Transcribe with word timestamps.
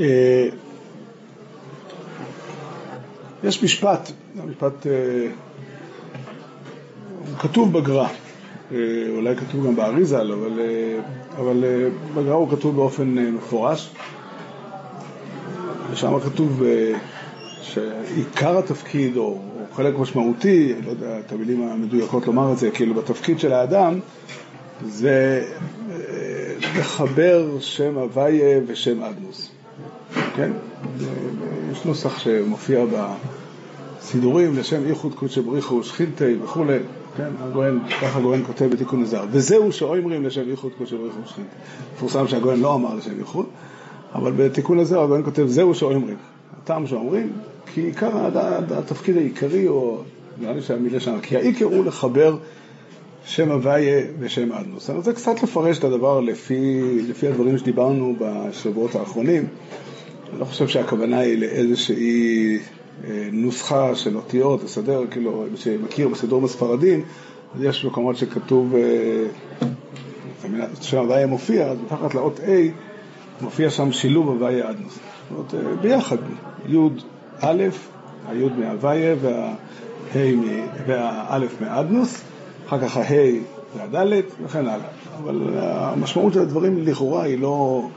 אה, 0.00 0.48
יש 3.44 3.62
משפט, 3.62 4.10
המשפט 4.38 4.86
אה, 4.86 4.92
הוא 7.18 7.38
כתוב 7.38 7.72
בגר"א, 7.72 8.06
אה, 8.72 8.76
אולי 9.16 9.36
כתוב 9.36 9.66
גם 9.66 9.76
באריזה, 9.76 10.22
אבל, 10.22 10.60
אבל 11.36 11.64
בגר"א 12.14 12.34
הוא 12.34 12.50
כתוב 12.50 12.76
באופן 12.76 13.14
מפורש, 13.14 13.90
ושם 15.90 16.20
כתוב 16.20 16.62
שעיקר 17.62 18.58
התפקיד, 18.58 19.16
או, 19.16 19.22
או 19.22 19.38
חלק 19.72 19.98
משמעותי, 19.98 20.74
לא 20.84 20.90
יודע 20.90 21.18
את 21.18 21.32
המילים 21.32 21.68
המדויקות 21.68 22.26
לומר 22.26 22.52
את 22.52 22.58
זה, 22.58 22.70
כאילו 22.70 22.94
בתפקיד 22.94 23.40
של 23.40 23.52
האדם, 23.52 24.00
זה 24.86 25.44
לחבר 26.78 27.60
שם 27.60 27.98
הוויה 27.98 28.60
ושם 28.66 29.02
אדנוס. 29.02 29.50
כן? 30.40 30.50
יש 31.72 31.84
נוסח 31.84 32.18
שמופיע 32.18 32.84
בסידורים 34.00 34.58
לשם 34.58 34.86
איחוד 34.86 35.14
קודשא 35.14 35.40
בריחו 35.40 35.74
ושכינתי 35.74 36.36
וכולי, 36.42 36.78
כן? 37.16 37.28
הגויין, 37.40 37.78
ככה 38.02 38.18
הגויין 38.18 38.44
כותב 38.44 38.64
בתיקון 38.64 39.02
הזר. 39.02 39.24
וזהו 39.30 39.72
שאומרים 39.72 40.24
לשם 40.24 40.50
איחוד 40.50 40.72
קודשא 40.78 40.96
בריחו 40.96 41.20
ושכינתי. 41.24 41.50
מפורסם 41.94 42.28
שהגויין 42.28 42.60
לא 42.60 42.74
אמר 42.74 42.94
לשם 42.94 43.18
איחוד, 43.18 43.46
אבל 44.14 44.32
בתיקון 44.32 44.78
הזר 44.78 45.02
הגויין 45.02 45.24
כותב 45.24 45.46
זהו 45.46 45.74
שאומרים. 45.74 46.16
הטעם 46.62 46.86
שאומרים, 46.86 47.32
כי 47.74 47.80
עיקר 47.80 48.10
התפקיד 48.70 49.16
העיקרי, 49.16 49.68
או 49.68 50.02
נראה 50.40 50.52
לי 50.52 50.62
שהמילה 50.62 51.00
שם, 51.00 51.20
כי 51.22 51.36
העיקר 51.36 51.64
הוא 51.64 51.84
לחבר 51.84 52.36
שם 53.24 53.50
הוויה 53.50 54.02
ושם 54.18 54.52
אדנוס. 54.52 54.90
אני 54.90 54.98
רוצה 54.98 55.12
קצת 55.12 55.42
לפרש 55.42 55.78
את 55.78 55.84
הדבר 55.84 56.20
לפי, 56.20 56.80
לפי 57.08 57.28
הדברים 57.28 57.58
שדיברנו 57.58 58.16
בשבועות 58.20 58.94
האחרונים. 58.94 59.46
לא 60.38 60.44
חושב 60.44 60.68
שהכוונה 60.68 61.18
היא 61.18 61.38
לאיזושהי 61.38 62.58
אה, 63.04 63.28
נוסחה 63.32 63.94
של 63.94 64.16
אותיות, 64.16 64.64
לסדר, 64.64 65.02
כאילו, 65.10 65.44
מי 65.50 65.56
שמכיר 65.56 66.08
בסידור 66.08 66.40
בספרדים, 66.40 67.02
אז 67.56 67.62
יש 67.62 67.84
מקומות 67.84 68.16
שכתוב, 68.16 68.74
אה, 68.74 69.26
שם 70.80 70.98
הוויה 70.98 71.26
מופיע, 71.26 71.66
אז 71.66 71.78
מתחת 71.84 72.14
לאות 72.14 72.40
A 72.40 72.50
מופיע 73.40 73.70
שם 73.70 73.92
שילוב 73.92 74.28
הוויה 74.28 74.70
אדנוס. 74.70 74.98
זאת 75.30 75.54
אומרת, 75.54 75.54
אה, 75.54 75.76
ביחד, 75.80 76.16
י' 76.68 76.76
א', 77.40 77.62
הי' 78.28 78.48
מהוויה 78.58 79.14
והאלף 80.86 81.60
מאדנוס, 81.60 82.22
אחר 82.66 82.80
כך 82.80 82.96
הה' 82.96 83.40
והד' 83.76 84.22
וכן 84.44 84.66
הלאה. 84.66 84.88
אבל 85.24 85.50
המשמעות 85.54 86.32
של 86.32 86.40
הדברים 86.40 86.78
לכאורה 86.78 87.22
היא 87.22 87.38
לא... 87.38 87.88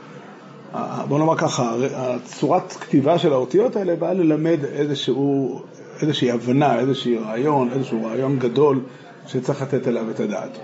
בוא 1.07 1.19
נאמר 1.19 1.37
ככה, 1.37 1.73
הצורת 1.95 2.73
כתיבה 2.73 3.19
של 3.19 3.33
האותיות 3.33 3.75
האלה 3.75 3.95
באה 3.95 4.13
ללמד 4.13 4.57
איזשהו, 4.65 5.61
איזושהי 6.01 6.31
הבנה, 6.31 6.79
איזשהו 6.79 7.21
רעיון, 7.25 7.69
איזשהו 7.73 8.05
רעיון 8.05 8.39
גדול 8.39 8.79
שצריך 9.27 9.61
לתת 9.61 9.87
עליו 9.87 10.09
את 10.09 10.19
הדעת. 10.19 10.57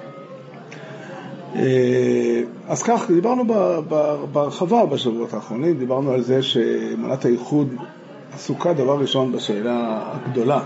אה, 1.55 2.41
אז 2.67 2.83
כך, 2.83 3.11
דיברנו 3.11 3.43
בהרחבה 4.31 4.85
בשבועות 4.85 5.33
האחרונים, 5.33 5.77
דיברנו 5.77 6.11
על 6.11 6.21
זה 6.21 6.41
שמנת 6.41 7.25
הייחוד 7.25 7.75
עסוקה 8.33 8.73
דבר 8.73 8.99
ראשון 8.99 9.31
בשאלה 9.31 10.01
הגדולה. 10.13 10.59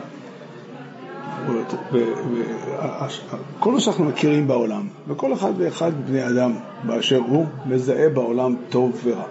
כל 3.60 3.72
מה 3.72 3.80
שאנחנו 3.80 4.06
מכירים 4.06 4.48
בעולם, 4.48 4.88
וכל 5.08 5.34
אחד 5.34 5.54
ואחד 5.58 5.92
בני 6.08 6.28
אדם 6.28 6.54
באשר 6.84 7.22
הוא, 7.28 7.46
מזהה 7.66 8.10
בעולם 8.10 8.56
טוב 8.70 9.02
ורע. 9.04 9.24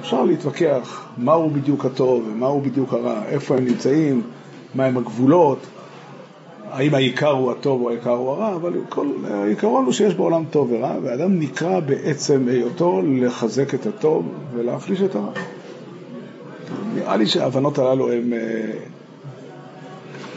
אפשר 0.00 0.24
להתווכח 0.24 1.06
מהו 1.18 1.50
בדיוק 1.50 1.84
הטוב 1.84 2.28
ומהו 2.28 2.60
בדיוק 2.60 2.92
הרע, 2.92 3.22
איפה 3.26 3.56
הם 3.56 3.64
נמצאים, 3.64 4.22
מהם 4.74 4.96
הגבולות, 4.96 5.58
האם 6.70 6.94
העיקר 6.94 7.30
הוא 7.30 7.52
הטוב 7.52 7.82
או 7.82 7.90
העיקר 7.90 8.10
הוא 8.10 8.30
הרע, 8.30 8.54
אבל 8.54 8.72
כל, 8.88 9.06
העיקרון 9.30 9.84
הוא 9.84 9.92
שיש 9.92 10.14
בעולם 10.14 10.44
טוב 10.50 10.72
ורע, 10.72 10.94
ואדם 11.02 11.38
נקרא 11.38 11.80
בעצם 11.80 12.48
היותו 12.48 13.02
לחזק 13.04 13.74
את 13.74 13.86
הטוב 13.86 14.28
ולהחליש 14.54 15.02
את 15.02 15.14
הרע. 15.14 15.32
נראה 16.94 17.16
לי 17.16 17.26
שההבנות 17.26 17.78
הללו 17.78 18.12
הן 18.12 18.32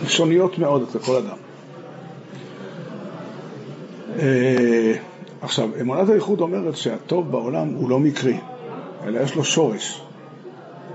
לשוניות 0.05 0.59
מאוד 0.59 0.81
אצל 0.81 0.99
כל 0.99 1.15
אדם. 1.15 1.37
אה, 4.19 4.93
עכשיו, 5.41 5.69
אמונת 5.81 6.09
האיחוד 6.09 6.41
אומרת 6.41 6.77
שהטוב 6.77 7.31
בעולם 7.31 7.67
הוא 7.67 7.89
לא 7.89 7.99
מקרי. 7.99 8.37
אלא 9.05 9.19
יש 9.19 9.35
לו 9.35 9.43
שורש. 9.43 10.01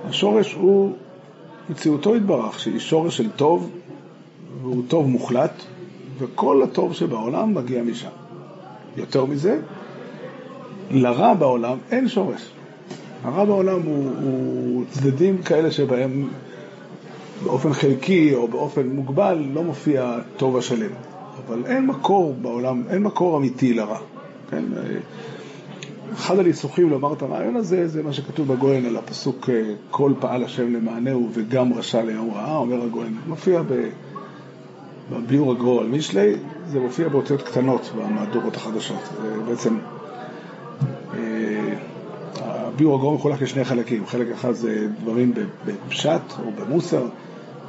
השורש 0.04 0.53
הוא 0.53 0.92
מציאותו 1.70 2.16
יתברך, 2.16 2.60
שהיא 2.60 2.78
שורש 2.78 3.16
של 3.16 3.31
טוב, 3.31 3.70
והוא 4.62 4.82
טוב 4.88 5.06
מוחלט, 5.06 5.62
וכל 6.19 6.62
הטוב 6.62 6.94
שבעולם 6.94 7.54
מגיע 7.54 7.82
משם. 7.82 8.09
יותר 8.97 9.25
מזה, 9.25 9.60
לרע 10.91 11.34
בעולם 11.34 11.78
אין 11.91 12.09
שורש. 12.09 12.50
הרע 13.22 13.44
בעולם 13.44 13.82
הוא, 13.82 14.10
הוא 14.22 14.84
צדדים 14.91 15.42
כאלה 15.42 15.71
שבהם 15.71 16.28
באופן 17.44 17.72
חלקי 17.72 18.34
או 18.34 18.49
באופן 18.49 18.87
מוגבל 18.88 19.44
לא 19.53 19.62
מופיע 19.62 20.19
טוב 20.37 20.56
השלם. 20.56 20.91
אבל 21.47 21.66
אין 21.66 21.87
מקור 21.87 22.34
בעולם, 22.43 22.82
אין 22.91 23.03
מקור 23.03 23.37
אמיתי 23.37 23.75
לרע. 23.75 23.99
כן? 24.50 24.65
אחד 26.12 26.38
הניסוחים 26.38 26.91
לומר 26.91 27.12
את 27.12 27.22
הרעיון 27.22 27.56
הזה 27.56 27.88
זה 27.88 28.03
מה 28.03 28.12
שכתוב 28.12 28.53
בגויין 28.53 28.87
על 28.87 28.97
הפסוק 28.97 29.50
אה, 29.50 29.75
כל 29.91 30.12
פעל 30.21 30.44
השם 30.44 30.75
למענהו 30.75 31.28
וגם 31.33 31.72
רשע 31.72 32.03
ליום 32.03 32.31
רעה, 32.34 32.56
אומר 32.56 32.83
הגויין, 32.83 33.16
מופיע 33.27 33.62
בביאור 35.10 35.53
הגרור 35.53 35.81
על 35.81 35.87
מישלי, 35.87 36.33
זה 36.66 36.81
מופיע 36.81 37.09
באותיות 37.09 37.43
קטנות 37.43 37.91
במהדורות 37.97 38.56
החדשות. 38.56 39.10
זה 39.22 39.43
בעצם, 39.49 39.78
אה, 41.15 41.75
הביאור 42.41 42.94
הגרור 42.94 43.15
מחולק 43.15 43.43
לשני 43.43 43.65
חלקים, 43.65 44.06
חלק 44.06 44.27
אחד 44.33 44.53
זה 44.53 44.88
דברים 45.03 45.33
בפשט 45.66 46.33
או 46.44 46.50
במוסר, 46.50 47.06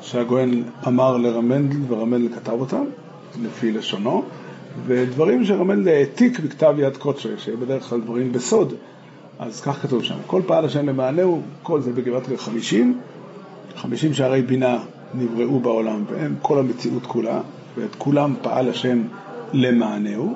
שהגויין 0.05 0.63
אמר 0.87 1.17
לרמנדל 1.17 1.77
ורמנדל 1.87 2.35
כתב 2.35 2.51
אותם, 2.51 2.83
לפי 3.43 3.71
לשונו. 3.71 4.23
ודברים 4.85 5.45
שרמל 5.45 5.87
העתיק 5.87 6.39
בכתב 6.39 6.75
יד 6.77 6.97
קודשי, 6.97 7.29
שבדרך 7.37 7.83
כלל 7.83 8.01
דברים 8.01 8.31
בסוד, 8.31 8.73
אז 9.39 9.61
כך 9.61 9.81
כתוב 9.81 10.03
שם, 10.03 10.15
כל 10.27 10.41
פעל 10.45 10.65
השם 10.65 10.89
למענהו, 10.89 11.41
כל 11.63 11.81
זה 11.81 11.91
בגבעת 11.93 12.23
חמישים, 12.37 12.99
חמישים 13.75 14.13
שערי 14.13 14.41
בינה 14.41 14.79
נבראו 15.13 15.59
בעולם, 15.59 16.03
והם 16.09 16.35
כל 16.41 16.59
המציאות 16.59 17.05
כולה, 17.05 17.41
ואת 17.77 17.95
כולם 17.97 18.33
פעל 18.41 18.69
השם 18.69 19.01
למענהו, 19.53 20.33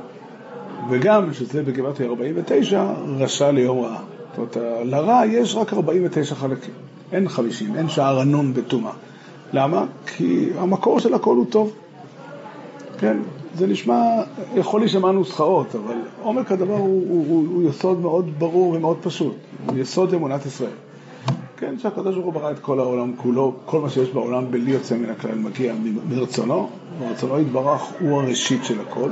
וגם, 0.89 1.33
שזה 1.33 1.63
בגבעת 1.63 2.01
49, 2.01 2.93
רשע 3.17 3.51
ליום 3.51 3.79
רעה. 3.79 4.01
זאת 4.29 4.57
אומרת, 4.57 4.85
לרע 4.85 5.25
יש 5.25 5.55
רק 5.55 5.73
49 5.73 6.35
חלקים, 6.35 6.73
אין 7.11 7.29
50, 7.29 7.75
אין 7.75 7.89
שער 7.89 8.19
הנון 8.19 8.53
בטומאה. 8.53 8.91
למה? 9.53 9.85
כי 10.05 10.49
המקור 10.57 10.99
של 10.99 11.13
הכל 11.13 11.35
הוא 11.35 11.45
טוב. 11.49 11.73
כן, 12.99 13.17
זה 13.55 13.67
נשמע, 13.67 14.01
יכול 14.55 14.81
להישמע 14.81 15.11
נוסחאות, 15.11 15.75
אבל 15.75 15.95
עומק 16.21 16.51
הדבר 16.51 16.73
הוא, 16.73 17.03
הוא, 17.09 17.25
הוא, 17.29 17.47
הוא 17.53 17.69
יסוד 17.69 17.99
מאוד 17.99 18.39
ברור 18.39 18.73
ומאוד 18.73 18.97
פשוט, 19.01 19.35
הוא 19.65 19.77
יסוד 19.77 20.13
אמונת 20.13 20.45
ישראל. 20.45 20.71
כן, 21.57 21.79
שהקדוש 21.79 22.15
ברוך 22.15 22.25
הוא 22.25 22.33
ברא 22.33 22.51
את 22.51 22.59
כל 22.59 22.79
העולם 22.79 23.13
כולו, 23.17 23.53
כל 23.65 23.81
מה 23.81 23.89
שיש 23.89 24.09
בעולם 24.09 24.51
בלי 24.51 24.71
יוצא 24.71 24.95
מן 24.95 25.09
הכלל 25.09 25.35
מגיע 25.35 25.73
מרצונו, 26.09 26.69
ורצונו 26.99 27.39
יתברך 27.39 27.81
הוא 27.99 28.21
הראשית 28.21 28.65
של 28.65 28.81
הכל, 28.81 29.09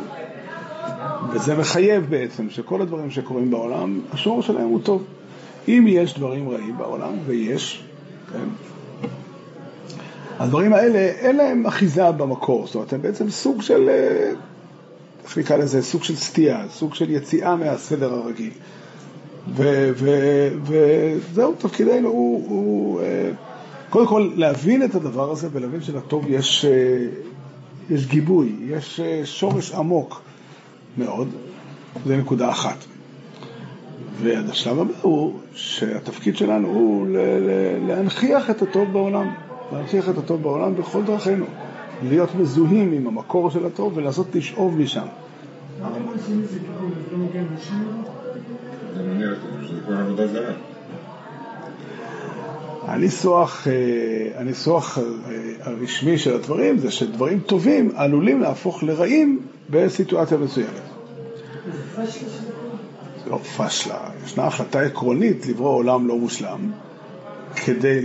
וזה 1.32 1.56
מחייב 1.56 2.06
בעצם 2.10 2.50
שכל 2.50 2.82
הדברים 2.82 3.12
שקורים 3.12 3.52
בעולם, 3.52 4.00
השור 4.14 4.42
שלהם 4.42 4.68
הוא 4.68 4.80
טוב. 4.84 5.04
אם 5.68 5.86
יש 5.88 6.18
דברים 6.18 6.50
רעים 6.50 6.78
בעולם, 6.78 7.14
ויש, 7.26 7.84
כן, 8.34 8.48
הדברים 10.40 10.74
האלה, 10.74 11.00
אין 11.00 11.36
להם 11.36 11.66
אחיזה 11.66 12.12
במקור, 12.12 12.66
זאת 12.66 12.76
אומרת, 12.76 12.94
הם 12.94 13.02
בעצם 13.02 13.30
סוג 13.30 13.62
של, 13.62 13.90
אה, 13.90 14.32
איך 15.24 15.38
נקרא 15.38 15.58
לזה, 15.58 15.84
סוג 15.84 16.04
של 16.04 16.16
סטייה, 16.16 16.66
סוג 16.70 16.96
של 16.96 17.10
יציאה 17.10 17.56
מהסדר 17.56 18.14
הרגיל. 18.14 18.52
וזהו, 19.54 21.54
תפקידנו 21.58 22.10
הוא, 22.10 22.50
הוא 22.50 23.02
אה, 23.02 23.30
קודם 23.90 24.08
כל 24.08 24.32
להבין 24.36 24.84
את 24.84 24.96
הדבר 24.96 25.32
הזה 25.32 25.48
ולהבין 25.52 25.82
שלטוב 25.82 26.26
יש, 26.30 26.66
אה, 26.66 27.06
יש 27.90 28.08
גיבוי, 28.08 28.56
יש 28.68 29.00
שורש 29.24 29.72
עמוק 29.72 30.22
מאוד, 30.98 31.28
זו 32.06 32.18
נקודה 32.18 32.50
אחת. 32.50 32.78
והשלב 34.22 34.80
הבא 34.80 34.94
הוא 35.02 35.40
שהתפקיד 35.54 36.38
שלנו 36.38 36.68
הוא 36.68 37.08
להנכיח 37.88 38.50
את 38.50 38.62
הטוב 38.62 38.94
בעולם. 38.94 39.47
להנכיח 39.72 40.10
את 40.10 40.18
הטוב 40.18 40.44
בעולם 40.44 40.76
בכל 40.76 41.04
דרכינו, 41.04 41.46
להיות 42.04 42.36
מזוהים 42.36 42.92
עם 42.92 43.08
המקור 43.08 43.52
של 43.52 43.66
הטוב 43.66 43.98
ולנסות 43.98 44.36
לשאוב 44.36 44.78
משם. 44.78 45.06
עבודה 49.90 50.28
זרה. 50.28 50.54
הניסוח, 52.88 53.68
אה, 53.68 54.40
הניסוח 54.40 54.98
אה, 54.98 55.04
הרשמי 55.62 56.18
של 56.18 56.36
הדברים 56.36 56.78
זה 56.78 56.92
שדברים 56.92 57.40
טובים 57.40 57.92
עלולים 57.96 58.42
להפוך 58.42 58.84
לרעים 58.84 59.40
בסיטואציה 59.70 60.38
מסוימת. 60.38 60.70
זה 63.24 63.30
לא 63.30 63.38
פשלה, 63.38 64.00
ישנה 64.26 64.48
החלטה 64.48 64.82
עקרונית 64.82 65.48
לברוא 65.48 65.70
עולם 65.76 66.08
לא 66.08 66.18
מושלם 66.18 66.72
כדי 67.66 68.02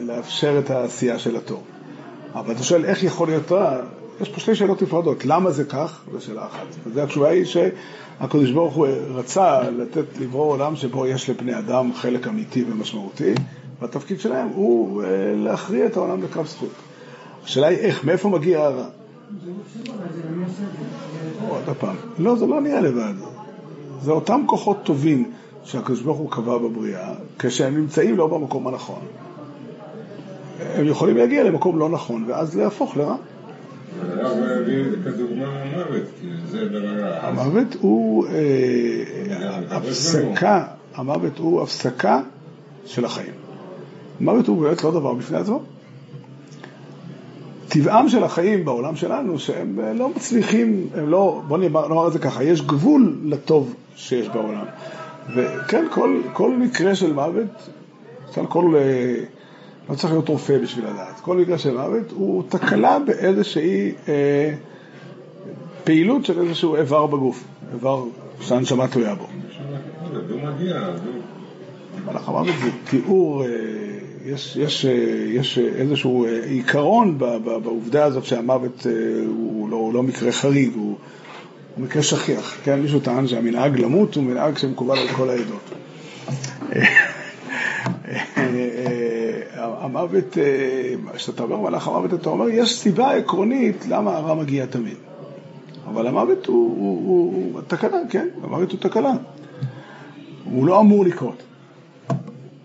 לאפשר 0.00 0.58
את 0.58 0.70
העשייה 0.70 1.18
של 1.18 1.36
הטוב. 1.36 1.62
אבל 2.34 2.54
אתה 2.54 2.62
שואל 2.62 2.84
איך 2.84 3.02
יכול 3.02 3.28
להיות 3.28 3.52
רע, 3.52 3.80
יש 4.20 4.28
פה 4.28 4.40
שתי 4.40 4.54
שאלות 4.54 4.82
נפרדות, 4.82 5.24
למה 5.24 5.50
זה 5.50 5.64
כך? 5.64 6.00
זו 6.12 6.20
שאלה 6.20 6.46
אחת. 6.46 6.66
וזו 6.86 7.02
התשובה 7.02 7.28
היא 7.28 7.44
שהקדוש 7.44 8.50
ברוך 8.50 8.74
הוא 8.74 8.86
רצה 9.14 9.70
לתת, 9.70 10.18
לברוא 10.20 10.52
עולם 10.52 10.76
שבו 10.76 11.06
יש 11.06 11.30
לבני 11.30 11.58
אדם 11.58 11.94
חלק 11.94 12.28
אמיתי 12.28 12.64
ומשמעותי, 12.70 13.34
והתפקיד 13.80 14.20
שלהם 14.20 14.48
הוא 14.48 15.02
אה, 15.02 15.08
להכריע 15.36 15.86
את 15.86 15.96
העולם 15.96 16.22
לקרב 16.22 16.46
זכות. 16.46 16.72
השאלה 17.44 17.66
היא 17.66 17.78
איך, 17.78 18.04
מאיפה 18.04 18.28
מגיע 18.28 18.60
הרע? 18.60 18.86
עוד 21.48 21.76
פעם, 21.78 21.96
לא, 22.18 22.36
זה 22.36 22.46
לא 22.46 22.60
נהיה 22.60 22.80
לבד. 22.80 23.14
זה 24.02 24.12
אותם 24.12 24.42
כוחות 24.46 24.82
טובים 24.82 25.32
שהקדוש 25.64 26.02
ברוך 26.02 26.18
הוא 26.18 26.30
קבע 26.30 26.58
בבריאה, 26.58 27.14
כשהם 27.38 27.76
נמצאים 27.76 28.16
לא 28.16 28.26
במקום 28.26 28.68
הנכון. 28.68 29.00
הם 30.74 30.86
יכולים 30.86 31.16
להגיע 31.16 31.44
למקום 31.44 31.78
לא 31.78 31.88
נכון, 31.88 32.24
ואז 32.28 32.56
להפוך 32.56 32.96
לרע. 32.96 33.16
הרב 34.00 34.38
הביא 34.42 34.84
כדוגמה 35.04 35.46
המוות, 35.46 36.02
כי 36.20 36.26
זה 36.50 36.68
דבר... 36.68 37.18
המוות 37.22 37.76
הוא 37.80 38.26
אה, 38.26 39.76
הפסקה, 39.76 40.64
המוות 40.94 41.38
הוא 41.38 41.62
הפסקה 41.62 42.20
של 42.86 43.04
החיים. 43.04 43.32
מוות 44.20 44.46
הוא 44.46 44.62
באמת 44.62 44.84
לא 44.84 44.90
דבר 44.90 45.14
בפני 45.14 45.38
עצמו. 45.38 45.62
טבעם 47.68 48.08
של 48.08 48.24
החיים 48.24 48.64
בעולם 48.64 48.96
שלנו 48.96 49.38
שהם 49.38 49.80
אה, 49.82 49.92
לא 49.92 50.08
מצליחים, 50.08 50.88
הם 50.94 51.08
לא, 51.08 51.42
בוא 51.48 51.58
נאמר 51.58 52.06
את 52.06 52.12
זה 52.12 52.18
ככה, 52.18 52.44
יש 52.44 52.62
גבול 52.62 53.18
לטוב 53.24 53.74
שיש 53.96 54.28
בעולם. 54.28 54.64
וכן, 55.36 55.84
כל, 55.90 56.20
כל 56.32 56.56
מקרה 56.56 56.94
של 56.94 57.12
מוות, 57.12 57.68
כל, 58.48 58.74
אה, 58.76 59.14
לא 59.88 59.94
צריך 59.94 60.12
להיות 60.12 60.28
רופא 60.28 60.58
בשביל 60.58 60.84
לדעת, 60.84 61.20
כל 61.20 61.36
מקרה 61.36 61.58
של 61.58 61.74
מוות 61.74 62.10
הוא 62.10 62.42
תקלה 62.48 62.98
באיזושהי 62.98 63.92
אה, 64.08 64.54
פעילות 65.84 66.24
של 66.24 66.40
איזשהו 66.40 66.76
איבר 66.76 67.06
בגוף, 67.06 67.44
איבר 67.72 68.04
שהנשמה 68.40 68.88
תלויה 68.88 69.14
בו. 69.14 69.26
מלאך 72.06 72.28
המוות 72.28 72.54
זה 72.64 72.70
תיאור, 72.90 73.44
אה, 73.44 73.48
יש, 74.24 74.56
יש, 74.56 74.86
אה, 74.86 74.92
יש 75.28 75.58
איזשהו 75.58 76.26
עיקרון 76.46 77.18
בעובדה 77.44 78.04
הזאת 78.04 78.24
שהמוות 78.24 78.86
הוא 79.26 79.70
לא, 79.70 79.76
הוא 79.76 79.94
לא 79.94 80.02
מקרה 80.02 80.32
חריג, 80.32 80.70
הוא 80.74 80.96
הוא 81.76 81.84
מקרה 81.84 82.02
שכיח, 82.02 82.56
כן? 82.64 82.80
מישהו 82.80 83.00
טען 83.00 83.28
שהמנהג 83.28 83.80
למות 83.80 84.14
הוא 84.14 84.24
מנהג 84.24 84.58
שמקובל 84.58 84.98
על 84.98 85.08
כל 85.08 85.30
העדות. 85.30 85.70
המוות, 89.84 90.36
כשאתה 91.14 91.42
אומר 91.42 91.56
מלאך 91.56 91.88
המוות, 91.88 92.14
אתה 92.14 92.28
אומר, 92.28 92.48
יש 92.48 92.78
סיבה 92.78 93.12
עקרונית 93.12 93.86
למה 93.88 94.16
הרע 94.16 94.34
מגיע 94.34 94.66
תמיד. 94.66 94.96
אבל 95.88 96.06
המוות 96.06 96.46
הוא, 96.46 97.60
תקלה, 97.66 97.98
כן? 98.10 98.28
המוות 98.42 98.72
הוא 98.72 98.80
תקלה. 98.80 99.12
הוא 100.44 100.66
לא 100.66 100.80
אמור 100.80 101.04
לקרות. 101.04 101.42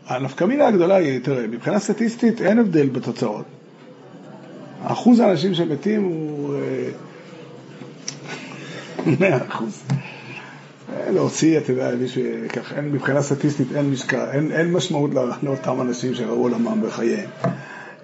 הנפקמינה 0.08 0.68
הגדולה 0.68 0.96
היא, 0.96 1.20
תראה, 1.20 1.48
מבחינה 1.48 1.80
סטטיסטית 1.80 2.42
אין 2.42 2.60
הבדל 2.60 2.90
בתוצאות. 2.90 3.46
אחוז 4.84 5.20
האנשים 5.20 5.54
שמתים 5.54 6.04
הוא 6.04 6.39
אה, 6.39 6.39
מאה 9.20 9.38
אחוז. 9.48 9.84
להוציא, 11.10 11.58
אתה 11.58 11.72
יודע, 11.72 11.96
מישהו, 11.96 12.24
כך, 12.54 12.74
אין, 12.74 12.92
מבחינה 12.92 13.22
סטטיסטית 13.22 13.68
אין 13.76 13.92
משקל, 13.92 14.26
אין, 14.32 14.52
אין 14.52 14.72
משמעות 14.72 15.12
לאותם 15.44 15.82
אנשים 15.82 16.16
שראו 16.16 16.42
עולמם 16.42 16.82
בחייהם. 16.86 17.30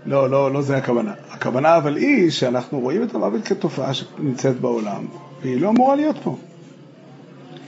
לא, 0.06 0.30
לא, 0.30 0.54
לא 0.54 0.62
זה 0.62 0.78
הכוונה. 0.78 1.14
הכוונה 1.30 1.78
אבל 1.78 1.96
היא 1.96 2.30
שאנחנו 2.30 2.80
רואים 2.80 3.04
את 3.04 3.16
המוות 3.16 3.48
כתופעה 3.48 3.94
שנמצאת 3.94 4.60
בעולם, 4.60 5.06
והיא 5.42 5.62
לא 5.62 5.70
אמורה 5.70 5.96
להיות 5.96 6.16
פה. 6.24 6.38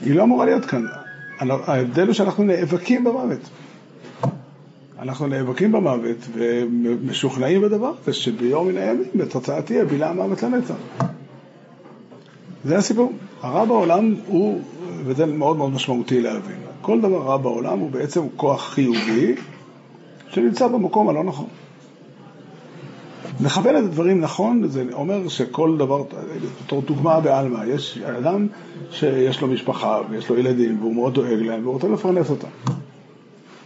היא 0.02 0.14
לא 0.14 0.22
אמורה 0.22 0.44
להיות 0.44 0.64
כאן. 0.64 0.84
ההבדל 1.40 2.06
הוא 2.06 2.14
שאנחנו 2.14 2.44
נאבקים 2.44 3.04
במוות. 3.04 3.40
אנחנו 4.98 5.26
נאבקים 5.26 5.72
במוות 5.72 6.16
ומשוכנעים 6.34 7.62
בדבר 7.62 7.92
הזה 8.02 8.12
שביום 8.12 8.68
מן 8.68 8.76
הימים 8.76 9.04
בתוצאה 9.14 9.62
תהיה 9.62 9.84
בילה 9.84 10.10
המוות 10.10 10.42
לנצח. 10.42 10.74
זה 12.64 12.76
הסיפור. 12.78 13.12
הרע 13.42 13.64
בעולם 13.64 14.14
הוא, 14.26 14.60
וזה 15.04 15.26
מאוד 15.26 15.56
מאוד 15.56 15.72
משמעותי 15.72 16.20
להבין, 16.20 16.56
כל 16.82 17.00
דבר 17.00 17.22
רע 17.22 17.36
בעולם 17.36 17.78
הוא 17.78 17.90
בעצם 17.90 18.22
כוח 18.36 18.68
חיובי 18.68 19.34
שנמצא 20.28 20.68
במקום 20.68 21.08
הלא 21.08 21.24
נכון. 21.24 21.46
לכוון 23.40 23.76
את 23.76 23.84
הדברים 23.84 24.20
נכון, 24.20 24.68
זה 24.68 24.84
אומר 24.92 25.28
שכל 25.28 25.76
דבר, 25.78 26.02
בתור 26.64 26.82
דוגמה 26.82 27.20
בעלמא, 27.20 27.64
יש 27.64 27.98
אדם 27.98 28.46
שיש 28.90 29.40
לו 29.40 29.48
משפחה 29.48 30.00
ויש 30.10 30.28
לו 30.28 30.38
ילדים 30.38 30.80
והוא 30.80 30.94
מאוד 30.94 31.14
דואג 31.14 31.42
להם 31.42 31.62
והוא 31.62 31.74
רוצה 31.74 31.88
לפרנס 31.88 32.30
אותם. 32.30 32.48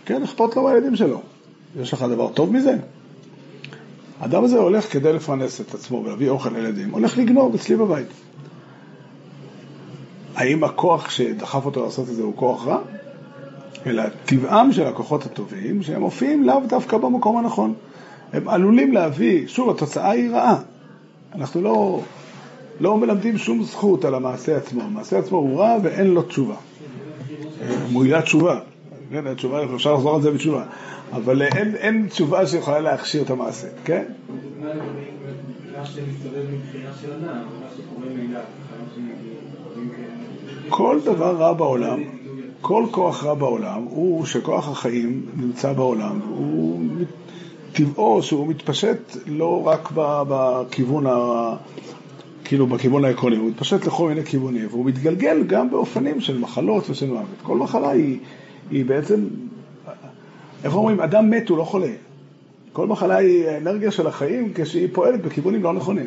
כן, 0.05 0.23
אכפת 0.23 0.57
לו 0.57 0.63
מהילדים 0.63 0.97
שלו. 0.97 1.21
יש 1.81 1.93
לך 1.93 2.03
דבר 2.03 2.29
טוב 2.33 2.53
מזה? 2.53 2.77
האדם 4.21 4.45
הזה 4.45 4.59
הולך 4.59 4.93
כדי 4.93 5.13
לפרנס 5.13 5.61
את 5.61 5.75
עצמו 5.75 6.03
ולהביא 6.05 6.29
אוכל 6.29 6.51
לילדים, 6.51 6.91
הולך 6.91 7.19
לגנוב 7.19 7.55
אצלי 7.55 7.77
בבית. 7.77 8.07
האם 10.43 10.65
הכוח 10.65 11.11
שדחף 11.11 11.67
אותו 11.67 11.85
לעשות 11.85 12.09
את 12.09 12.15
זה 12.15 12.23
הוא 12.23 12.37
כוח 12.37 12.67
רע? 12.67 12.79
אלא 13.87 14.03
טבעם 14.25 14.73
של 14.73 14.87
הכוחות 14.87 15.27
הטובים 15.27 15.83
שהם 15.83 16.01
מופיעים 16.01 16.45
לאו 16.45 16.61
דווקא 16.69 16.97
במקום 16.97 17.37
הנכון. 17.37 17.75
הם 18.33 18.49
עלולים 18.49 18.93
להביא, 18.93 19.47
שוב, 19.47 19.71
התוצאה 19.71 20.11
היא 20.11 20.31
רעה. 20.31 20.57
אנחנו 21.35 21.63
לא, 21.63 22.01
לא 22.81 22.97
מלמדים 22.97 23.39
שום 23.39 23.63
זכות 23.63 24.05
על 24.05 24.15
המעשה 24.15 24.57
עצמו. 24.57 24.83
המעשה 24.83 25.19
עצמו 25.19 25.39
הוא 25.39 25.61
רע 25.61 25.77
ואין 25.83 26.07
לו 26.07 26.23
תשובה. 26.23 26.57
מועילה 27.91 28.23
תשובה. 28.23 28.61
כן, 29.11 29.27
התשובה, 29.27 29.75
אפשר 29.75 29.95
לחזור 29.95 30.15
על 30.15 30.23
זה 30.23 30.31
בתשובה. 30.31 30.65
אבל 31.13 31.43
אין, 31.43 31.75
אין 31.75 32.07
תשובה 32.09 32.47
שיכולה 32.47 32.81
להכשיר 32.81 33.23
את 33.23 33.31
המעשה, 33.31 33.69
כן? 33.85 34.05
כל 40.73 40.99
דבר 41.05 41.37
רע 41.37 41.53
בעולם, 41.53 42.03
כל 42.61 42.85
כוח 42.91 43.25
רע 43.25 43.35
בעולם, 43.35 43.83
הוא 43.83 44.27
שכוח 44.27 44.69
החיים 44.69 45.27
נמצא 45.37 45.73
בעולם, 45.73 46.21
הוא 46.37 46.81
טבעו 47.73 48.23
שהוא 48.23 48.47
מתפשט 48.49 49.17
לא 49.27 49.67
רק 49.67 49.93
בכיוון 50.29 51.07
ה... 51.07 51.55
כאילו 52.45 52.67
בכיוון 52.67 53.05
העקרוני, 53.05 53.37
הוא 53.37 53.49
מתפשט 53.49 53.87
לכל 53.87 54.09
מיני 54.09 54.25
כיוונים, 54.25 54.67
והוא 54.71 54.85
מתגלגל 54.87 55.43
גם 55.47 55.71
באופנים 55.71 56.21
של 56.21 56.39
מחלות 56.39 56.91
ושל 56.91 57.11
מוות. 57.11 57.27
כל 57.43 57.57
מחלה 57.57 57.91
היא, 57.91 58.19
היא 58.71 58.85
בעצם, 58.85 59.21
איך 60.65 60.75
אומרים, 60.75 61.01
אדם 61.01 61.31
מת 61.31 61.49
הוא 61.49 61.59
לא 61.59 61.65
חולה. 61.65 61.93
כל 62.73 62.87
מחלה 62.87 63.17
היא 63.17 63.49
האנרגיה 63.49 63.91
של 63.91 64.07
החיים 64.07 64.53
כשהיא 64.55 64.89
פועלת 64.93 65.23
בכיוונים 65.23 65.63
לא 65.63 65.73
נכונים. 65.73 66.07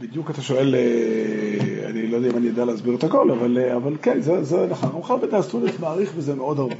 בדיוק 0.00 0.30
אתה 0.30 0.42
שואל, 0.42 0.74
אה, 0.74 1.88
אני 1.88 2.06
לא 2.06 2.16
יודע 2.16 2.30
אם 2.30 2.36
אני 2.36 2.46
יודע 2.46 2.64
להסביר 2.64 2.94
את 2.94 3.04
הכל, 3.04 3.30
אבל, 3.30 3.58
אה, 3.58 3.76
אבל 3.76 3.96
כן, 4.02 4.20
זה, 4.20 4.44
זה 4.44 4.66
נכון. 4.70 4.90
הרמח"ל 4.92 5.16
בית 5.20 5.32
האסטרונס 5.32 5.70
מעריך 5.80 6.14
בזה 6.14 6.34
מאוד 6.34 6.58
הרבה, 6.58 6.74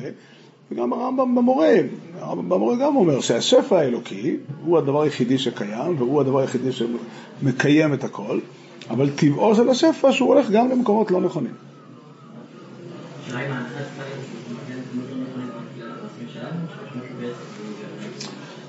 וגם 0.73 0.93
הרמב"ם 0.93 1.35
במורה, 1.35 1.73
הרמב"ם 2.21 2.49
במורה 2.49 2.77
גם 2.77 2.97
אומר 2.97 3.21
שהשפע 3.21 3.79
האלוקי 3.79 4.37
הוא 4.65 4.79
הדבר 4.79 5.03
היחידי 5.03 5.39
שקיים, 5.39 5.95
והוא 5.99 6.21
הדבר 6.21 6.39
היחידי 6.39 6.71
שמקיים 6.73 7.95
את 7.95 8.05
הכל, 8.05 8.39
אבל 8.91 9.11
טבעו 9.11 9.55
של 9.55 9.69
השפע 9.69 10.13
שהוא 10.13 10.29
הולך 10.35 10.51
גם 10.51 10.69
למקומות 10.69 11.11
לא 11.11 11.21
נכונים. 11.21 11.53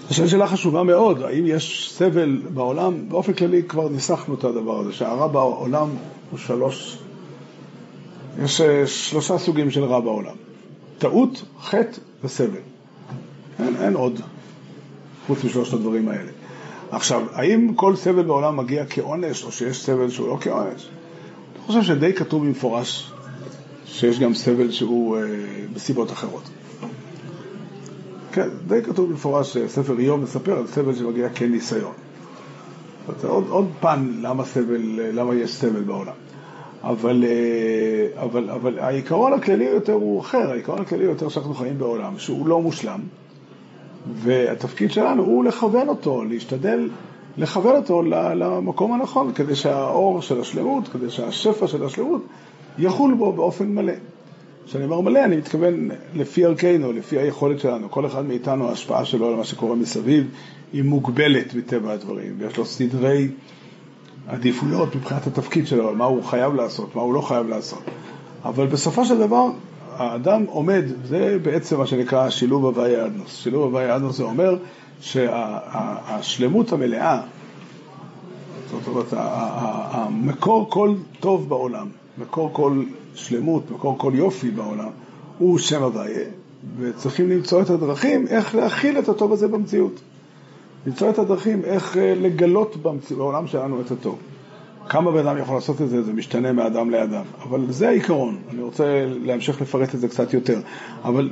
זו 0.10 0.30
שאלה 0.30 0.48
חשובה 0.48 0.84
מאוד, 0.84 1.22
האם 1.22 1.46
יש 1.48 1.94
סבל 1.94 2.42
בעולם? 2.54 3.10
באופן 3.10 3.34
כללי 3.34 3.64
כבר 3.64 3.90
ניסחנו 3.90 4.36
את 4.36 4.44
הדבר 4.44 4.80
הזה, 4.80 4.94
שהרע 4.94 5.28
בעולם 5.28 5.90
הוא 6.32 6.40
שלוש, 6.40 6.98
יש 8.44 8.62
אה, 8.62 8.88
שלושה 8.88 9.38
סוגים 9.38 9.72
של 9.72 9.84
רע 9.84 10.00
בעולם, 10.00 10.36
טעות, 10.98 11.44
חטא 11.62 12.00
וסבל. 12.24 12.60
אין, 13.60 13.76
אין 13.82 13.94
עוד 13.94 14.22
חוץ 15.28 15.44
משלושת 15.44 15.74
הדברים 15.74 16.10
האלה. 16.10 16.32
עכשיו, 16.92 17.24
האם 17.34 17.74
כל 17.76 17.96
סבל 17.96 18.24
בעולם 18.24 18.58
מגיע 18.58 18.84
כעונש, 18.90 19.44
או 19.44 19.52
שיש 19.52 19.84
סבל 19.84 20.10
שהוא 20.10 20.28
לא 20.28 20.38
כעונש? 20.42 20.88
אני 21.56 21.64
חושב 21.66 21.84
שדי 21.84 22.14
כתוב 22.14 22.46
במפורש 22.46 23.12
שיש 23.86 24.20
גם 24.20 24.34
סבל 24.34 24.72
שהוא 24.72 25.18
אה, 25.18 25.22
בסיבות 25.74 26.12
אחרות. 26.12 26.50
כן, 28.32 28.48
די 28.68 28.82
כתוב 28.82 29.10
במפורש 29.10 29.58
שספר 29.58 30.00
איוב 30.00 30.20
מספר 30.20 30.58
על 30.58 30.68
סבל 30.68 30.96
שמגיע 30.96 31.30
כניסיון. 31.30 31.94
זה 33.22 33.28
עוד, 33.28 33.46
עוד 33.50 33.68
פן 33.80 34.12
למה 34.22 34.46
סבל, 34.46 34.82
למה 35.14 35.36
יש 35.36 35.56
סבל 35.56 35.82
בעולם. 35.82 36.14
אבל, 36.84 37.24
אה, 37.24 38.24
אבל, 38.24 38.50
אבל 38.50 38.80
העיקרון 38.80 39.34
הכללי 39.34 39.66
יותר 39.66 39.94
הוא 39.94 40.22
אחר, 40.22 40.52
העיקרון 40.52 40.82
הכללי 40.82 41.04
יותר 41.04 41.30
שאנחנו 41.30 41.54
חיים 41.54 41.78
בעולם 41.78 42.18
שהוא 42.18 42.48
לא 42.48 42.62
מושלם, 42.62 43.00
והתפקיד 44.14 44.92
שלנו 44.92 45.24
הוא 45.24 45.46
לכוון 45.46 45.90
אותו, 45.90 46.24
להשתדל 46.24 46.90
לכוון 47.38 47.76
אותו 47.76 48.02
למקום 48.36 48.94
הנכון, 48.94 49.34
כדי 49.34 49.56
שהאור 49.56 50.22
של 50.22 50.42
השלמות, 50.42 50.88
כדי 50.88 51.10
שהשפע 51.10 51.68
של 51.68 51.86
השלמות 51.86 52.22
יחול 52.78 53.14
בו 53.14 53.34
באופן 53.34 53.68
מלא. 53.68 53.94
כשאני 54.66 54.84
אומר 54.84 55.02
מלא, 55.02 55.26
אני 55.26 55.38
מתכוון 55.38 55.90
לפי 56.16 56.46
ערכנו, 56.46 56.92
לפי 56.92 57.20
היכולת 57.20 57.60
שלנו. 57.60 57.92
כל 57.92 58.06
אחד 58.06 58.26
מאיתנו, 58.26 58.70
ההשפעה 58.70 59.06
שלו 59.06 59.28
על 59.28 59.36
מה 59.36 59.44
שקורה 59.44 59.76
מסביב 59.76 60.28
היא 60.74 60.84
מוגבלת 60.84 61.54
מטבע 61.54 61.92
הדברים, 61.92 62.36
ויש 62.38 62.58
לו 62.58 62.66
סדרי 62.66 63.28
עדיפויות 64.28 64.96
מבחינת 64.96 65.28
התפקיד 65.28 65.68
שלו, 65.68 65.90
על 65.90 65.96
מה 65.96 66.06
הוא 66.06 66.24
חייב 66.24 66.54
לעשות, 66.54 66.96
מה 66.96 67.02
הוא 67.02 67.14
לא 67.14 67.22
חייב 67.22 67.48
לעשות. 67.48 67.82
אבל 68.44 68.68
בסופו 68.68 69.06
של 69.06 69.18
דבר, 69.18 69.46
האדם 69.96 70.46
עומד, 70.48 70.84
זה 71.04 71.38
בעצם 71.42 71.78
מה 71.78 71.88
שנקרא 71.88 72.30
שילוב 72.30 72.66
הוויה 72.66 73.06
אדנוס. 73.06 73.36
שילוב 73.36 73.64
הוויה 73.64 73.96
אדנוס 73.96 74.18
זה 74.18 74.24
אומר 74.24 74.58
שהשלמות 75.02 76.72
המלאה, 76.72 77.22
זאת 78.72 78.88
אומרת, 78.88 79.14
המקור 79.92 80.70
כל 80.70 80.96
טוב 81.20 81.50
בעולם, 81.50 81.88
מקור 82.22 82.50
כל 82.54 82.84
שלמות, 83.16 83.72
מקור 83.72 83.98
כל 83.98 84.12
יופי 84.16 84.52
בעולם, 84.52 84.90
הוא 85.38 85.58
שם 85.58 85.84
הוויה, 85.84 86.26
וצריכים 86.80 87.30
למצוא 87.30 87.62
את 87.62 87.70
הדרכים 87.70 88.28
איך 88.28 88.56
להכיל 88.56 89.00
את 89.00 89.10
הטוב 89.10 89.34
הזה 89.34 89.48
במציאות. 89.48 90.00
למצוא 90.88 91.10
את 91.10 91.20
הדרכים 91.20 91.66
איך 91.66 91.98
אה, 91.98 92.14
לגלות 92.16 92.78
בעולם 93.18 93.48
שלנו 93.48 93.82
את 93.82 93.92
הטוב. 93.92 94.20
כמה 94.90 95.12
בן 95.12 95.28
אדם 95.28 95.38
יכול 95.38 95.56
לעשות 95.56 95.82
את 95.82 95.90
זה, 95.90 96.04
זה 96.04 96.14
משתנה 96.14 96.54
מאדם 96.54 96.90
לאדם, 96.90 97.24
אבל 97.44 97.66
זה 97.70 97.90
העיקרון, 97.90 98.38
אני 98.50 98.62
רוצה 98.62 99.06
להמשיך 99.24 99.62
לפרט 99.62 99.96
את 99.96 100.00
זה 100.00 100.08
קצת 100.08 100.34
יותר, 100.34 100.60
אבל... 101.04 101.30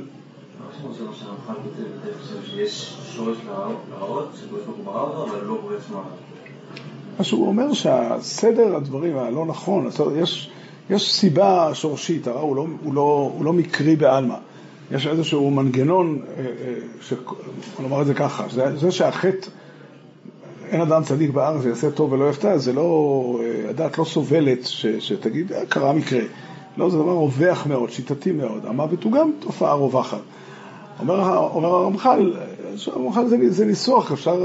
מה 7.18 7.24
שהוא 7.24 7.46
אומר 7.46 7.72
שהסדר 7.72 8.76
הדברים 8.76 9.16
הלא 9.16 9.46
נכון, 9.46 9.88
יש, 10.16 10.50
יש 10.90 11.14
סיבה 11.14 11.70
שורשית, 11.74 12.26
הרע 12.26 12.40
הוא 12.40 12.56
לא, 12.56 12.66
הוא 12.84 12.94
לא, 12.94 13.32
הוא 13.34 13.44
לא 13.44 13.52
מקרי 13.52 13.96
בעלמא. 13.96 14.36
יש 14.90 15.06
איזשהו 15.06 15.50
מנגנון, 15.50 16.18
אה, 16.36 16.44
אה, 16.44 16.74
ש... 17.00 17.12
נאמר 17.80 18.02
את 18.02 18.06
זה 18.06 18.14
ככה, 18.14 18.44
זה, 18.50 18.76
זה 18.76 18.90
שהחטא, 18.90 19.48
אין 20.68 20.80
אדם 20.80 21.02
צדיק 21.02 21.30
בארץ 21.30 21.60
ויעשה 21.64 21.90
טוב 21.90 22.12
ולא 22.12 22.30
יפתע, 22.30 22.58
זה 22.58 22.72
לא, 22.72 23.40
אה, 23.42 23.70
הדת 23.70 23.98
לא 23.98 24.04
סובלת 24.04 24.66
ש, 24.66 24.86
שתגיד, 24.86 25.52
קרה 25.68 25.92
מקרה. 25.92 26.20
לא, 26.76 26.90
זה 26.90 26.98
דבר 26.98 27.12
רווח 27.12 27.66
מאוד, 27.66 27.90
שיטתי 27.90 28.32
מאוד. 28.32 28.66
המוות 28.66 29.04
הוא 29.04 29.12
גם 29.12 29.30
תופעה 29.38 29.74
רווחת. 29.74 30.18
אומר, 31.00 31.36
אומר 31.36 31.68
הרמח"ל, 31.68 32.32
הרמח"ל 32.86 33.26
זה, 33.26 33.36
זה 33.50 33.64
ניסוח, 33.64 34.12
אפשר, 34.12 34.44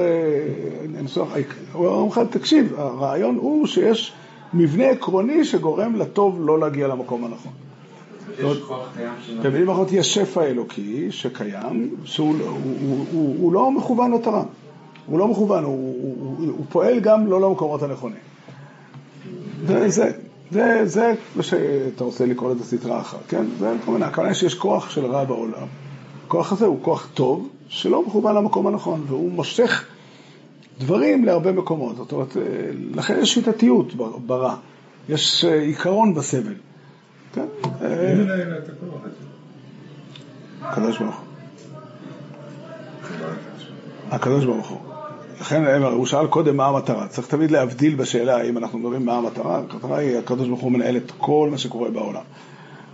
ניסוח, 1.02 1.28
אומר 1.76 1.90
הרמח"ל, 1.90 2.26
תקשיב, 2.26 2.74
הרעיון 2.78 3.36
הוא 3.36 3.68
שיש 3.68 4.14
מבנה 4.54 4.90
עקרוני 4.90 5.46
שגורם 5.46 5.96
לטוב 5.96 6.38
לא 6.42 6.60
להגיע 6.60 6.88
למקום 6.88 7.26
הנכון. 7.26 7.52
במילים 9.44 9.70
אחרות 9.70 9.92
יש 9.92 10.14
שפע 10.14 10.44
אלוקי 10.44 11.12
שקיים, 11.12 11.96
שהוא 12.04 12.36
הוא, 12.40 12.48
הוא, 12.82 13.06
הוא, 13.12 13.36
הוא 13.40 13.54
לא 13.54 13.72
מכוון 13.72 14.12
מטרה. 14.12 14.44
הוא 15.06 15.20
לא 15.20 15.28
מכוון, 15.28 15.64
הוא, 15.64 15.96
הוא, 16.38 16.66
פועל 16.70 17.00
גם 17.00 17.28
לא 17.28 17.42
למקומות 17.42 17.84
הנכונים. 17.84 18.18
זה, 19.68 19.90
זה, 20.52 20.82
זה, 20.86 21.14
מה 21.36 21.44
שאתה 21.44 22.04
רוצה 22.04 22.26
לקרוא 22.26 22.52
לזה 22.52 22.78
סטרה 22.78 23.02
אחת, 23.02 23.20
כן? 23.28 23.46
זה 23.60 23.72
הכוונה, 23.72 24.08
הכוונה 24.08 24.34
שיש 24.34 24.56
כוח 24.56 24.90
של 24.90 25.06
רע 25.06 25.24
בעולם. 25.24 25.68
הכוח 26.28 26.52
הזה 26.52 26.66
הוא 26.66 26.78
כוח 26.82 27.10
טוב, 27.14 27.50
שלא 27.68 28.06
מכוון 28.06 28.36
למקום 28.36 28.68
הנכון, 28.68 29.04
והוא 29.08 29.32
מושך 29.32 29.86
דברים 30.84 31.26
להרבה 31.26 31.52
מקומות. 31.52 31.96
זאת 31.96 32.12
אומרת, 32.12 32.38
לכן 32.96 33.20
יש 33.22 33.34
שיטתיות 33.34 33.94
ברע, 34.26 34.56
יש 35.10 35.46
אה, 35.46 35.62
עיקרון 35.62 36.14
בסבל. 36.14 36.54
כן. 37.34 37.46
הקדוש 40.62 40.98
ברוך 40.98 41.16
הוא. 41.16 41.26
הקדוש 44.12 44.46
ברוך 44.46 44.70
הוא. 44.70 44.80
לכן 45.42 45.84
הוא 45.84 46.06
שאל 46.06 46.28
קודם 46.28 46.58
מה 46.58 46.66
המטרה. 46.66 47.08
צריך 47.08 47.28
תמיד 47.28 47.52
להבדיל 47.52 47.96
בשאלה 47.96 48.38
האם 48.38 48.58
אנחנו 48.58 48.80
מדברים 48.80 49.06
מה 49.06 49.18
המטרה. 49.18 49.58
המטרה 49.58 49.98
היא 49.98 50.18
הקדוש 50.18 50.48
ברוך 50.48 50.62
הוא 50.62 50.72
מנהל 50.72 50.98
את 50.98 51.12
כל 51.18 51.48
מה 51.52 51.58
שקורה 51.58 51.90
בעולם. 51.90 52.24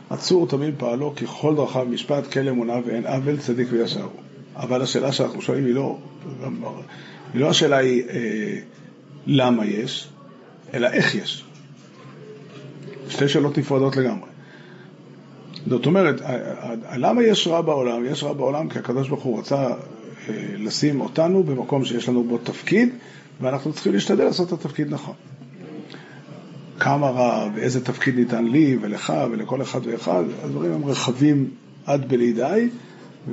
עצור 0.09 0.47
תמיד 0.47 0.73
פעלו 0.77 1.13
ככל 1.15 1.55
דרכיו 1.55 1.85
משפט, 1.85 2.33
כל 2.33 2.47
אמונה 2.47 2.73
ואין 2.85 3.07
עוול, 3.07 3.37
צדיק 3.37 3.67
וישר 3.71 4.03
הוא. 4.03 4.21
אבל 4.55 4.81
השאלה 4.81 5.11
שאנחנו 5.11 5.41
שואלים 5.41 5.65
היא 5.65 5.75
לא, 5.75 5.97
לא 7.33 7.49
השאלה 7.49 7.77
היא 7.77 8.03
אה, 8.09 8.59
למה 9.27 9.65
יש, 9.65 10.09
אלא 10.73 10.87
איך 10.87 11.15
יש. 11.15 11.45
שתי 13.09 13.29
שאלות 13.29 13.57
נפרדות 13.57 13.95
לגמרי. 13.95 14.29
זאת 15.67 15.85
אומרת, 15.85 16.21
למה 16.95 17.23
יש 17.23 17.47
רע 17.47 17.61
בעולם? 17.61 18.05
יש 18.05 18.23
רע 18.23 18.33
בעולם 18.33 18.69
כי 18.69 18.79
הקדוש 18.79 19.09
ברוך 19.09 19.23
הוא 19.23 19.39
רצה 19.39 19.65
אה, 19.65 19.75
לשים 20.57 21.01
אותנו 21.01 21.43
במקום 21.43 21.85
שיש 21.85 22.09
לנו 22.09 22.23
בו 22.23 22.37
תפקיד, 22.37 22.89
ואנחנו 23.41 23.73
צריכים 23.73 23.93
להשתדל 23.93 24.23
לעשות 24.23 24.47
את 24.47 24.53
התפקיד 24.53 24.93
נכון. 24.93 25.15
כמה 26.79 27.09
רע 27.09 27.49
ואיזה 27.55 27.85
תפקיד 27.85 28.15
ניתן 28.15 28.45
לי 28.45 28.77
ולך 28.81 29.13
ולכל 29.31 29.61
אחד 29.61 29.79
ואחד, 29.87 30.23
הדברים 30.43 30.71
הם 30.71 30.85
רחבים 30.85 31.49
עד 31.85 32.09
בלי 32.09 32.33
די, 32.33 32.69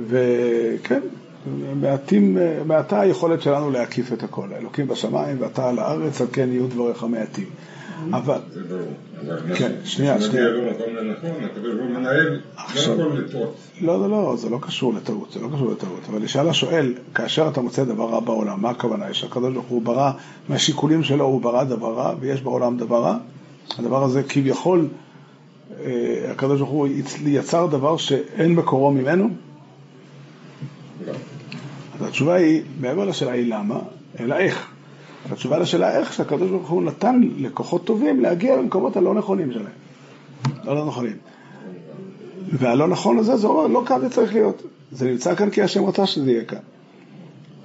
וכן, 0.07 0.99
מעטים, 1.75 2.37
מעטה 2.65 2.99
היכולת 2.99 3.41
שלנו 3.41 3.71
להקיף 3.71 4.13
את 4.13 4.23
הכל. 4.23 4.47
האלוקים 4.53 4.87
בשמיים 4.87 5.37
ואתה 5.39 5.69
על 5.69 5.79
הארץ, 5.79 6.21
על 6.21 6.27
כן 6.31 6.49
יהיו 6.51 6.67
דבריך 6.67 7.03
מעטים. 7.03 7.45
אבל... 8.11 8.39
כן, 9.55 9.71
שנייה, 9.83 10.21
שנייה. 10.21 10.47
לא, 13.81 13.99
לא, 13.99 14.09
לא, 14.09 14.35
זה 14.37 14.49
לא 14.49 14.57
קשור 14.61 14.93
לטעות, 14.93 15.31
זה 15.31 15.39
לא 15.39 15.47
קשור 15.55 15.71
לטעות. 15.71 15.99
אבל 16.09 16.23
ישאל 16.23 16.49
השואל, 16.49 16.93
כאשר 17.15 17.47
אתה 17.47 17.61
מוצא 17.61 17.83
דבר 17.83 18.09
רע 18.09 18.19
בעולם, 18.19 18.61
מה 18.61 18.69
הכוונה? 18.69 19.09
יש 19.09 19.23
הקדוש 19.23 19.53
ברוך 19.53 19.65
הוא 19.67 19.81
ברא, 19.81 20.11
מהשיקולים 20.49 21.03
שלו 21.03 21.25
הוא 21.25 21.41
ברא 21.41 21.63
דבר 21.63 21.93
רע, 21.93 22.13
ויש 22.19 22.41
בעולם 22.41 22.77
דבר 22.77 23.01
רע. 23.01 23.17
הדבר 23.79 24.03
הזה 24.03 24.23
כביכול, 24.23 24.87
אה, 25.79 26.31
הקדוש 26.31 26.59
ברוך 26.59 26.71
הוא 26.71 26.87
יצר 27.25 27.65
דבר 27.65 27.97
שאין 27.97 28.55
מקורו 28.55 28.91
ממנו? 28.91 29.29
אז 31.99 32.07
התשובה 32.07 32.33
היא, 32.33 32.61
מעבר 32.79 33.05
לשאלה 33.05 33.31
היא 33.31 33.53
למה, 33.53 33.79
אלא 34.19 34.35
איך. 34.35 34.67
התשובה 35.31 35.57
לשאלה 35.57 35.97
איך 35.97 36.13
שהקדוש 36.13 36.49
ברוך 36.51 36.69
הוא 36.69 36.83
נתן 36.83 37.21
לכוחות 37.37 37.85
טובים 37.85 38.19
להגיע 38.19 38.57
למקומות 38.57 38.97
הלא 38.97 39.13
נכונים 39.13 39.51
שלהם. 39.51 39.65
לא 40.63 40.75
לא 40.75 40.85
נכונים. 40.85 41.15
והלא 42.53 42.87
נכון 42.87 43.17
הזה, 43.17 43.37
זה 43.37 43.47
אומר, 43.47 43.67
לא 43.67 43.83
כאן 43.85 43.99
זה 44.01 44.09
צריך 44.09 44.33
להיות. 44.33 44.63
זה 44.91 45.09
נמצא 45.09 45.35
כאן 45.35 45.49
כי 45.49 45.61
השם 45.61 45.85
רצה 45.85 46.05
שזה 46.05 46.31
יהיה 46.31 46.43
כאן. 46.43 46.57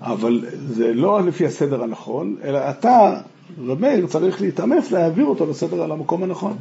אבל 0.01 0.45
זה 0.69 0.95
לא 0.95 1.23
לפי 1.27 1.47
הסדר 1.47 1.83
הנכון, 1.83 2.37
אלא 2.45 2.59
אתה, 2.71 3.21
רב 3.67 4.07
צריך 4.07 4.41
להתאמץ 4.41 4.91
להעביר 4.91 5.27
אותו 5.27 5.47
לסדר 5.47 5.83
על 5.83 5.93
המקום 5.93 6.23
הנכון. 6.23 6.57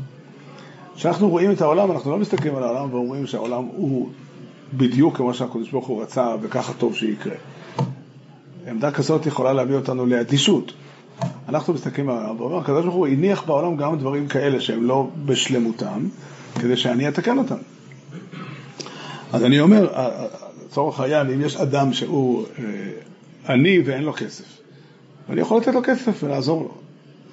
כשאנחנו 0.96 1.30
רואים 1.30 1.52
את 1.52 1.62
העולם, 1.62 1.92
אנחנו 1.92 2.12
לא 2.12 2.18
מסתכלים 2.18 2.56
על 2.56 2.64
העולם 2.64 2.94
ואומרים 2.94 3.28
שהעולם 3.28 3.64
הוא 3.64 4.10
בדיוק 4.74 5.18
כמו 5.18 5.34
שהקדוש 5.34 5.72
ברוך 5.72 5.88
הוא 5.88 6.02
רצה 6.02 6.36
וככה 6.42 6.74
טוב 6.74 6.96
שיקרה. 6.96 7.36
עמדה 8.68 8.92
כזאת 8.92 9.26
יכולה 9.26 9.54
להביא 9.54 9.76
אותנו 9.76 10.06
לאדישות. 10.06 10.74
אנחנו 11.50 11.74
מסתכלים 11.74 12.10
על 12.10 12.18
העולם 12.18 12.42
ואומרים, 12.42 12.62
הקדוש 12.62 12.84
ברוך 12.84 12.96
הוא 12.96 13.08
הניח 13.08 13.44
בעולם 13.44 13.78
גם 13.78 13.98
דברים 13.98 14.28
כאלה 14.28 14.60
שהם 14.60 14.84
לא 14.84 15.08
בשלמותם, 15.26 16.08
כדי 16.62 16.78
שאני 16.78 17.08
אתקן 17.08 17.38
אותם. 17.38 17.56
אז 19.34 19.44
אני 19.44 19.60
אומר, 19.60 19.88
לצורך 20.66 21.00
העניין, 21.00 21.30
אם 21.30 21.42
יש 21.42 21.56
אדם 21.56 21.94
שהוא 21.94 22.46
אה, 22.60 23.54
עני 23.54 23.80
ואין 23.86 24.04
לו 24.04 24.14
כסף, 24.14 24.46
אני 25.30 25.42
יכול 25.42 25.62
לתת 25.62 25.74
לו 25.74 25.82
כסף 25.84 26.24
ולעזור 26.24 26.62
לו. 26.62 26.72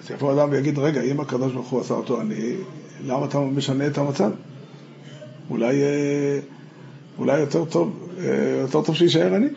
אז 0.02 0.10
יבוא 0.10 0.32
אדם 0.32 0.48
ויגיד, 0.50 0.78
רגע, 0.78 1.02
אם 1.02 1.20
הקדוש 1.20 1.52
ברוך 1.52 1.68
הוא 1.68 1.80
עשה 1.80 1.94
אותו 1.94 2.20
עני, 2.20 2.54
למה 3.06 3.26
אתה 3.26 3.40
משנה 3.40 3.86
את 3.86 3.98
המצב? 3.98 4.30
אולי, 5.50 5.82
אה, 5.82 6.38
אולי 7.18 7.40
יותר 7.40 7.64
טוב, 7.64 8.08
אה, 8.18 8.58
יותר 8.60 8.82
טוב 8.82 8.94
שיישאר 8.94 9.34
עני. 9.34 9.48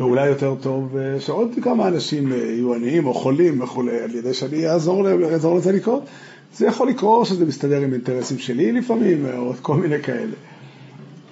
ואולי 0.00 0.26
יותר 0.26 0.54
טוב 0.60 0.96
אה, 0.96 1.20
שעוד 1.20 1.50
כמה 1.62 1.88
אנשים 1.88 2.32
אה, 2.32 2.36
יהיו 2.36 2.74
עניים 2.74 3.06
או 3.06 3.14
חולים 3.14 3.60
וכולי, 3.60 4.00
על 4.00 4.14
ידי 4.14 4.34
שאני 4.34 4.68
אעזור, 4.68 5.02
לזה 5.56 5.72
לקרות. 5.72 6.02
זה 6.54 6.66
יכול 6.66 6.88
לקרות 6.88 7.26
שזה 7.26 7.46
מסתדר 7.46 7.80
עם 7.80 7.92
אינטרסים 7.92 8.38
שלי 8.38 8.72
לפעמים, 8.72 9.26
או 9.36 9.52
כל 9.62 9.76
מיני 9.76 10.02
כאלה. 10.02 10.32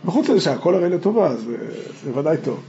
וחוץ 0.05 0.29
לזה 0.29 0.41
שהכל 0.41 0.75
הרי 0.75 0.91
לטובה, 0.91 1.37
זה, 1.37 1.57
זה 2.05 2.19
ודאי 2.19 2.37
טוב. 2.45 2.61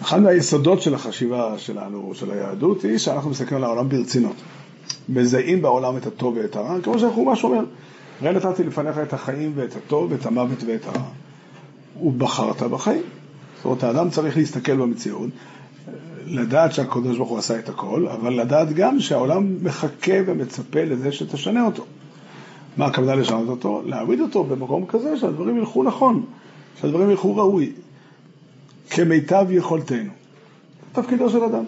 אחד 0.00 0.22
מהיסודות 0.22 0.82
של 0.82 0.94
החשיבה 0.94 1.58
שלנו, 1.58 2.12
של 2.14 2.30
היהדות, 2.30 2.82
היא 2.82 2.98
שאנחנו 2.98 3.30
מסתכלים 3.30 3.56
על 3.56 3.64
העולם 3.64 3.88
ברצינות. 3.88 4.36
מזהים 5.08 5.62
בעולם 5.62 5.96
את 5.96 6.06
הטוב 6.06 6.36
ואת 6.36 6.56
הרע, 6.56 6.80
כמו 6.82 6.98
שהחומש 6.98 7.44
אומר, 7.44 7.64
ראה 8.22 8.32
נתתי 8.32 8.64
לפניך 8.64 8.98
את 8.98 9.12
החיים 9.12 9.52
ואת 9.54 9.76
הטוב 9.76 10.12
ואת 10.12 10.26
המוות 10.26 10.58
ואת 10.66 10.86
הרע. 10.86 11.25
ובחרת 12.02 12.62
בחיים. 12.62 13.02
זאת 13.56 13.64
אומרת, 13.64 13.84
האדם 13.84 14.10
צריך 14.10 14.36
להסתכל 14.36 14.76
במציאות, 14.76 15.30
לדעת 16.26 16.72
שהקדוש 16.72 17.16
ברוך 17.16 17.28
הוא 17.28 17.38
עשה 17.38 17.58
את 17.58 17.68
הכל, 17.68 18.08
אבל 18.08 18.40
לדעת 18.40 18.72
גם 18.72 19.00
שהעולם 19.00 19.56
מחכה 19.62 20.14
ומצפה 20.26 20.84
לזה 20.84 21.12
שתשנה 21.12 21.66
אותו. 21.66 21.84
מה 22.76 22.86
הכוונה 22.86 23.14
לשנות 23.14 23.48
אותו? 23.48 23.82
להעמיד 23.86 24.20
אותו 24.20 24.44
במקום 24.44 24.86
כזה 24.86 25.16
שהדברים 25.16 25.58
ילכו 25.58 25.82
נכון, 25.82 26.24
שהדברים 26.80 27.10
ילכו 27.10 27.36
ראוי, 27.36 27.72
כמיטב 28.90 29.46
יכולתנו. 29.50 30.10
תפקידו 30.92 31.30
של 31.30 31.44
אדם. 31.44 31.64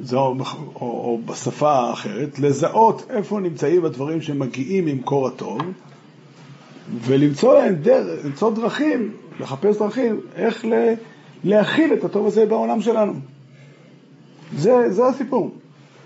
זו, 0.00 0.18
או, 0.18 0.34
או, 0.74 0.80
או 0.80 1.20
בשפה 1.26 1.72
האחרת, 1.72 2.38
לזהות 2.38 3.06
איפה 3.10 3.40
נמצאים 3.40 3.84
הדברים 3.84 4.22
שמגיעים 4.22 4.84
ממקור 4.84 5.28
הטוב, 5.28 5.58
ולמצוא 7.00 7.54
להם 7.54 7.74
דרך, 7.74 8.24
למצוא 8.24 8.54
דרכים, 8.54 9.12
לחפש 9.40 9.78
דרכים, 9.78 10.20
איך 10.36 10.64
ל, 10.64 10.94
להכיל 11.44 11.92
את 11.92 12.04
הטוב 12.04 12.26
הזה 12.26 12.46
בעולם 12.46 12.80
שלנו. 12.80 13.12
זה, 14.56 14.90
זה 14.90 15.06
הסיפור. 15.06 15.50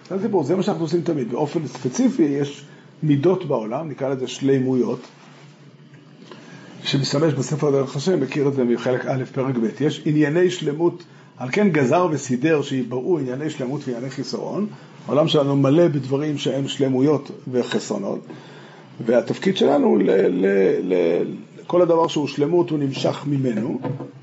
זה 0.08 0.14
הסיפור, 0.14 0.44
זה 0.44 0.56
מה 0.56 0.62
שאנחנו 0.62 0.84
עושים 0.84 1.00
תמיד. 1.00 1.30
באופן 1.30 1.66
ספציפי 1.66 2.22
יש 2.22 2.64
מידות 3.02 3.44
בעולם, 3.44 3.88
נקרא 3.88 4.08
לזה 4.08 4.26
שלימויות, 4.26 5.00
שמשתמש 6.82 7.34
בספר 7.34 7.70
דרך 7.70 7.96
השם, 7.96 8.20
מכיר 8.20 8.48
את 8.48 8.54
זה 8.54 8.64
מחלק 8.64 9.06
א', 9.06 9.24
פרק 9.32 9.54
ב'. 9.56 9.66
יש 9.80 10.02
ענייני 10.04 10.50
שלמות, 10.50 11.04
על 11.36 11.48
כן 11.52 11.68
גזר 11.68 12.08
וסידר 12.10 12.62
שיבררו 12.62 13.18
ענייני 13.18 13.50
שלמות 13.50 13.80
וענייני 13.84 14.10
חיסרון. 14.10 14.66
העולם 15.06 15.28
שלנו 15.28 15.56
מלא 15.56 15.88
בדברים 15.88 16.38
שהם 16.38 16.68
שלמויות 16.68 17.30
וחסרונות, 17.52 18.18
והתפקיד 19.06 19.56
שלנו, 19.56 19.96
ל, 19.96 20.10
ל, 20.10 20.46
ל, 20.82 20.94
כל 21.66 21.82
הדבר 21.82 22.08
שהוא 22.08 22.26
שלמות 22.26 22.70
הוא 22.70 22.78
נמשך 22.78 23.24
ממנו, 23.26 23.78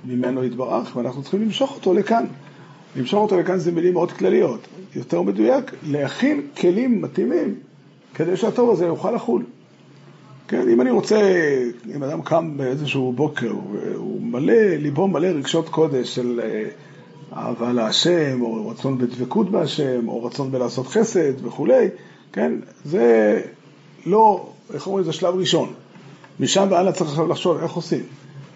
ממנו 0.05 0.43
יתברך, 0.43 0.96
ואנחנו 0.96 1.22
צריכים 1.22 1.41
למשוך 1.41 1.75
אותו 1.75 1.93
לכאן. 1.93 2.25
למשוך 2.96 3.19
אותו 3.19 3.39
לכאן 3.39 3.57
זה 3.57 3.72
מילים 3.72 3.93
מאוד 3.93 4.12
כלליות. 4.12 4.67
יותר 4.96 5.22
מדויק, 5.22 5.72
להכין 5.84 6.41
כלים 6.57 7.01
מתאימים 7.01 7.55
כדי 8.13 8.38
שהטוב 8.38 8.69
הזה 8.69 8.86
יוכל 8.86 9.12
לחול. 9.12 9.43
כן, 10.48 10.69
אם 10.69 10.81
אני 10.81 10.91
רוצה, 10.91 11.22
אם 11.96 12.03
אדם 12.03 12.22
קם 12.22 12.57
באיזשהו 12.57 13.13
בוקר 13.13 13.53
והוא 13.72 14.22
מלא, 14.22 14.75
ליבו 14.75 15.07
מלא 15.07 15.27
רגשות 15.27 15.69
קודש 15.69 16.15
של 16.15 16.41
אה, 16.43 16.63
אהבה 17.38 17.74
להשם, 17.74 18.41
או 18.41 18.69
רצון 18.69 18.98
בדבקות 18.98 19.51
בהשם, 19.51 20.07
או 20.07 20.24
רצון 20.24 20.51
בלעשות 20.51 20.88
חסד 20.88 21.46
וכולי, 21.46 21.88
כן, 22.34 22.53
זה 22.86 23.41
לא, 24.05 24.50
איך 24.74 24.88
אומרים, 24.88 25.06
זה 25.06 25.14
שלב 25.14 25.36
ראשון. 25.36 25.74
משם 26.40 26.68
והלאה 26.72 26.92
צריך 26.92 27.10
עכשיו 27.10 27.28
לחשוב 27.28 27.58
איך 27.58 27.72
עושים. 27.72 28.04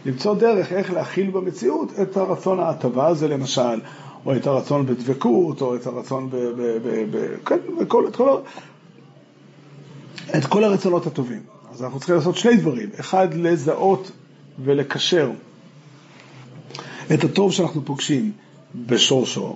למצוא 0.05 0.35
דרך 0.35 0.71
איך 0.73 0.93
להכיל 0.93 1.29
במציאות 1.31 1.99
את 2.01 2.17
הרצון 2.17 2.59
ההטבה 2.59 3.07
הזה 3.07 3.27
למשל, 3.27 3.81
או 4.25 4.35
את 4.35 4.47
הרצון 4.47 4.85
בדבקות, 4.85 5.61
או 5.61 5.75
את 5.75 5.87
הרצון 5.87 6.29
ב... 6.29 6.35
ב, 6.35 6.61
ב, 6.61 7.17
ב 7.17 7.35
כן, 7.45 7.57
וכל, 7.81 8.07
את, 8.07 8.15
כל, 8.15 8.37
את 10.37 10.45
כל 10.45 10.63
הרצונות 10.63 11.07
הטובים. 11.07 11.41
אז 11.73 11.83
אנחנו 11.83 11.99
צריכים 11.99 12.15
לעשות 12.15 12.35
שני 12.35 12.57
דברים. 12.57 12.89
אחד, 12.99 13.33
לזהות 13.33 14.11
ולקשר 14.63 15.31
את 17.13 17.23
הטוב 17.23 17.51
שאנחנו 17.51 17.85
פוגשים 17.85 18.31
בשורשו. 18.75 19.55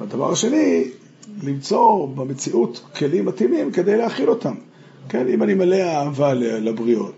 והדבר 0.00 0.32
השני, 0.32 0.84
למצוא 1.42 2.08
במציאות 2.08 2.84
כלים 2.96 3.26
מתאימים 3.26 3.72
כדי 3.72 3.96
להכיל 3.96 4.30
אותם. 4.30 4.54
כן, 5.08 5.28
אם 5.28 5.42
אני 5.42 5.54
מלא 5.54 5.76
אהבה 5.76 6.34
לבריות. 6.34 7.12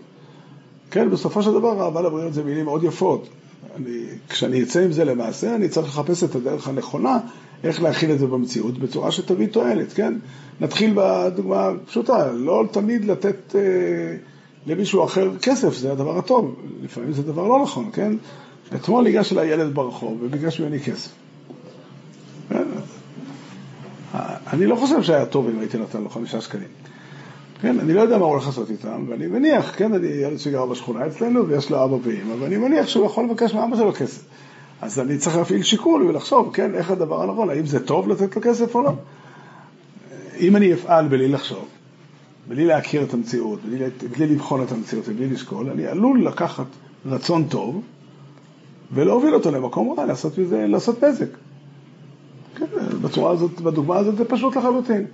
כן, 0.91 1.09
בסופו 1.09 1.43
של 1.43 1.53
דבר 1.53 1.81
אהבה 1.81 2.01
לבריות 2.01 2.33
זה 2.33 2.43
מילים 2.43 2.65
מאוד 2.65 2.83
יפות. 2.83 3.29
אני, 3.75 4.03
כשאני 4.29 4.63
אצא 4.63 4.79
עם 4.79 4.91
זה 4.91 5.05
למעשה, 5.05 5.55
אני 5.55 5.69
צריך 5.69 5.87
לחפש 5.87 6.23
את 6.23 6.35
הדרך 6.35 6.67
הנכונה, 6.67 7.19
איך 7.63 7.81
להכיל 7.81 8.11
את 8.11 8.19
זה 8.19 8.27
במציאות, 8.27 8.77
בצורה 8.77 9.11
שתביא 9.11 9.47
תועלת, 9.47 9.93
כן? 9.93 10.13
נתחיל 10.61 10.93
בדוגמה 10.95 11.69
פשוטה, 11.85 12.31
לא 12.31 12.63
תמיד 12.71 13.05
לתת 13.05 13.55
אה, 13.55 13.61
למישהו 14.67 15.03
אחר 15.03 15.37
כסף, 15.41 15.77
זה 15.77 15.91
הדבר 15.91 16.17
הטוב, 16.17 16.55
לפעמים 16.83 17.13
זה 17.13 17.23
דבר 17.23 17.47
לא 17.47 17.61
נכון, 17.63 17.89
כן? 17.93 18.13
אתמול 18.75 19.03
ניגש 19.03 19.33
אליי 19.33 19.47
ילד 19.47 19.75
ברחוב 19.75 20.17
וביקש 20.21 20.59
ממני 20.59 20.79
כסף. 20.79 21.11
כן? 22.49 22.63
אני 24.53 24.65
לא 24.65 24.75
חושב 24.75 25.03
שהיה 25.03 25.25
טוב 25.25 25.49
אם 25.49 25.59
הייתי 25.59 25.77
נותן 25.77 26.01
לו 26.01 26.09
חמישה 26.09 26.41
שקלים. 26.41 26.67
כן, 27.61 27.79
אני 27.79 27.93
לא 27.93 28.01
יודע 28.01 28.17
מה 28.17 28.25
הוא 28.25 28.31
הולך 28.31 28.45
לעשות 28.45 28.69
איתם, 28.69 29.05
ואני 29.09 29.27
מניח, 29.27 29.73
כן, 29.77 29.93
אני 29.93 30.07
ילד 30.07 30.39
שגר 30.39 30.65
בשכונה 30.65 31.07
אצלנו 31.07 31.47
ויש 31.47 31.69
לו 31.69 31.83
אבא 31.83 31.95
ואמא, 32.03 32.33
ואני 32.39 32.57
מניח 32.57 32.87
שהוא 32.87 33.05
יכול 33.05 33.23
לבקש 33.25 33.53
מאבא 33.53 33.75
שלו 33.75 33.93
כסף. 33.93 34.23
אז 34.81 34.99
אני 34.99 35.17
צריך 35.17 35.35
להפעיל 35.35 35.63
שיקול 35.63 36.03
ולחשוב, 36.03 36.49
כן, 36.53 36.75
איך 36.75 36.91
הדבר 36.91 37.23
הנכון, 37.23 37.49
האם 37.49 37.65
זה 37.65 37.85
טוב 37.85 38.09
לתת 38.09 38.35
לו 38.35 38.41
כסף 38.41 38.75
או 38.75 38.81
לא. 38.81 38.91
אם 40.39 40.55
אני 40.55 40.73
אפעל 40.73 41.07
בלי 41.07 41.27
לחשוב, 41.27 41.65
בלי 42.47 42.65
להכיר 42.65 43.03
את 43.03 43.13
המציאות, 43.13 43.59
בלי, 43.65 43.85
בלי 44.17 44.27
לבחון 44.27 44.63
את 44.63 44.71
המציאות 44.71 45.05
ובלי 45.07 45.27
לשקול, 45.27 45.69
אני 45.69 45.87
עלול 45.87 46.25
לקחת 46.25 46.65
רצון 47.05 47.47
טוב 47.47 47.81
ולהוביל 48.93 49.33
אותו 49.33 49.51
למקום 49.51 49.99
רע, 49.99 50.05
לעשות 50.05 50.33
לעשות 50.51 51.03
נזק. 51.03 51.29
כן, 52.55 52.65
בצורה 53.01 53.31
הזאת, 53.31 53.61
בדוגמה 53.61 53.97
הזאת 53.97 54.17
זה 54.17 54.25
פשוט 54.25 54.55
לחלוטין. 54.55 55.05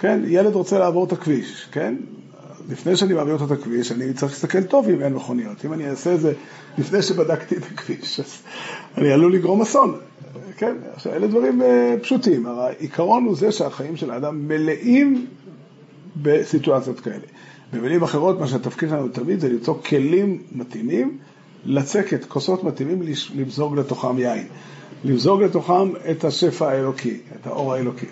כן, 0.00 0.20
ילד 0.26 0.54
רוצה 0.54 0.78
לעבור 0.78 1.04
את 1.04 1.12
הכביש, 1.12 1.68
כן? 1.72 1.94
לפני 2.70 2.96
שאני 2.96 3.14
מעביר 3.14 3.34
אותו 3.34 3.44
את 3.44 3.50
הכביש, 3.50 3.92
אני 3.92 4.12
צריך 4.12 4.32
להסתכל 4.32 4.62
טוב 4.62 4.88
אם 4.88 5.02
אין 5.02 5.14
מכוניות. 5.14 5.64
אם 5.64 5.72
אני 5.72 5.90
אעשה 5.90 6.14
את 6.14 6.20
זה 6.20 6.32
לפני 6.78 7.02
שבדקתי 7.02 7.56
את 7.56 7.62
הכביש, 7.72 8.20
אז 8.20 8.42
אני 8.98 9.12
עלול 9.12 9.34
לגרום 9.34 9.62
אסון. 9.62 9.98
כן, 10.56 10.76
עכשיו, 10.94 11.12
אלה 11.12 11.26
דברים 11.26 11.62
uh, 11.62 11.64
פשוטים. 12.02 12.46
העיקרון 12.46 13.24
הוא 13.24 13.36
זה 13.36 13.52
שהחיים 13.52 13.96
של 13.96 14.10
האדם 14.10 14.48
מלאים 14.48 15.26
בסיטואציות 16.22 17.00
כאלה. 17.00 17.26
במילים 17.72 18.02
אחרות, 18.02 18.40
מה 18.40 18.46
שהתפקיד 18.46 18.88
שלנו 18.88 19.08
תמיד 19.08 19.40
זה 19.40 19.48
למצוא 19.48 19.74
כלים 19.82 20.42
מתאימים, 20.52 21.18
לצקת, 21.64 22.24
כוסות 22.24 22.64
מתאימים, 22.64 23.02
למזוג 23.34 23.78
לתוכם 23.78 24.18
יין. 24.18 24.46
למזוג 25.04 25.42
לתוכם 25.42 25.92
את 26.10 26.24
השפע 26.24 26.70
האלוקי, 26.70 27.18
את 27.40 27.46
האור 27.46 27.74
האלוקי. 27.74 28.06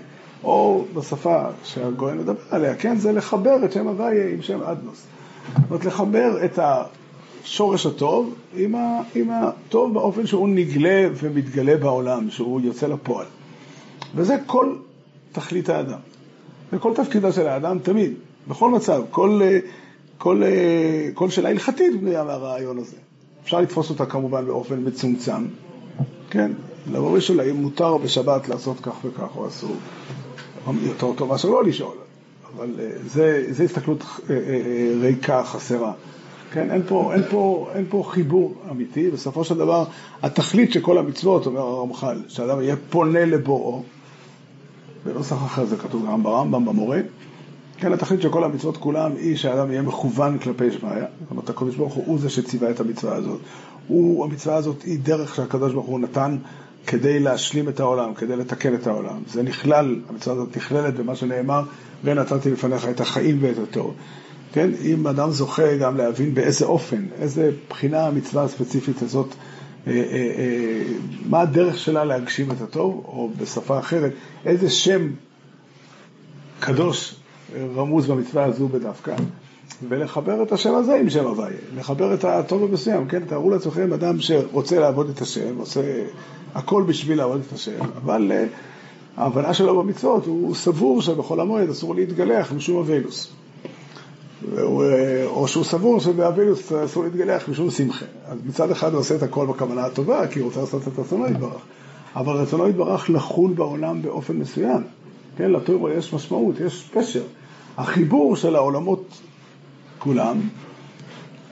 או 0.44 0.84
בשפה 0.94 1.44
שהגויין 1.64 2.18
מדבר 2.18 2.40
עליה, 2.50 2.74
כן, 2.74 2.96
זה 2.96 3.12
לחבר 3.12 3.64
את 3.64 3.72
שם 3.72 3.88
הוויה 3.88 4.28
עם 4.28 4.42
שם 4.42 4.62
אדנוס. 4.62 5.06
זאת 5.46 5.70
אומרת, 5.70 5.84
לחבר 5.84 6.44
את 6.44 6.58
השורש 6.62 7.86
הטוב 7.86 8.34
עם, 8.56 8.74
ה, 8.74 9.00
עם 9.14 9.30
הטוב 9.30 9.94
באופן 9.94 10.26
שהוא 10.26 10.48
נגלה 10.48 11.08
ומתגלה 11.14 11.76
בעולם, 11.76 12.30
שהוא 12.30 12.60
יוצא 12.60 12.86
לפועל. 12.86 13.26
וזה 14.14 14.36
כל 14.46 14.74
תכלית 15.32 15.68
האדם. 15.68 15.98
וכל 16.72 16.94
תפקידה 16.94 17.32
של 17.32 17.46
האדם 17.46 17.78
תמיד, 17.78 18.12
בכל 18.48 18.70
מצב, 18.70 19.02
כל, 19.10 19.40
כל, 20.18 20.42
כל 21.14 21.30
שאלה 21.30 21.48
הלכתית 21.48 22.00
בנויה 22.00 22.24
מהרעיון 22.24 22.78
הזה. 22.78 22.96
אפשר 23.44 23.60
לתפוס 23.60 23.90
אותה 23.90 24.06
כמובן 24.06 24.46
באופן 24.46 24.80
מצומצם, 24.86 25.46
כן? 26.30 26.52
לבוא 26.92 27.10
ולשאול 27.10 27.40
האם 27.40 27.56
מותר 27.56 27.96
בשבת 27.96 28.48
לעשות 28.48 28.80
כך 28.82 29.04
וכך 29.04 29.36
או 29.36 29.48
אסור. 29.48 29.76
יותר 30.82 31.12
טוב 31.16 31.28
מאשר 31.28 31.48
לא 31.48 31.64
לשאול, 31.64 31.96
אבל 32.56 32.70
אה, 32.78 32.90
זה, 33.06 33.44
זה 33.50 33.64
הסתכלות 33.64 34.04
אה, 34.30 34.34
אה, 34.34 34.92
ריקה, 35.00 35.44
חסרה. 35.44 35.92
כן, 36.52 36.70
אין 36.70 36.82
פה, 36.88 37.14
אין, 37.14 37.22
פה, 37.30 37.68
אין 37.74 37.84
פה 37.88 38.04
חיבור 38.10 38.54
אמיתי, 38.70 39.10
בסופו 39.10 39.44
של 39.44 39.58
דבר 39.58 39.84
התכלית 40.22 40.72
של 40.72 40.80
כל 40.80 40.98
המצוות, 40.98 41.46
אומר 41.46 41.60
הרמח"ל, 41.60 42.22
שאדם 42.28 42.60
יהיה 42.60 42.76
פונה 42.90 43.24
לבוראו, 43.24 43.82
בנוסח 45.04 45.36
אחר 45.36 45.64
זה 45.64 45.76
כתוב 45.76 46.06
גם 46.06 46.22
ברמב"ם, 46.22 46.64
במורה, 46.64 47.00
כן, 47.76 47.92
התכלית 47.92 48.22
של 48.22 48.30
כל 48.30 48.44
המצוות 48.44 48.76
כולם 48.76 49.12
היא 49.16 49.36
שהאדם 49.36 49.70
יהיה 49.70 49.82
מכוון 49.82 50.38
כלפי 50.38 50.70
שמעיה, 50.72 51.04
זאת 51.20 51.30
אומרת 51.30 51.50
הקדוש 51.50 51.76
ברוך 51.76 51.94
הוא 51.94 52.04
הוא 52.06 52.18
זה 52.18 52.30
שציווה 52.30 52.70
את 52.70 52.80
המצווה 52.80 53.14
הזאת, 53.16 53.40
הוא, 53.88 54.24
המצווה 54.24 54.56
הזאת 54.56 54.82
היא 54.82 54.98
דרך 55.02 55.34
שהקדוש 55.34 55.72
ברוך 55.72 55.86
הוא 55.86 56.00
נתן 56.00 56.36
כדי 56.86 57.20
להשלים 57.20 57.68
את 57.68 57.80
העולם, 57.80 58.14
כדי 58.14 58.36
לתקן 58.36 58.74
את 58.74 58.86
העולם. 58.86 59.22
זה 59.26 59.42
נכלל, 59.42 60.00
המצווה 60.08 60.36
הזאת 60.36 60.56
נכללת 60.56 60.94
במה 60.94 61.16
שנאמר, 61.16 61.62
ונתתי 62.04 62.50
לפניך 62.50 62.88
את 62.88 63.00
החיים 63.00 63.38
ואת 63.40 63.58
הטוב. 63.58 63.94
כן, 64.52 64.70
אם 64.84 65.06
אדם 65.06 65.30
זוכה 65.30 65.76
גם 65.76 65.96
להבין 65.96 66.34
באיזה 66.34 66.64
אופן, 66.64 67.06
איזה 67.20 67.50
בחינה 67.68 68.06
המצווה 68.06 68.44
הספציפית 68.44 69.02
הזאת, 69.02 69.34
אה, 69.86 69.92
אה, 69.92 70.02
אה, 70.12 70.82
מה 71.26 71.40
הדרך 71.40 71.78
שלה 71.78 72.04
להגשים 72.04 72.50
את 72.50 72.60
הטוב, 72.60 73.04
או 73.08 73.30
בשפה 73.36 73.78
אחרת, 73.78 74.12
איזה 74.46 74.70
שם 74.70 75.10
קדוש 76.60 77.14
רמוז 77.76 78.06
במצווה 78.06 78.44
הזו 78.44 78.68
בדווקא, 78.68 79.16
ולחבר 79.88 80.42
את 80.42 80.52
השם 80.52 80.74
הזה 80.74 80.94
עם 80.94 81.10
שם 81.10 81.26
הוויה, 81.26 81.56
לחבר 81.76 82.14
את 82.14 82.24
הטוב 82.24 82.64
המסוים, 82.64 83.08
כן? 83.08 83.24
תארו 83.24 83.50
לעצמכם 83.50 83.92
אדם 83.92 84.20
שרוצה 84.20 84.80
לעבוד 84.80 85.08
את 85.08 85.20
השם, 85.20 85.58
עושה 85.58 86.04
הכל 86.54 86.82
בשביל 86.86 87.18
לעבוד 87.18 87.40
את 87.46 87.52
השם, 87.52 87.80
אבל 87.96 88.32
uh, 88.32 89.20
ההבנה 89.20 89.54
שלו 89.54 89.82
במצוות, 89.82 90.26
הוא 90.26 90.54
סבור 90.54 91.02
שבחול 91.02 91.40
המועד 91.40 91.68
אסור 91.70 91.94
להתגלח 91.94 92.52
משום 92.52 92.78
אבילוס. 92.78 93.32
או 95.26 95.48
שהוא 95.48 95.64
סבור 95.64 96.00
שבאבילוס 96.00 96.72
אסור 96.72 97.04
להתגלח 97.04 97.48
משום 97.48 97.70
שמחה. 97.70 98.06
אז 98.26 98.38
מצד 98.44 98.70
אחד 98.70 98.92
הוא 98.92 99.00
עושה 99.00 99.14
את 99.14 99.22
הכל 99.22 99.46
בכוונה 99.46 99.84
הטובה, 99.84 100.26
כי 100.26 100.38
הוא 100.38 100.46
רוצה 100.46 100.60
לעשות 100.60 100.88
את 100.88 100.98
רצונו 100.98 101.26
יתברך. 101.26 101.62
אבל 102.16 102.32
רצונו 102.32 102.68
יתברך 102.68 103.10
לחול 103.10 103.52
בעולם 103.52 104.02
באופן 104.02 104.36
מסוים. 104.36 104.82
כן, 105.36 105.50
לטורו 105.50 105.88
יש 105.88 106.14
משמעות, 106.14 106.60
יש 106.60 106.90
פשר. 106.94 107.22
החיבור 107.76 108.36
של 108.36 108.56
העולמות 108.56 109.20
כולם, 110.08 110.40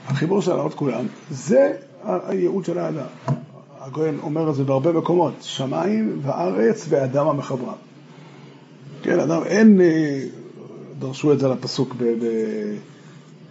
החיבור 0.06 0.42
של 0.42 0.50
העולמות 0.50 0.74
כולם, 0.74 1.06
זה 1.30 1.72
הייעוד 2.04 2.64
של 2.64 2.78
האדם. 2.78 3.06
הגויין 3.80 4.18
אומר 4.22 4.50
את 4.50 4.54
זה 4.54 4.64
בהרבה 4.64 4.92
מקומות, 4.92 5.32
שמיים 5.40 6.18
וארץ 6.22 6.86
ואדם 6.88 7.26
המחברם. 7.28 7.74
כן, 9.02 9.20
אדם, 9.20 9.42
אין, 9.46 9.80
אה, 9.80 10.22
דרשו 10.98 11.32
את 11.32 11.38
זה 11.38 11.48
לפסוק 11.48 11.94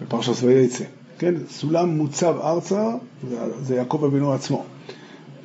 בפרשת 0.02 0.44
ויצא. 0.44 0.84
כן, 1.18 1.34
סולם 1.50 1.90
מוצב 1.90 2.36
ארצה, 2.44 2.90
זה 3.62 3.76
יעקב 3.76 4.04
אבינו 4.04 4.34
עצמו. 4.34 4.64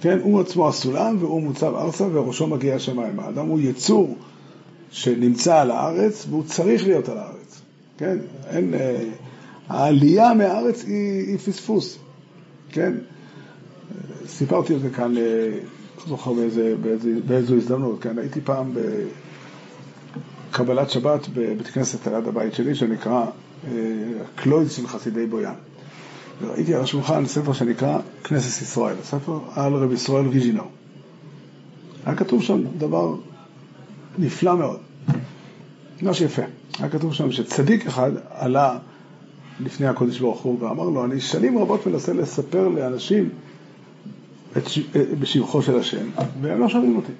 כן, 0.00 0.18
הוא 0.22 0.40
עצמו 0.40 0.68
הסולם 0.68 1.16
והוא 1.20 1.42
מוצב 1.42 1.74
ארצה 1.74 2.04
וראשו 2.12 2.46
מגיע 2.46 2.74
השמיים. 2.74 3.20
האדם 3.20 3.46
הוא 3.46 3.60
יצור 3.60 4.16
שנמצא 4.90 5.60
על 5.60 5.70
הארץ 5.70 6.26
והוא 6.30 6.44
צריך 6.44 6.86
להיות 6.86 7.08
על 7.08 7.18
הארץ. 7.18 7.60
כן, 7.98 8.18
אין, 8.50 8.74
אה, 8.74 9.04
העלייה 9.70 10.34
מהארץ 10.34 10.84
היא, 10.84 11.28
היא 11.28 11.38
פספוס. 11.38 11.98
כן, 12.68 12.92
סיפרתי 14.26 14.74
את 14.74 14.80
זה 14.80 14.90
כאן, 14.90 15.16
אה, 15.16 15.22
לא 15.98 16.04
זוכר 16.08 16.32
באיזה, 16.32 16.74
באיזה, 16.82 17.10
באיזו 17.26 17.54
הזדמנות, 17.54 18.02
כן, 18.02 18.18
הייתי 18.18 18.40
פעם 18.40 18.72
בקבלת 20.50 20.90
שבת 20.90 21.28
בבית 21.28 21.66
כנסת 21.66 22.06
על 22.06 22.12
יד 22.18 22.28
הבית 22.28 22.54
שלי 22.54 22.74
שנקרא 22.74 23.26
אה, 23.66 23.70
קלויד 24.34 24.70
של 24.70 24.86
חסידי 24.86 25.26
בויאן. 25.26 25.54
וראיתי 26.42 26.74
על 26.74 26.82
השולחן 26.82 27.26
ספר 27.26 27.52
שנקרא 27.52 27.98
כנסת 28.24 28.62
ישראל, 28.62 28.96
ספר 29.04 29.38
על 29.54 29.74
רב 29.74 29.92
ישראל 29.92 30.26
ריז'ינור. 30.26 30.70
היה 32.06 32.16
כתוב 32.16 32.42
שם 32.42 32.64
דבר 32.78 33.14
נפלא 34.18 34.56
מאוד, 34.56 34.78
ממש 36.02 36.20
יפה. 36.20 36.42
היה 36.78 36.88
כתוב 36.88 37.14
שם 37.14 37.32
שצדיק 37.32 37.86
אחד 37.86 38.10
עלה 38.30 38.78
לפני 39.64 39.86
הקודש 39.86 40.18
ברוך 40.18 40.40
הוא 40.40 40.56
ואמר 40.60 40.84
לו, 40.84 41.04
אני 41.04 41.20
שנים 41.20 41.58
רבות 41.58 41.86
מנסה 41.86 42.12
לספר 42.12 42.68
לאנשים 42.68 43.28
את, 44.56 44.62
בשבחו 45.20 45.62
של 45.62 45.78
השם, 45.78 46.06
והם 46.40 46.60
לא 46.60 46.68
שומעים 46.68 46.96
אותי. 46.96 47.12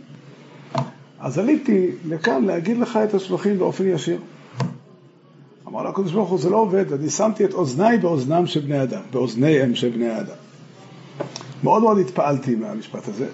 אז 1.21 1.39
עליתי 1.39 1.91
לכאן 2.09 2.45
להגיד 2.45 2.79
לך 2.79 2.97
את 2.97 3.15
השבחים 3.15 3.59
באופן 3.59 3.89
ישיר. 3.89 4.19
אמר 5.69 5.83
לו 5.83 5.89
הקדוש 5.89 6.13
ברוך 6.13 6.31
הוא, 6.31 6.39
זה 6.39 6.51
לא 6.51 6.57
עובד, 6.57 6.93
אני 6.93 7.11
שמתי 7.11 7.45
את 7.45 7.55
אוזניי 7.55 7.99
באוזנם 7.99 8.47
של 8.47 8.61
בני 8.61 8.83
אדם, 8.83 9.01
באוזניהם 9.13 9.75
של 9.75 9.89
בני 9.89 10.21
אדם. 10.21 10.37
מאוד 11.63 11.83
מאוד 11.83 11.99
התפעלתי 11.99 12.55
מהמשפט 12.55 13.09
הזה, 13.09 13.27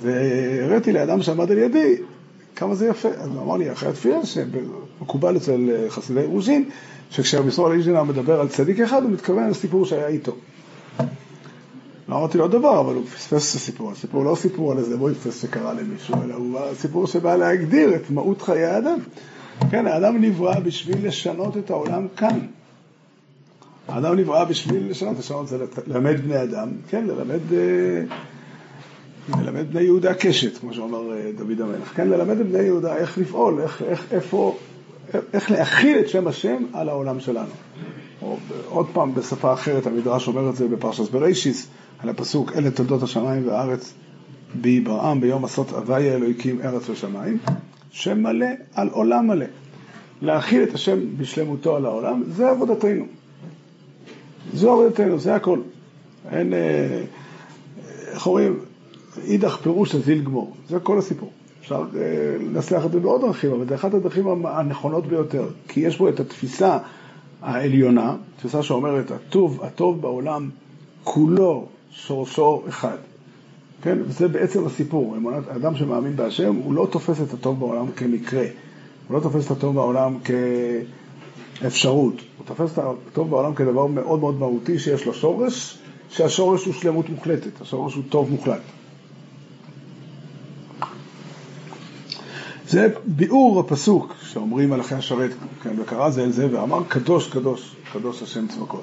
והראיתי 0.00 0.92
לאדם 0.92 1.22
שעמד 1.22 1.50
על 1.50 1.58
ידי 1.58 1.96
כמה 2.56 2.74
זה 2.74 2.86
יפה. 2.86 3.08
אז 3.08 3.28
הוא 3.28 3.42
אמר 3.42 3.56
לי, 3.56 3.72
אחרי 3.72 3.88
התפילה, 3.88 4.26
שמקובל 4.26 5.36
אצל 5.36 5.86
חסידי 5.88 6.24
רוז'ין, 6.24 6.64
שכשרבי 7.10 7.48
ישראל 7.48 7.72
איז'ינר 7.72 8.02
מדבר 8.02 8.40
על 8.40 8.48
צדיק 8.48 8.80
אחד, 8.80 9.02
הוא 9.02 9.10
מתכוון 9.10 9.50
לסיפור 9.50 9.86
שהיה 9.86 10.06
איתו. 10.06 10.36
לא 12.08 12.16
אמרתי 12.16 12.38
לו 12.38 12.48
דבר, 12.48 12.80
אבל 12.80 12.94
הוא 12.94 13.06
פספס 13.06 13.50
את 13.50 13.56
הסיפור. 13.56 13.92
הסיפור 13.92 14.24
לא 14.24 14.34
סיפור 14.34 14.72
על 14.72 14.78
איזה 14.78 14.96
בויפס 14.96 15.42
שקרה 15.42 15.74
למישהו, 15.74 16.14
אלא 16.24 16.34
הוא 16.34 16.58
סיפור 16.74 17.06
שבא 17.06 17.36
להגדיר 17.36 17.94
את 17.94 18.10
מהות 18.10 18.42
חיי 18.42 18.64
האדם. 18.64 18.98
כן, 19.70 19.86
האדם 19.86 20.20
נברא 20.20 20.60
בשביל 20.60 21.06
לשנות 21.06 21.56
את 21.56 21.70
העולם 21.70 22.06
כאן. 22.16 22.38
האדם 23.88 24.16
נברא 24.16 24.44
בשביל 24.44 24.90
לשנות, 24.90 25.18
לשנות 25.18 25.48
זה 25.48 25.58
ללמד 25.86 26.20
בני 26.20 26.42
אדם, 26.42 26.68
כן, 26.88 27.06
ללמד, 27.06 27.52
אה, 27.52 28.02
ללמד 29.42 29.72
בני 29.72 29.82
יהודה 29.82 30.14
קשת, 30.14 30.58
כמו 30.58 30.74
שאומר 30.74 31.12
אה, 31.12 31.30
דוד 31.36 31.60
המלך, 31.60 31.96
כן, 31.96 32.08
ללמד 32.08 32.38
בני 32.38 32.62
יהודה 32.62 32.96
איך 32.96 33.18
לפעול, 33.18 33.60
איך, 33.60 33.82
איך, 33.82 34.06
איפה, 34.10 34.56
איך 35.32 35.50
להכיל 35.50 35.98
את 35.98 36.08
שם 36.08 36.26
השם 36.26 36.64
על 36.72 36.88
העולם 36.88 37.20
שלנו. 37.20 37.50
עוד 38.68 38.86
פעם 38.92 39.14
בשפה 39.14 39.52
אחרת, 39.52 39.86
המדרש 39.86 40.28
אומר 40.28 40.50
את 40.50 40.56
זה 40.56 40.68
בפרשת 40.68 41.10
בראשיס, 41.10 41.68
על 41.98 42.08
הפסוק 42.08 42.52
אלה 42.56 42.70
תולדות 42.70 43.02
השמיים 43.02 43.48
והארץ 43.48 43.94
בי 44.54 44.80
ברעם 44.80 45.20
ביום 45.20 45.44
עשות 45.44 45.70
הוויה 45.70 46.14
אלוהיקים 46.14 46.60
ארץ 46.60 46.88
ושמיים, 46.88 47.38
שם 47.90 48.22
מלא 48.22 48.46
על 48.74 48.88
עולם 48.88 49.26
מלא. 49.26 49.46
להכיל 50.22 50.62
את 50.62 50.74
השם 50.74 51.16
בשלמותו 51.16 51.76
על 51.76 51.86
העולם, 51.86 52.22
זה 52.28 52.50
עבודתנו. 52.50 53.04
זו 54.54 54.72
עבודתנו, 54.72 55.18
זה 55.18 55.34
הכל. 55.34 55.60
אין, 56.30 56.52
אה, 56.52 57.02
איך 58.12 58.26
אומרים, 58.26 58.58
אידך 59.24 59.56
פירוש 59.62 59.94
הזיל 59.94 60.22
גמור, 60.24 60.56
זה 60.68 60.80
כל 60.80 60.98
הסיפור. 60.98 61.30
אפשר 61.60 61.84
אה, 61.96 62.36
לנסח 62.40 62.82
את 62.86 62.92
זה 62.92 63.00
בעוד 63.00 63.20
דרכים, 63.20 63.52
אבל 63.52 63.66
זה 63.68 63.74
אחת 63.74 63.94
הדרכים 63.94 64.46
הנכונות 64.46 65.06
ביותר, 65.06 65.48
כי 65.68 65.80
יש 65.80 65.98
בו 65.98 66.08
את 66.08 66.20
התפיסה 66.20 66.78
העליונה, 67.42 68.16
תפיסה 68.36 68.62
שאומרת, 68.62 69.10
הטוב, 69.10 69.60
הטוב 69.62 70.00
בעולם 70.00 70.50
כולו 71.04 71.66
שורשו 71.90 72.62
אחד. 72.68 72.96
כן? 73.82 73.98
וזה 74.02 74.28
בעצם 74.28 74.66
הסיפור. 74.66 75.16
אדם 75.56 75.76
שמאמין 75.76 76.16
בהשם, 76.16 76.54
הוא 76.54 76.74
לא 76.74 76.88
תופס 76.90 77.20
את 77.22 77.34
הטוב 77.34 77.60
בעולם 77.60 77.86
כמקרה. 77.96 78.44
הוא 79.08 79.16
לא 79.16 79.20
תופס 79.22 79.46
את 79.46 79.50
הטוב 79.50 79.74
בעולם 79.74 80.18
כאפשרות. 81.60 82.14
הוא 82.14 82.46
תופס 82.46 82.72
את 82.72 82.78
הטוב 82.78 83.30
בעולם 83.30 83.54
כדבר 83.54 83.86
מאוד 83.86 84.20
מאוד 84.20 84.38
מהותי 84.38 84.78
שיש 84.78 85.06
לו 85.06 85.14
שורש, 85.14 85.78
שהשורש 86.10 86.64
הוא 86.64 86.74
שלמות 86.74 87.08
מוחלטת, 87.08 87.60
השורש 87.60 87.94
הוא 87.94 88.04
טוב 88.08 88.30
מוחלט. 88.30 88.60
זה 92.70 92.88
ביאור 93.06 93.60
הפסוק 93.60 94.14
שאומרים 94.22 94.72
על 94.72 94.80
אחרי 94.80 94.98
השרת, 94.98 95.30
כן, 95.62 95.80
וקרא 95.80 96.10
זה 96.10 96.24
אל 96.24 96.30
זה 96.30 96.48
ואמר 96.52 96.82
קדוש 96.88 97.28
קדוש 97.28 97.76
קדוש 97.92 98.22
השם 98.22 98.46
צבקות. 98.48 98.82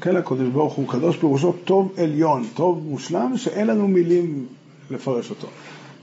כן, 0.00 0.16
הקדוש 0.16 0.48
ברוך 0.48 0.74
הוא 0.74 0.88
קדוש 0.88 1.16
פירושו 1.16 1.52
טוב 1.52 1.92
עליון, 1.96 2.44
טוב 2.54 2.82
מושלם, 2.88 3.36
שאין 3.36 3.66
לנו 3.66 3.88
מילים 3.88 4.46
לפרש 4.90 5.30
אותו. 5.30 5.46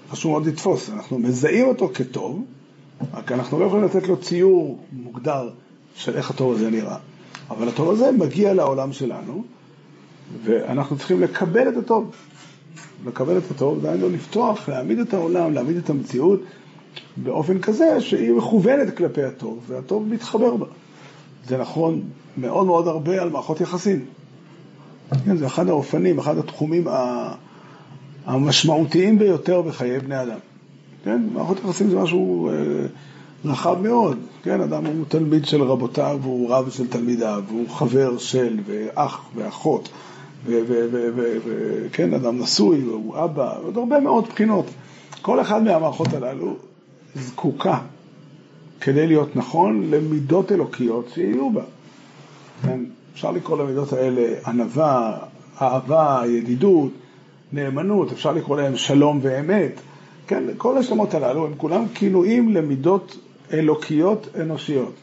חשוב 0.10 0.32
מאוד 0.32 0.48
לתפוס, 0.48 0.90
אנחנו 0.90 1.20
מזהים 1.20 1.68
אותו 1.68 1.90
כטוב, 1.94 2.44
רק 3.14 3.32
אנחנו 3.32 3.60
לא 3.60 3.66
יכולים 3.66 3.86
לתת 3.86 4.08
לו 4.08 4.18
ציור 4.18 4.80
מוגדר 4.92 5.50
של 5.96 6.16
איך 6.16 6.30
הטוב 6.30 6.54
הזה 6.54 6.70
נראה. 6.70 6.98
אבל 7.50 7.68
הטוב 7.68 7.90
הזה 7.90 8.12
מגיע 8.12 8.54
לעולם 8.54 8.94
שלנו, 8.94 9.44
ואנחנו 10.44 10.98
צריכים 10.98 11.22
לקבל 11.22 11.70
את 11.70 11.78
הטוב. 11.78 12.12
לקבל 13.06 13.38
את 13.38 13.52
הטוב, 13.52 13.82
דהיינו 13.82 14.10
לפתוח, 14.10 14.70
להעמיד 14.70 15.00
את 15.00 15.14
העולם, 15.14 15.54
להעמיד 15.54 15.78
את 15.78 15.90
המציאות 15.90 16.40
באופן 17.18 17.60
כזה 17.60 18.02
שהיא 18.02 18.34
מכוונת 18.34 18.98
כלפי 18.98 19.24
הטוב, 19.24 19.60
והטוב 19.68 20.08
מתחבר 20.08 20.56
בה. 20.56 20.66
זה 21.48 21.58
נכון 21.58 22.02
מאוד 22.38 22.66
מאוד 22.66 22.88
הרבה 22.88 23.22
על 23.22 23.30
מערכות 23.30 23.62
יחסים. 23.62 24.06
כן, 25.26 25.38
זה 25.38 25.46
אחד 25.46 25.70
האופנים, 25.70 26.20
אחד 26.20 26.38
התחומים 26.38 26.88
המשמעותיים 28.26 29.20
ביותר 29.20 29.62
בחיי 29.62 30.00
בני 30.00 30.22
אדם. 30.22 30.38
כן, 31.04 31.22
מערכות 31.34 31.58
יחסים 31.66 31.90
זה 31.90 31.96
משהו 31.96 32.50
אה, 32.50 32.54
רחב 33.46 33.82
מאוד. 33.82 34.18
כן, 34.44 34.62
אדם 34.62 34.86
הוא 34.86 35.06
תלמיד 35.08 35.46
של 35.46 35.64
רבותיו, 35.64 36.20
והוא 36.22 36.50
רב 36.50 36.70
של 36.70 36.88
תלמידיו, 36.88 37.44
והוא 37.48 37.70
חבר 37.70 38.18
של, 38.18 38.60
ואח 38.66 39.26
ואחות, 39.36 39.90
וכן, 40.46 42.14
אדם 42.14 42.40
נשוי, 42.40 42.84
והוא 42.84 43.24
אבא, 43.24 43.56
ועוד 43.62 43.78
הרבה 43.78 44.00
מאוד 44.00 44.28
בחינות. 44.28 44.66
כל 45.22 45.42
אחד 45.42 45.64
מהמערכות 45.64 46.14
הללו 46.14 46.56
זקוקה 47.16 47.80
כדי 48.82 49.08
להיות 49.08 49.36
נכון 49.36 49.90
למידות 49.90 50.52
אלוקיות 50.52 51.10
שיהיו 51.14 51.50
בה. 51.54 51.64
כן? 52.64 52.80
אפשר 53.14 53.32
לקרוא 53.32 53.58
למידות 53.58 53.94
האלה 53.94 54.34
ענווה, 54.48 55.18
אהבה, 55.62 56.22
ידידות, 56.28 56.92
נאמנות, 57.54 58.12
אפשר 58.12 58.32
לקרוא 58.32 58.58
להם 58.58 58.78
שלום 58.78 59.20
ואמת. 59.22 59.72
כן, 60.28 60.44
כל 60.58 60.78
השמות 60.78 61.14
הללו 61.14 61.46
הם 61.46 61.54
כולם 61.58 61.86
כינויים 61.94 62.54
למידות 62.54 63.18
אלוקיות 63.54 64.28
אנושיות. 64.42 64.94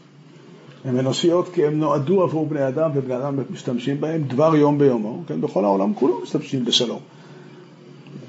הן 0.85 0.99
אנושיות 0.99 1.49
כי 1.55 1.67
הן 1.67 1.79
נועדו 1.79 2.23
עבור 2.23 2.47
בני 2.47 2.69
אדם 2.69 2.91
ובני 2.95 3.17
אדם 3.17 3.39
משתמשים 3.51 4.01
בהם 4.01 4.23
דבר 4.23 4.57
יום 4.57 4.79
ביומו, 4.79 5.23
כן, 5.27 5.41
בכל 5.41 5.65
העולם 5.65 5.95
כולו 5.95 6.21
משתמשים 6.23 6.65
בשלום. 6.65 7.01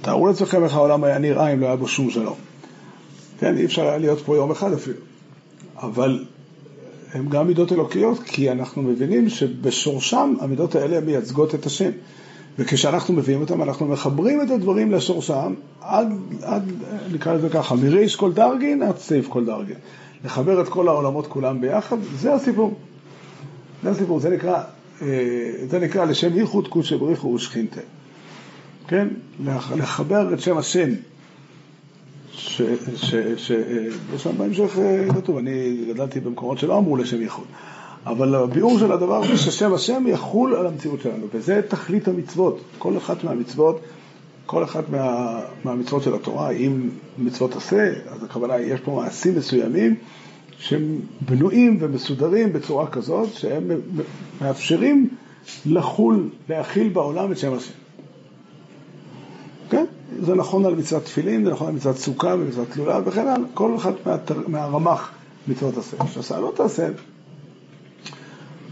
תארו 0.02 0.28
לעצמכם 0.28 0.64
איך 0.64 0.76
העולם 0.76 1.04
היה 1.04 1.18
נראה 1.18 1.54
אם 1.54 1.60
לא 1.60 1.66
היה 1.66 1.76
בו 1.76 1.88
שום 1.88 2.10
שלום. 2.10 2.51
כן, 3.42 3.58
אי 3.58 3.66
אפשר 3.66 3.82
היה 3.82 3.98
להיות 3.98 4.20
פה 4.20 4.36
יום 4.36 4.52
אחד 4.52 4.74
אפילו. 4.74 4.98
אבל 5.78 6.26
הן 7.14 7.30
גם 7.30 7.48
מידות 7.48 7.72
אלוקיות, 7.72 8.24
כי 8.24 8.52
אנחנו 8.52 8.82
מבינים 8.82 9.30
שבשורשם 9.30 10.34
המידות 10.40 10.76
האלה 10.76 11.00
מייצגות 11.00 11.56
את 11.56 11.66
השם. 11.66 11.92
וכשאנחנו 12.60 13.14
מביאים 13.14 13.42
אותם, 13.42 13.62
אנחנו 13.64 13.88
מחברים 13.88 14.42
את 14.42 14.50
הדברים 14.50 14.92
לשורשם 14.92 15.54
עד, 15.82 16.08
עד 16.42 16.72
נקרא 17.14 17.34
לזה 17.34 17.50
ככה, 17.50 17.76
מריש 17.76 18.16
כל 18.16 18.34
דרגין 18.34 18.84
עד 18.84 18.98
סייף 18.98 19.28
כל 19.28 19.46
דרגין. 19.46 19.78
לחבר 20.26 20.62
את 20.62 20.70
כל 20.70 20.88
העולמות 20.88 21.28
כולם 21.28 21.62
ביחד, 21.62 21.98
זה 22.20 22.34
הסיפור. 22.34 22.74
זה 23.84 23.90
הסיפור, 23.90 24.20
זה 24.20 24.30
נקרא, 24.30 24.64
אה, 25.02 25.08
זה 25.70 25.80
נקרא 25.80 26.06
לשם 26.06 26.38
ייחוד 26.38 26.68
קודשא 26.68 26.98
בריחו 26.98 27.28
ושכינתה. 27.28 27.82
כן? 28.88 29.08
לחבר 29.76 30.34
את 30.34 30.40
שם 30.40 30.58
השם 30.58 30.90
שיש 32.34 33.52
שם 34.18 34.38
בהמשך 34.38 34.80
אה, 34.80 35.06
כתוב, 35.14 35.38
אני 35.38 35.86
גדלתי 35.90 36.20
במקומות 36.20 36.60
שלא 36.60 36.78
אמרו 36.78 36.98
לשם 36.98 37.22
ייחוד. 37.22 37.46
אבל 38.06 38.36
הביאור 38.36 38.80
של 38.80 38.92
הדבר 38.92 39.18
הוא 39.18 39.36
ששם 39.36 39.74
השם 39.74 40.04
יחול 40.08 40.56
על 40.56 40.68
המציאות 40.68 41.02
שלנו, 41.02 41.26
וזה 41.34 41.62
תכלית 41.68 42.08
המצוות. 42.08 42.62
כל 42.78 42.98
אחת 42.98 43.24
מהמצוות, 43.24 43.82
כל 44.46 44.64
אחת 44.64 44.90
מה, 44.90 45.40
מהמצוות 45.64 46.04
של 46.04 46.16
התורה, 46.16 46.50
אם 46.52 46.90
מצוות 47.18 47.56
עשה, 47.56 47.94
אז 48.10 48.24
הכוונה 48.24 48.54
היא, 48.54 48.74
יש 48.74 48.80
פה 48.80 49.02
מעשים 49.04 49.36
מסוימים 49.36 49.96
שהם 50.58 51.00
בנויים 51.22 51.78
ומסודרים 51.82 52.54
בצורה 52.54 52.88
כזאת, 52.88 53.34
שהם 53.34 53.72
מאפשרים 54.42 55.10
לחול, 55.66 56.30
להכיל 56.50 56.90
בעולם 56.90 57.32
את 57.32 57.38
שם 57.38 57.54
השם. 57.54 57.81
זה 60.20 60.36
נכון 60.36 60.66
על 60.66 60.76
מצוות 60.76 61.04
תפילין, 61.04 61.46
זה 61.46 61.52
נכון 61.52 61.68
על 61.68 61.74
מצוות 61.74 61.98
סוכה 61.98 62.36
ומצוות 62.40 62.70
תלולה 62.70 63.00
וכן 63.06 63.28
הלאה, 63.28 63.48
כל 63.54 63.76
אחת 63.76 63.94
מהרמ"ח 64.48 65.12
מצוות 65.48 65.78
עשה. 65.78 65.98
שעשה 66.14 66.40
לא 66.40 66.54
תעשה, 66.56 66.90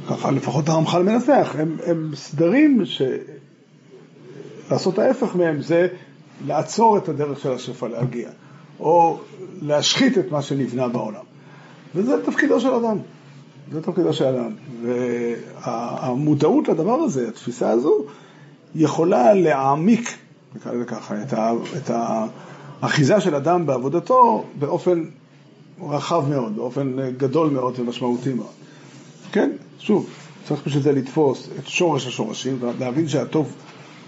ככה 0.09 0.31
לפחות 0.31 0.69
הרמח"ל 0.69 1.03
מנסח, 1.03 1.55
הם, 1.57 1.77
הם 1.85 2.11
סדרים 2.15 2.81
שלעשות 4.67 4.99
ההפך 4.99 5.35
מהם 5.35 5.61
זה 5.61 5.87
לעצור 6.47 6.97
את 6.97 7.09
הדרך 7.09 7.39
של 7.39 7.51
השפע 7.51 7.87
להגיע, 7.87 8.29
או 8.79 9.19
להשחית 9.61 10.17
את 10.17 10.31
מה 10.31 10.41
שנבנה 10.41 10.87
בעולם. 10.87 11.23
וזה 11.95 12.25
תפקידו 12.25 12.59
של 12.59 12.69
אדם. 12.69 12.97
זה 13.71 13.81
תפקידו 13.81 14.13
של 14.13 14.25
אדם. 14.25 14.51
והמודעות 14.81 16.67
לדבר 16.67 16.93
הזה, 16.93 17.27
התפיסה 17.27 17.69
הזו, 17.69 18.03
יכולה 18.75 19.33
להעמיק, 19.33 20.17
נקרא 20.55 20.71
לזה 20.71 20.85
ככה, 20.85 21.21
את, 21.23 21.33
ה, 21.33 21.51
את 21.77 21.91
האחיזה 22.81 23.21
של 23.21 23.35
אדם 23.35 23.65
בעבודתו 23.65 24.45
באופן 24.59 25.03
רחב 25.81 26.29
מאוד, 26.29 26.55
באופן 26.55 26.95
גדול 27.17 27.49
מאוד 27.49 27.79
ומשמעותי 27.79 28.33
מאוד. 28.33 28.47
כן, 29.31 29.51
שוב, 29.79 30.09
צריך 30.47 30.61
בשביל 30.65 30.83
זה 30.83 30.91
לתפוס 30.91 31.49
את 31.59 31.67
שורש 31.67 32.07
השורשים 32.07 32.57
ולהבין 32.59 33.07
שהטוב, 33.07 33.55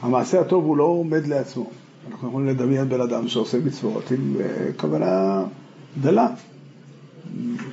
המעשה 0.01 0.41
הטוב 0.41 0.65
הוא 0.65 0.77
לא 0.77 0.83
עומד 0.83 1.27
לעצמו. 1.27 1.69
אנחנו 2.11 2.27
יכולים 2.27 2.47
לדמיין 2.47 2.89
בן 2.89 3.01
אדם 3.01 3.27
שעושה 3.27 3.57
מצוות 3.59 4.11
עם 4.11 4.35
uh, 4.37 4.81
כוונה 4.81 5.43
דלה. 6.01 6.27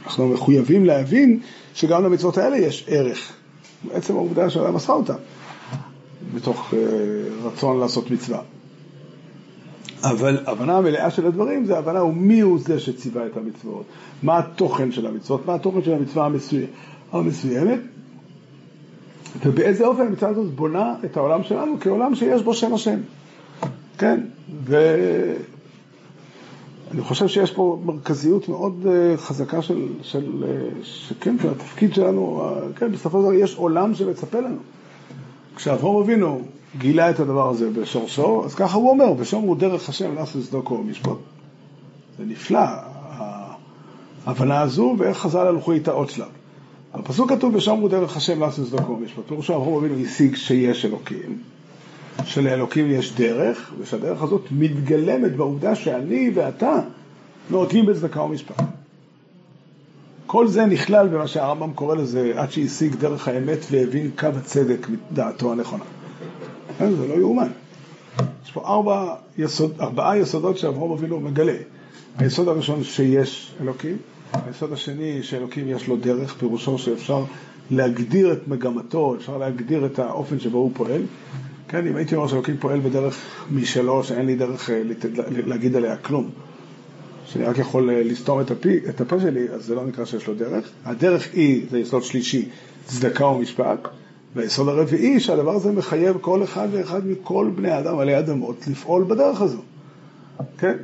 אנחנו 0.04 0.28
מחויבים 0.28 0.84
להבין 0.84 1.40
שגם 1.74 2.04
למצוות 2.04 2.38
האלה 2.38 2.56
יש 2.56 2.84
ערך. 2.88 3.32
בעצם 3.84 4.14
העובדה 4.14 4.50
שאדם 4.50 4.76
עשה 4.76 4.92
אותה, 4.92 5.14
מתוך 6.34 6.70
uh, 6.72 6.76
רצון 7.46 7.80
לעשות 7.80 8.10
מצווה. 8.10 8.40
אבל 10.02 10.38
הבנה 10.46 10.76
המלאה 10.76 11.10
של 11.10 11.26
הדברים 11.26 11.64
זה 11.64 11.78
הבנה 11.78 11.98
הוא 11.98 12.14
מי 12.14 12.40
הוא 12.40 12.58
זה 12.58 12.80
שציווה 12.80 13.26
את 13.26 13.36
המצוות, 13.36 13.84
מה 14.22 14.38
התוכן 14.38 14.92
של 14.92 15.06
המצוות, 15.06 15.46
מה 15.46 15.54
התוכן 15.54 15.82
של 15.82 15.92
המצווה 15.92 16.26
המסוימת, 16.26 16.68
המסוימת? 17.12 17.80
ובאיזה 19.44 19.86
אופן 19.86 20.06
המצווה 20.06 20.30
הזאת 20.30 20.54
בונה 20.54 20.94
את 21.04 21.16
העולם 21.16 21.42
שלנו 21.42 21.76
כעולם 21.80 22.14
שיש 22.14 22.42
בו 22.42 22.54
שם 22.54 22.74
השם. 22.74 22.98
כן, 23.98 24.20
ואני 24.64 25.34
חושב 27.00 27.28
שיש 27.28 27.52
פה 27.52 27.80
מרכזיות 27.84 28.48
מאוד 28.48 28.86
אה, 28.86 29.16
חזקה 29.16 29.62
של, 29.62 29.86
של, 30.02 30.44
אה, 30.48 30.68
שכן, 30.82 31.36
של 31.42 31.48
התפקיד 31.50 31.94
שלנו, 31.94 32.50
כן, 32.76 32.92
בסופו 32.92 33.18
של 33.18 33.24
דבר 33.24 33.34
יש 33.34 33.54
עולם 33.54 33.94
שמצפה 33.94 34.40
לנו. 34.40 34.58
כשאברום 35.56 36.02
אבינו 36.02 36.42
גילה 36.76 37.10
את 37.10 37.20
הדבר 37.20 37.50
הזה 37.50 37.70
בשורשו, 37.70 38.44
אז 38.44 38.54
ככה 38.54 38.76
הוא 38.76 38.90
אומר, 38.90 39.12
ושומרו 39.18 39.54
דרך 39.54 39.88
השם 39.88 40.14
לעשות 40.14 40.42
צדוקו 40.44 40.74
ומשפוט. 40.74 41.18
זה 42.18 42.24
נפלא, 42.24 42.60
ההבנה 44.26 44.60
הזו, 44.60 44.94
ואיך 44.98 45.18
חז"ל 45.18 45.46
הלכו 45.46 45.72
איתה 45.72 45.90
עוד 45.90 46.10
שלב. 46.10 46.28
בפסוק 46.94 47.30
כתוב 47.30 47.54
ושמרו 47.54 47.88
דרך 47.88 48.16
השם 48.16 48.40
לעשות 48.40 48.66
צדקו 48.66 48.92
ומשפט. 48.92 49.22
פירושו 49.28 49.56
אברהם 49.56 49.74
אבינו 49.74 50.04
השיג 50.04 50.36
שיש 50.36 50.84
אלוקים, 50.84 51.38
שלאלוקים 52.24 52.90
יש 52.90 53.12
דרך, 53.12 53.72
ושהדרך 53.78 54.22
הזאת 54.22 54.42
מתגלמת 54.50 55.36
בעובדה 55.36 55.74
שאני 55.74 56.30
ואתה 56.34 56.80
נוהגים 57.50 57.86
בצדקה 57.86 58.22
ומשפט. 58.22 58.62
כל 60.26 60.48
זה 60.48 60.66
נכלל 60.66 61.08
במה 61.08 61.28
שהרמב"ם 61.28 61.72
קורא 61.72 61.94
לזה 61.94 62.32
עד 62.36 62.50
שהשיג 62.50 62.94
דרך 62.96 63.28
האמת 63.28 63.58
והבין 63.70 64.10
קו 64.18 64.26
הצדק 64.26 64.86
מדעתו 64.88 65.52
הנכונה. 65.52 65.84
כן, 66.78 66.90
זה 66.96 67.08
לא 67.08 67.14
יאומן. 67.14 67.48
יש 68.44 68.50
פה 68.52 68.60
ארבע 68.66 69.14
יסוד, 69.38 69.72
ארבעה 69.80 70.18
יסודות 70.18 70.58
שאברהם 70.58 70.90
אבינו 70.90 71.20
מגלה. 71.20 71.56
היסוד 72.18 72.48
הראשון 72.48 72.84
שיש 72.84 73.54
אלוקים, 73.60 73.96
היסוד 74.32 74.72
השני 74.72 75.22
שאלוקים 75.22 75.68
יש 75.68 75.88
לו 75.88 75.96
דרך, 75.96 76.34
פירושו 76.34 76.78
שאפשר 76.78 77.24
להגדיר 77.70 78.32
את 78.32 78.48
מגמתו, 78.48 79.14
אפשר 79.14 79.38
להגדיר 79.38 79.86
את 79.86 79.98
האופן 79.98 80.40
שבו 80.40 80.58
הוא 80.58 80.70
פועל. 80.74 81.02
כן, 81.68 81.86
אם 81.86 81.96
הייתי 81.96 82.14
אומר 82.14 82.28
שאלוקים 82.28 82.56
פועל 82.56 82.80
בדרך 82.80 83.20
משלו, 83.50 84.04
שאין 84.04 84.26
לי 84.26 84.36
דרך 84.36 84.70
אה, 84.70 84.82
להגיד 85.46 85.76
עליה 85.76 85.96
כלום, 85.96 86.30
שאני 87.26 87.44
רק 87.44 87.58
יכול 87.58 87.90
אה, 87.90 88.02
לסתום 88.02 88.40
את, 88.40 88.50
הפי, 88.50 88.78
את 88.88 89.00
הפה 89.00 89.20
שלי, 89.20 89.48
אז 89.48 89.64
זה 89.64 89.74
לא 89.74 89.86
נקרא 89.86 90.04
שיש 90.04 90.26
לו 90.26 90.34
דרך. 90.34 90.70
הדרך 90.84 91.28
היא, 91.32 91.66
זה 91.70 91.78
יסוד 91.78 92.02
שלישי, 92.02 92.48
צדקה 92.84 93.26
ומשפט. 93.26 93.88
והיסוד 94.34 94.68
הרביעי, 94.68 95.20
שהדבר 95.20 95.54
הזה 95.54 95.72
מחייב 95.72 96.18
כל 96.20 96.42
אחד 96.44 96.68
ואחד 96.70 97.06
מכל 97.06 97.50
בני 97.54 97.70
האדם 97.70 97.98
עלי 97.98 98.18
אדמות 98.18 98.68
לפעול 98.68 99.04
בדרך 99.04 99.40
הזו. 99.40 99.58
כן? 100.58 100.76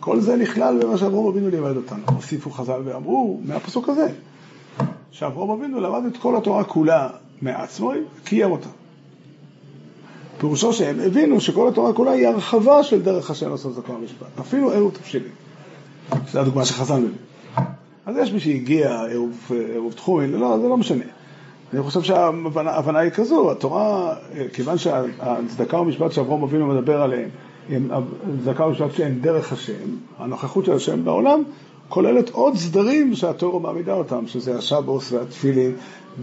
כל 0.00 0.20
זה 0.20 0.36
נכלל 0.36 0.78
במה 0.82 0.98
שאברום 0.98 1.28
אבינו 1.28 1.48
לימד 1.48 1.76
אותנו. 1.76 2.02
הוסיפו 2.14 2.50
חז"ל 2.50 2.80
ואמרו, 2.84 3.40
מהפסוק 3.44 3.88
הזה, 3.88 4.08
שאברום 5.10 5.50
אבינו 5.50 5.80
למד 5.80 6.04
את 6.06 6.16
כל 6.16 6.36
התורה 6.36 6.64
כולה 6.64 7.08
מעצמו, 7.42 7.92
קיים 8.24 8.50
אותה. 8.50 8.68
פירושו 10.38 10.72
שהם 10.72 11.00
הבינו 11.00 11.40
שכל 11.40 11.68
התורה 11.68 11.92
כולה 11.92 12.10
היא 12.10 12.26
הרחבה 12.26 12.82
של 12.82 13.02
דרך 13.02 13.30
השם 13.30 13.50
לעשות 13.50 13.74
זכר 13.74 13.92
המשפט, 13.94 14.40
אפילו 14.40 14.72
עירוב 14.72 14.94
תבשילים. 14.94 15.32
זו 16.32 16.40
הדוגמה 16.40 16.64
שחז"ל 16.64 16.98
מביא. 16.98 17.64
אז 18.06 18.16
יש 18.16 18.32
מי 18.32 18.40
שהגיע 18.40 19.02
עירוב 19.04 19.94
תחומין, 19.94 20.30
לא, 20.30 20.58
זה 20.62 20.68
לא 20.68 20.76
משנה. 20.76 21.04
אני 21.74 21.82
חושב 21.82 22.02
שההבנה 22.02 22.98
היא 22.98 23.10
כזו, 23.10 23.50
התורה, 23.50 24.14
כיוון 24.52 24.78
שהצדקה 24.78 25.76
ומשפט 25.76 26.12
שאברום 26.12 26.42
אבינו 26.42 26.66
מדבר 26.66 27.02
עליהם 27.02 27.28
צדקה 28.44 28.66
ומשפט 28.66 28.94
שאין 28.94 29.20
דרך 29.20 29.52
השם, 29.52 29.88
הנוכחות 30.18 30.64
של 30.64 30.72
השם 30.72 31.04
בעולם, 31.04 31.42
כוללת 31.88 32.30
עוד 32.30 32.56
סדרים 32.56 33.14
שהתורה 33.14 33.58
מעמידה 33.58 33.94
אותם, 33.94 34.26
שזה 34.26 34.58
השבוס 34.58 35.12
והתפילין 35.12 35.72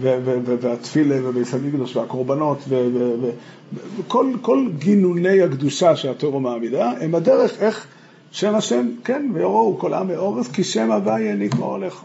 והתפילה 0.00 1.16
וביס 1.22 1.54
המקדוש 1.54 1.96
והקורבנות 1.96 2.58
וכל 2.68 4.66
גינוני 4.78 5.42
הקדושה 5.42 5.96
שהתורה 5.96 6.40
מעמידה, 6.40 6.90
הם 7.00 7.14
הדרך 7.14 7.60
איך 7.60 7.86
שם 8.32 8.54
השם, 8.54 8.88
כן, 9.04 9.30
ויוראו 9.34 9.78
כל 9.78 9.94
עם 9.94 10.08
מאורס, 10.08 10.48
כי 10.48 10.64
שם 10.64 10.90
הבא 10.90 11.18
יהיה 11.18 11.34
נקרא 11.34 11.78
לך. 11.78 12.02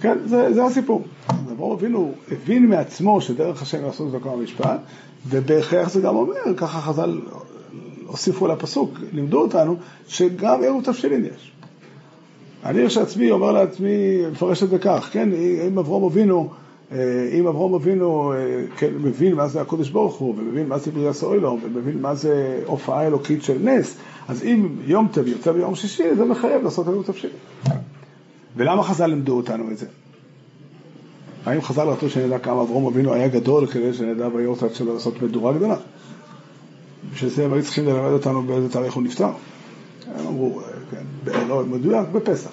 כן, 0.00 0.18
זה, 0.24 0.54
זה 0.54 0.64
הסיפור. 0.64 1.04
אברהם 1.54 1.72
אבינו 1.72 2.12
הבין 2.32 2.66
מעצמו 2.66 3.20
שדרך 3.20 3.62
השם 3.62 3.84
לעשות 3.84 4.12
צדקה 4.12 4.28
ומשפט, 4.28 4.80
ובהכרח 5.28 5.90
זה 5.90 6.00
גם 6.00 6.16
אומר, 6.16 6.56
ככה 6.56 6.80
חז"ל 6.80 7.20
הוסיפו 8.06 8.46
לפסוק, 8.46 8.90
לימדו 9.12 9.40
אותנו 9.40 9.76
שגם 10.08 10.62
עירוב 10.62 10.84
תבשילין 10.84 11.24
יש. 11.24 11.52
אני 12.64 12.86
כשעצמי 12.86 13.30
אומר 13.30 13.52
לעצמי, 13.52 14.26
מפרש 14.32 14.62
את 14.62 14.68
זה 14.68 14.78
כך, 14.78 15.08
כן, 15.12 15.28
אם 15.68 15.78
אברום 15.78 16.04
אבינו, 16.04 16.50
אה, 16.92 17.28
אם 17.32 17.46
אברום 17.46 17.74
אבינו 17.74 18.32
אה, 18.32 18.36
כן, 18.76 18.90
מבין 19.00 19.34
מה 19.34 19.48
זה 19.48 19.60
הקודש 19.60 19.90
ברוך 19.90 20.16
הוא, 20.16 20.34
ומבין 20.38 20.68
מה 20.68 20.78
זה 20.78 20.90
בריאה 20.90 21.12
סוילום, 21.12 21.60
ומבין 21.62 22.02
מה 22.02 22.14
זה 22.14 22.62
הופעה 22.66 23.06
אלוקית 23.06 23.42
של 23.42 23.58
נס, 23.62 23.96
אז 24.28 24.44
אם 24.44 24.68
יום 24.86 25.08
טב 25.12 25.28
יוצא 25.28 25.52
ביום 25.52 25.74
שישי, 25.74 26.14
זה 26.16 26.24
מחייב 26.24 26.62
לעשות 26.62 26.88
עירוב 26.88 27.04
תבשילין. 27.04 27.36
ולמה 28.56 28.82
חז"ל 28.82 29.06
לימדו 29.06 29.36
אותנו 29.36 29.70
את 29.70 29.78
זה? 29.78 29.86
האם 31.46 31.62
חז"ל 31.62 31.88
רצו 31.88 32.10
שנדע 32.10 32.38
כמה 32.38 32.62
אברום 32.62 32.86
אבינו 32.86 33.14
היה 33.14 33.28
גדול 33.28 33.66
כדי 33.66 33.94
שנדע 33.94 34.28
ביורצת 34.28 34.74
שלו 34.74 34.94
לעשות 34.94 35.22
מדורה 35.22 35.52
גדולה? 35.52 35.76
בשביל 37.12 37.30
זה 37.30 37.44
הם 37.44 37.52
היו 37.52 37.62
צריכים 37.62 37.86
ללמד 37.86 38.10
אותנו 38.10 38.42
באיזה 38.42 38.68
תאריך 38.68 38.94
הוא 38.94 39.02
נפטר. 39.02 39.28
הם 40.18 40.26
אמרו, 40.26 40.60
כן, 40.90 41.48
לא 41.48 41.64
מדויק, 41.66 42.08
בפסח. 42.12 42.50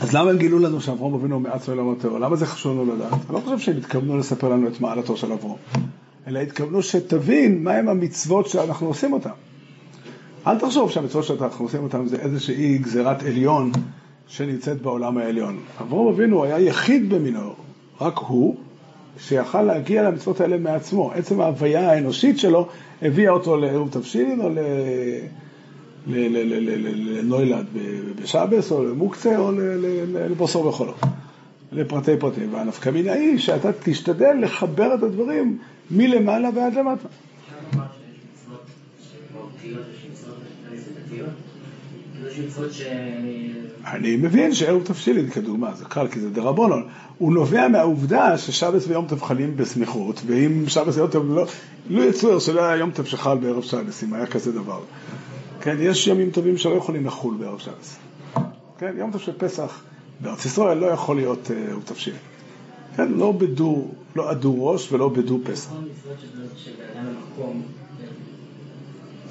אז 0.00 0.12
למה 0.12 0.30
הם 0.30 0.38
גילו 0.38 0.58
לנו 0.58 0.80
שאברום 0.80 1.14
אבינו 1.14 1.40
מעץ 1.40 1.68
מעולם 1.68 1.90
הטרור? 1.90 2.18
למה 2.18 2.36
זה 2.36 2.46
חשוב 2.46 2.72
לנו 2.72 2.94
לדעת? 2.94 3.12
אני 3.12 3.20
לא 3.30 3.40
חושב 3.40 3.58
שהם 3.58 3.76
התכוונו 3.76 4.18
לספר 4.18 4.48
לנו 4.48 4.68
את 4.68 4.80
מעלתו 4.80 5.16
של 5.16 5.32
אברום, 5.32 5.56
אלא 6.26 6.38
התכוונו 6.38 6.82
שתבין 6.82 7.64
מהם 7.64 7.88
המצוות 7.88 8.48
שאנחנו 8.48 8.86
עושים 8.86 9.12
אותן. 9.12 9.30
אל 10.46 10.58
תחשוב 10.58 10.90
שהמצוות 10.90 11.24
שאנחנו 11.24 11.64
עושים 11.64 11.82
אותן 11.82 12.06
זה 12.06 12.16
איזושהי 12.16 12.78
גזירת 12.78 13.22
עליון 13.22 13.72
שנמצאת 14.28 14.82
בעולם 14.82 15.18
העליון. 15.18 15.60
אברום 15.80 16.14
אבינו 16.14 16.44
היה 16.44 16.60
יחיד 16.60 17.10
במינו, 17.10 17.54
רק 18.00 18.18
הוא, 18.18 18.56
שיכל 19.18 19.62
להגיע 19.62 20.02
למצוות 20.02 20.40
האלה 20.40 20.58
מעצמו. 20.58 21.12
עצם 21.12 21.40
ההוויה 21.40 21.90
האנושית 21.90 22.38
שלו 22.38 22.68
הביאה 23.02 23.32
אותו 23.32 23.56
לאום 23.56 23.88
תבשילין 23.88 24.40
או 24.40 24.50
לנוילד 26.06 27.66
בשבס 28.22 28.72
או 28.72 28.84
למוקצה 28.84 29.38
או 29.38 29.52
לבוסור 30.30 30.66
וחולו, 30.66 30.94
לפרטי 31.72 32.16
פרטים. 32.16 32.54
והנפקא 32.54 32.90
מינה 32.90 33.12
היא 33.12 33.38
שאתה 33.38 33.70
תשתדל 33.82 34.36
לחבר 34.40 34.94
את 34.94 35.02
הדברים 35.02 35.58
מלמעלה 35.90 36.48
ועד 36.54 36.74
למטה. 36.74 37.08
אני 43.86 44.16
מבין 44.16 44.54
שערב 44.54 44.82
תבשילין 44.84 45.30
כדוגמה, 45.30 45.74
זה 45.74 45.84
קל 45.84 46.08
כי 46.08 46.20
זה 46.20 46.30
דרבונון, 46.30 46.88
הוא 47.18 47.32
נובע 47.32 47.68
מהעובדה 47.68 48.38
ששבס 48.38 48.86
ויום 48.88 49.06
טוב 49.08 49.22
חלים 49.22 49.56
בסמיכות, 49.56 50.22
ואם 50.26 50.64
שבס 50.68 50.96
ויום 50.96 51.10
טוב 51.10 51.34
לא, 51.34 51.46
לא 51.90 52.02
יצויר 52.02 52.38
שלא 52.38 52.64
היה 52.64 52.76
יום 52.76 52.90
טוב 52.90 53.06
שחל 53.06 53.38
בערב 53.38 53.62
שבס, 53.62 54.04
אם 54.04 54.14
היה 54.14 54.26
כזה 54.26 54.52
דבר. 54.52 54.80
כן, 55.60 55.76
יש 55.80 56.06
ימים 56.06 56.30
טובים 56.30 56.56
שלא 56.56 56.74
יכולים 56.74 57.06
לחול 57.06 57.34
בערב 57.34 57.58
שבס. 57.58 57.96
כן, 58.78 58.94
יום 58.98 59.12
טוב 59.12 59.20
של 59.20 59.32
פסח 59.38 59.82
בארץ 60.20 60.44
ישראל 60.44 60.78
לא 60.78 60.86
יכול 60.86 61.16
להיות 61.16 61.50
ערב 61.68 61.82
תבשילין. 61.84 62.20
כן, 62.96 63.12
לא 63.12 63.32
בדו, 63.32 63.88
לא 64.16 64.30
עדו 64.30 64.66
ראש 64.66 64.92
ולא 64.92 65.08
בדו 65.08 65.38
פסח. 65.44 65.70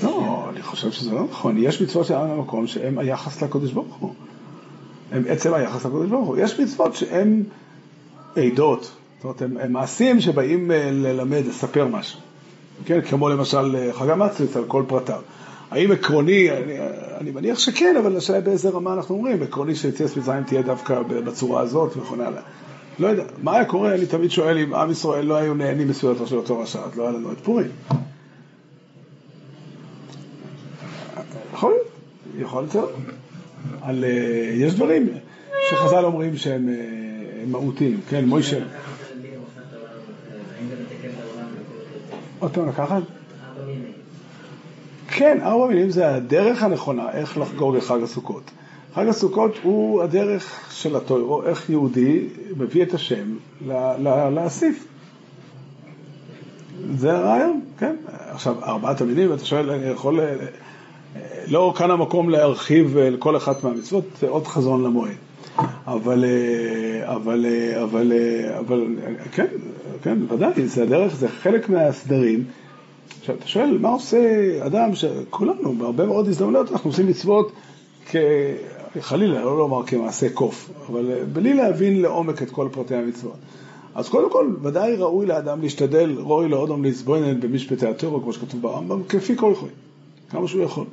לא, 0.04 0.46
אני 0.50 0.62
חושב 0.62 0.92
שזה 0.92 1.12
לא 1.12 1.24
נכון. 1.32 1.56
יש 1.58 1.82
מצוות 1.82 2.06
של 2.06 2.14
עם 2.14 2.30
המקום 2.30 2.68
שהן 2.68 2.98
היחס 2.98 3.44
לקודש 3.44 3.72
ברוך 3.72 3.96
הוא. 3.96 4.14
הם 5.12 5.24
עצם 5.28 5.54
היחס 5.54 5.86
לקודש 5.86 6.10
ברוך 6.10 6.28
הוא. 6.28 6.38
יש 6.38 6.60
מצוות 6.60 6.96
שהן 6.96 7.44
עדות, 8.36 8.92
זאת 9.22 9.42
אומרת, 9.42 9.64
הם 9.64 9.74
מעשים 9.74 10.22
שבאים 10.22 10.72
אה, 10.72 10.90
ללמד, 10.92 11.42
לספר 11.48 11.88
משהו. 11.88 12.20
כן, 12.86 13.02
כמו 13.02 13.30
למשל 13.30 13.76
אה, 13.76 13.94
חג 13.94 14.10
המצליץ 14.10 14.58
על 14.58 14.64
כל 14.68 14.84
פרטיו. 14.88 15.22
האם 15.72 15.92
עקרוני, 15.92 16.52
אני, 16.52 16.74
אני 17.18 17.32
מניח 17.32 17.60
שכן, 17.60 17.96
אבל 18.00 18.18
השאלה 18.18 18.42
באיזה 18.42 18.70
רמה 18.70 18.94
אנחנו 18.94 19.16
אומרים, 19.16 19.44
עקרוני 19.44 19.76
שיציאת 19.76 20.18
מצרים 20.18 20.44
תהיה 20.44 20.62
דווקא 20.62 21.02
בצורה 21.02 21.62
הזאת 21.62 21.98
וכן 21.98 22.22
הלאה. 22.22 22.42
לא 23.00 23.08
יודע, 23.08 23.24
מה 23.44 23.56
היה 23.56 23.66
קורה, 23.66 23.96
אני 23.96 24.06
תמיד 24.06 24.32
שואל 24.32 24.58
אם 24.58 24.74
עם 24.74 24.92
ישראל 24.92 25.26
לא 25.26 25.36
היו 25.36 25.54
נהנים 25.54 25.88
מסעודתו 25.88 26.28
של 26.28 26.36
אותו 26.36 26.60
רשע, 26.60 26.80
אז 26.80 26.98
לא 26.98 27.04
היה 27.04 27.12
לנו 27.12 27.32
את 27.32 27.40
פורים. 27.40 27.68
יכול 31.64 31.74
להיות, 31.74 31.88
יכול 32.40 32.64
להיות. 32.74 32.92
על, 33.82 34.04
אה, 34.04 34.10
יש 34.54 34.76
דברים 34.76 35.08
שחז"ל 35.70 36.06
אומרים 36.06 36.38
שהם 36.38 36.70
מהותיים, 37.48 38.00
כן, 38.10 38.26
מוישה. 38.26 38.60
עוד 42.40 42.52
פעם 42.52 42.70
לקחת? 42.70 43.02
כן, 45.08 45.38
ארבע 45.42 45.68
מילים 45.68 45.90
זה 45.90 46.16
הדרך 46.16 46.64
הנכונה 46.64 47.12
איך 47.12 47.38
לחגוג 47.38 47.76
את 47.76 47.84
חג 47.84 48.04
הסוכות. 48.04 48.52
חג 48.94 49.08
הסוכות 49.08 49.56
הוא 49.64 50.04
הדרך 50.04 50.70
של 50.72 50.96
הטוירו, 50.96 51.44
איך 51.44 51.70
יהודי 51.70 52.28
מביא 52.58 52.84
את 52.84 52.94
השם 52.94 53.36
לאסיף. 54.32 54.88
זה 56.96 57.18
הרעיון, 57.18 57.62
כן. 57.78 57.96
עכשיו, 58.30 58.64
ארבעת 58.64 59.02
המילים, 59.02 59.34
אתה 59.34 59.46
שואל, 59.46 59.70
אני 59.70 59.86
יכול... 59.86 60.20
לא 61.48 61.74
כאן 61.78 61.92
המקום 61.92 62.30
להרחיב 62.30 62.98
לכל 62.98 63.38
אחת 63.38 63.64
מהמצוות, 63.64 64.06
עוד 64.30 64.48
חזון 64.48 64.84
למועד. 64.84 65.16
אבל, 65.88 66.26
אבל, 67.04 67.46
אבל, 67.84 68.12
אבל, 68.60 68.86
כן, 69.32 69.48
כן, 70.04 70.18
ודאי, 70.30 70.68
זה 70.68 70.84
הדרך, 70.84 71.16
זה 71.16 71.28
חלק 71.28 71.70
מהסדרים. 71.70 72.44
עכשיו, 73.20 73.36
אתה 73.36 73.48
שואל, 73.48 73.78
מה 73.78 73.90
עושה 73.90 74.20
אדם 74.66 74.96
שכולנו, 74.96 75.76
בהרבה 75.76 76.06
מאוד 76.06 76.28
הזדמנויות 76.28 76.72
אנחנו 76.72 76.90
עושים 76.90 77.08
מצוות 77.08 77.52
כ... 78.06 78.16
חלילה, 79.00 79.42
לא 79.42 79.58
לומר 79.58 79.86
כמעשה 79.86 80.30
קוף, 80.30 80.70
אבל 80.90 81.24
בלי 81.34 81.54
להבין 81.54 82.02
לעומק 82.02 82.42
את 82.42 82.52
כל 82.52 82.68
פרטי 82.72 82.96
המצוות. 82.96 83.36
אז 83.96 84.10
קודם 84.10 84.32
כל, 84.32 84.54
ודאי 84.62 84.96
ראוי 84.96 85.26
לאדם 85.26 85.62
להשתדל, 85.62 86.16
רואי 86.20 86.50
לאודום 86.50 86.84
להסבוינן 86.84 87.40
במשפטי 87.40 87.88
הטרו, 87.88 88.22
כמו 88.22 88.34
שכתוב 88.34 88.62
ברמב"ם, 88.62 89.04
כפי 89.10 89.36
כל 89.36 89.50
יכול, 89.54 89.70
כמה 90.30 90.48
שהוא 90.48 90.64
יכול. 90.64 90.86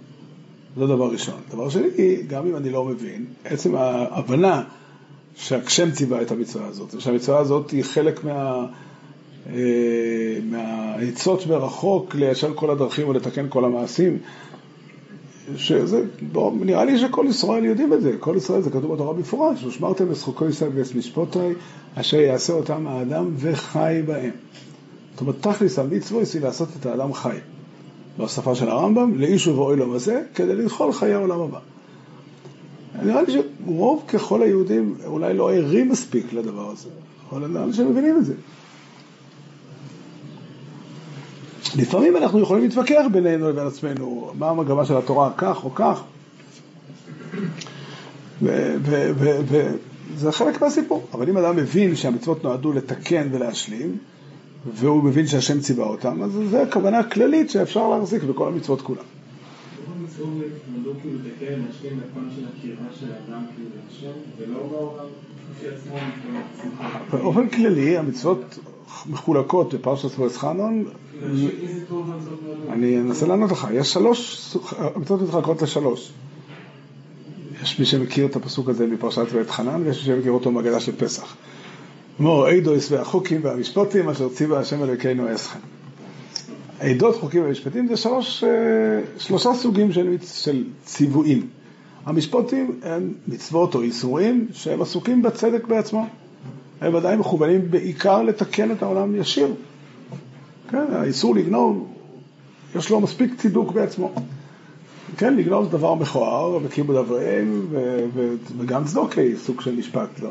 זה 0.77 0.87
דבר 0.87 1.13
ראשון. 1.13 1.35
דבר 1.51 1.69
שני, 1.69 2.17
גם 2.29 2.47
אם 2.47 2.57
אני 2.57 2.71
לא 2.71 2.85
מבין, 2.85 3.25
עצם 3.45 3.75
ההבנה 3.75 4.63
שהשם 5.37 5.91
ציווה 5.91 6.23
את 6.23 6.31
המצווה 6.31 6.67
הזאת, 6.67 6.95
ושהמצווה 6.95 7.39
הזאת 7.39 7.71
היא 7.71 7.85
חלק 7.85 8.25
מה... 8.25 8.67
אה, 9.47 10.39
מהעצות 10.51 11.47
מרחוק 11.47 12.15
ליישר 12.15 12.55
כל 12.55 12.71
הדרכים 12.71 13.09
ולתקן 13.09 13.47
כל 13.49 13.65
המעשים, 13.65 14.19
שזה, 15.57 16.03
בוא, 16.33 16.53
נראה 16.61 16.85
לי 16.85 16.99
שכל 16.99 17.27
ישראל 17.29 17.65
יודעים 17.65 17.93
את 17.93 18.03
זה, 18.03 18.17
כל 18.21 18.35
ישראל 18.37 18.63
זה 18.63 18.71
כתוב 18.71 18.95
בתורה 18.95 19.13
במפורש, 19.13 19.65
ושמרתם 19.65 20.11
לזכוקו 20.11 20.49
ישראל 20.49 20.71
ואת 20.75 20.95
משפותי, 20.95 21.39
אשר 21.95 22.21
יעשה 22.21 22.53
אותם 22.53 22.87
האדם 22.87 23.31
וחי 23.37 24.03
בהם. 24.07 24.31
זאת 25.13 25.21
אומרת, 25.21 25.37
תכלס 25.41 25.79
המצווה 25.79 26.23
היא 26.35 26.43
לעשות 26.43 26.69
את 26.81 26.87
האדם 26.87 27.13
חי. 27.13 27.37
בשפה 28.19 28.55
של 28.55 28.69
הרמב"ם, 28.69 29.19
לאיש 29.19 29.47
ובואי 29.47 29.77
לו 29.77 29.91
בזה, 29.91 30.23
כדי 30.35 30.55
לדחול 30.55 30.93
חיי 30.93 31.15
העולם 31.15 31.41
הבא. 31.41 31.59
נראה 33.03 33.23
לי 33.23 33.33
שרוב 33.33 34.05
ככל 34.09 34.43
היהודים 34.43 34.95
אולי 35.07 35.35
לא 35.35 35.53
ערים 35.53 35.89
מספיק 35.89 36.33
לדבר 36.33 36.71
הזה, 36.71 36.89
אבל 37.33 37.47
נראה 37.47 37.67
לי 37.67 37.73
שהם 37.73 37.91
מבינים 37.91 38.17
את 38.19 38.25
זה. 38.25 38.35
לפעמים 41.77 42.17
אנחנו 42.17 42.41
יכולים 42.41 42.63
להתווכח 42.63 43.03
בינינו 43.13 43.49
לבין 43.49 43.67
עצמנו, 43.67 44.33
מה 44.39 44.51
המגמה 44.51 44.85
של 44.85 44.97
התורה, 44.97 45.31
כך 45.37 45.65
או 45.65 45.75
כך, 45.75 46.03
וזה 48.43 50.33
חלק 50.33 50.63
מהסיפור. 50.63 51.07
אבל 51.15 51.29
אם 51.29 51.37
אדם 51.37 51.57
מבין 51.57 51.97
שהמצוות 51.97 52.45
נועדו 52.45 52.73
לתקן 52.73 53.29
ולהשלים, 53.33 53.97
והוא 54.67 55.05
מבין 55.05 55.27
שהשם 55.27 55.61
ציווה 55.61 55.87
אותם, 55.87 56.23
אז 56.23 56.39
זו 56.51 56.59
הכוונה 56.59 56.99
הכללית 56.99 57.51
שאפשר 57.51 57.89
להחזיק 57.89 58.23
בכל 58.23 58.49
המצוות 58.49 58.81
כולם. 58.81 59.03
באופן 67.13 67.49
כללי 67.49 67.99
המצוות 67.99 68.59
מחולקות 69.07 69.75
בפרשת 69.75 70.11
פרס 70.11 70.37
חנון, 70.37 70.85
אני 72.69 73.01
אנסה 73.01 73.27
לענות 73.27 73.51
לך, 73.51 73.69
יש 73.73 73.93
שלוש, 73.93 74.57
המצוות 74.79 75.23
מתחלקות 75.23 75.63
לשלוש. 75.63 76.13
יש 77.63 77.79
מי 77.79 77.87
שמכיר 77.87 78.27
את 78.27 78.37
הפסוק 78.37 78.69
הזה 78.69 78.87
מפרשת 78.87 79.27
ואת 79.33 79.51
חנן, 79.51 79.83
ויש 79.85 79.99
מי 79.99 80.05
שמכיר 80.05 80.33
אותו 80.33 80.51
מהגדה 80.51 80.81
של 80.81 80.97
פסח. 80.97 81.37
מור 82.21 82.47
עדויס 82.47 82.93
והחוקים 82.93 83.41
והמשפטים 83.45 84.09
אשר 84.09 84.29
ציווה 84.29 84.61
השם 84.61 84.85
אלוקינו 84.85 85.35
אסכם. 85.35 85.59
עדות, 86.81 87.17
חוקים 87.17 87.45
ומשפטים 87.45 87.89
זה 87.89 87.97
שלוש, 87.97 88.45
אה, 88.45 88.49
שלושה 89.19 89.55
סוגים 89.55 89.93
של, 89.93 90.17
של 90.23 90.65
ציוויים. 90.85 91.47
המשפטים 92.07 92.81
הם 92.83 93.13
מצוות 93.29 93.75
או 93.75 93.83
איסורים 93.83 94.47
שהם 94.53 94.83
עסוקים 94.83 95.23
בצדק 95.23 95.67
בעצמו. 95.67 96.07
הם 96.81 96.95
ודאי 96.95 97.17
מכוונים 97.17 97.71
בעיקר 97.71 98.23
לתקן 98.23 98.71
את 98.71 98.83
העולם 98.83 99.17
ישיר. 99.17 99.55
כן, 100.71 100.85
האיסור 100.93 101.35
לגנוב, 101.35 101.89
יש 102.77 102.91
לו 102.91 103.01
מספיק 103.01 103.35
צידוק 103.39 103.73
בעצמו. 103.73 104.13
כן, 105.17 105.37
לגנוב 105.37 105.65
זה 105.65 105.71
דבר 105.71 105.95
מכוער, 105.95 106.59
וכיבוד 106.63 106.97
אבריהם, 106.97 107.67
וגם 108.59 108.85
צדוקי, 108.85 109.37
סוג 109.37 109.61
של 109.61 109.77
משפט. 109.77 110.21
לא, 110.23 110.31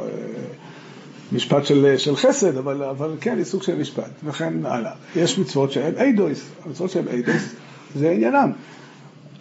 משפט 1.31 1.65
של, 1.65 1.95
של 1.97 2.15
חסד, 2.15 2.57
אבל, 2.57 2.83
אבל 2.83 3.15
כן, 3.21 3.37
היא 3.37 3.43
סוג 3.43 3.63
של 3.63 3.75
משפט, 3.75 4.09
וכן 4.23 4.65
הלאה. 4.65 4.91
יש 5.15 5.39
מצוות 5.39 5.71
שהן 5.71 5.93
איידויס, 5.97 6.49
המצוות 6.65 6.91
שהן 6.91 7.07
איידויס 7.07 7.55
זה 7.95 8.11
עניינם. 8.11 8.51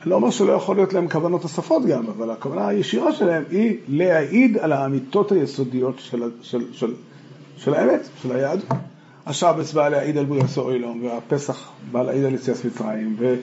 אני 0.03 0.11
לא 0.11 0.17
אומר 0.17 0.31
שלא 0.31 0.53
יכול 0.53 0.77
להיות 0.77 0.93
להם 0.93 1.09
כוונות 1.09 1.43
נוספות 1.43 1.87
גם, 1.87 2.07
אבל 2.07 2.31
הכוונה 2.31 2.69
הישירה 2.69 3.13
שלהם 3.13 3.45
היא 3.51 3.77
להעיד 3.89 4.57
על 4.57 4.73
האמיתות 4.73 5.33
היסודיות 5.33 5.99
של, 5.99 6.23
של, 6.43 6.65
של, 6.73 6.95
של 7.57 7.75
האמת, 7.75 8.09
של 8.23 8.33
היהדות. 8.33 8.69
השבץ 9.27 9.73
בא 9.73 9.89
להעיד 9.89 10.19
על 10.19 10.25
בריאות 10.25 10.49
סוילום, 10.49 11.05
והפסח 11.05 11.71
בא 11.93 12.03
להעיד 12.03 12.25
על 12.25 12.35
יציאת 12.35 12.65
מצרים, 12.65 13.17
ו, 13.19 13.35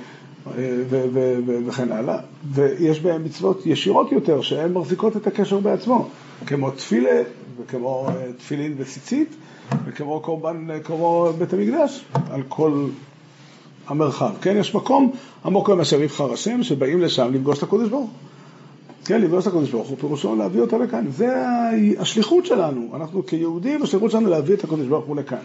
ו, 0.56 1.06
ו, 1.14 1.36
ו, 1.46 1.68
וכן 1.68 1.91
הלאה. 1.91 2.18
ויש 2.52 3.00
בהם 3.00 3.24
מצוות 3.24 3.66
ישירות 3.66 4.12
יותר, 4.12 4.41
שהן 4.41 4.74
מחזיקות 4.74 5.18
את 5.18 5.28
הקשר 5.28 5.60
בעצמו. 5.60 6.10
כמו 6.46 6.72
תפילה, 6.72 7.22
וכמו 7.58 8.08
אה, 8.10 8.14
תפילין 8.38 8.76
וציצית, 8.78 9.36
וכמו 9.86 10.20
קורבן, 10.20 10.68
כמו 10.84 11.30
בית 11.38 11.54
המקדש, 11.54 12.06
על 12.30 12.44
כל 12.48 12.88
המרחב. 13.88 14.32
כן, 14.42 14.58
יש 14.58 14.76
מקום 14.76 15.12
עמוק 15.46 15.70
למה 15.70 15.86
שיבחר 15.86 16.34
השם, 16.34 16.64
שבאים 16.64 17.02
לשם 17.02 17.34
לפגוש 17.34 17.58
את 17.58 17.64
הקודש 17.64 17.90
ברוך 17.90 18.10
כן, 19.06 19.22
לפגוש 19.22 19.44
את 19.44 19.48
הקודש 19.48 19.70
ברוך 19.70 19.88
הוא, 19.88 19.98
פירושו 19.98 20.36
להביא 20.36 20.62
אותו 20.62 20.80
לכאן. 20.80 21.06
זה 21.10 21.46
השליחות 22.00 22.46
שלנו. 22.46 22.92
אנחנו 22.96 23.26
כיהודים, 23.26 23.84
השליחות 23.84 24.12
שלנו 24.12 24.30
להביא 24.30 24.56
את 24.56 24.64
הקודש 24.64 24.86
ברוך 24.86 25.06
הוא 25.06 25.16
לכאן. 25.16 25.38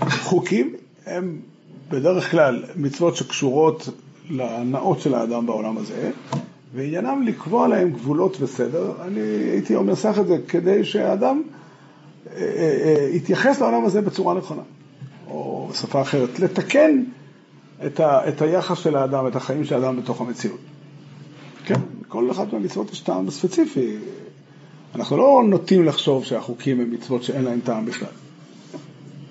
חוקים 0.00 0.74
הם 1.06 1.38
בדרך 1.90 2.30
כלל 2.30 2.62
מצוות 2.76 3.16
שקשורות 3.16 3.88
לנאות 4.30 5.00
של 5.00 5.14
האדם 5.14 5.46
בעולם 5.46 5.78
הזה, 5.78 6.10
ועניינם 6.74 7.22
לקבוע 7.22 7.68
להם 7.68 7.90
גבולות 7.90 8.36
וסדר. 8.40 8.92
אני 9.00 9.20
הייתי 9.20 9.76
מנסח 9.76 10.16
את 10.20 10.26
זה 10.26 10.36
כדי 10.48 10.84
שהאדם 10.84 11.42
אה, 12.26 12.36
אה, 12.36 12.44
אה, 12.84 13.08
יתייחס 13.12 13.60
לעולם 13.60 13.84
הזה 13.84 14.00
בצורה 14.00 14.34
נכונה, 14.34 14.62
או 15.30 15.68
בשפה 15.70 16.02
אחרת, 16.02 16.38
לתקן 16.38 17.02
את, 17.86 18.00
ה, 18.00 18.28
את 18.28 18.42
היחס 18.42 18.78
של 18.78 18.96
האדם, 18.96 19.26
את 19.26 19.36
החיים 19.36 19.64
של 19.64 19.74
האדם 19.74 19.96
בתוך 19.96 20.20
המציאות. 20.20 20.60
כן, 21.64 21.80
כל 22.08 22.30
אחת 22.30 22.52
מהמצוות 22.52 22.92
יש 22.92 23.00
טעם 23.00 23.30
ספציפי. 23.30 23.96
אנחנו 24.94 25.16
לא 25.16 25.42
נוטים 25.46 25.84
לחשוב 25.84 26.24
שהחוקים 26.24 26.80
הם 26.80 26.90
מצוות 26.90 27.22
שאין 27.22 27.44
להם 27.44 27.60
טעם 27.64 27.86
בכלל. 27.86 28.08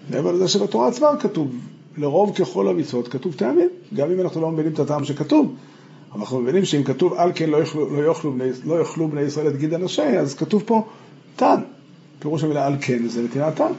מעבר 0.09 0.31
לזה 0.31 0.47
שבתורה 0.47 0.87
עצמה 0.87 1.07
כתוב, 1.19 1.55
לרוב 1.97 2.35
ככל 2.35 2.67
המצוות 2.67 3.07
כתוב 3.07 3.33
טעמים, 3.33 3.69
גם 3.93 4.11
אם 4.11 4.21
אנחנו 4.21 4.41
לא 4.41 4.51
מבינים 4.51 4.73
את 4.73 4.79
הטעם 4.79 5.03
שכתוב. 5.03 5.55
אנחנו 6.15 6.41
מבינים 6.41 6.65
שאם 6.65 6.83
כתוב 6.83 7.13
על 7.13 7.31
כן 7.35 7.49
לא 7.49 7.57
יאכלו, 7.57 8.01
לא 8.01 8.07
יאכלו, 8.07 8.31
בני, 8.31 8.49
לא 8.65 8.79
יאכלו 8.79 9.07
בני 9.07 9.21
ישראל 9.21 9.47
את 9.47 9.57
גיד 9.57 9.73
אנשי, 9.73 10.01
אז 10.01 10.35
כתוב 10.35 10.63
פה 10.65 10.87
טעם. 11.35 11.59
פירוש 12.19 12.43
המילה 12.43 12.67
על 12.67 12.75
כן 12.81 13.07
זה 13.07 13.23
נתינת 13.23 13.55
טעם. 13.55 13.71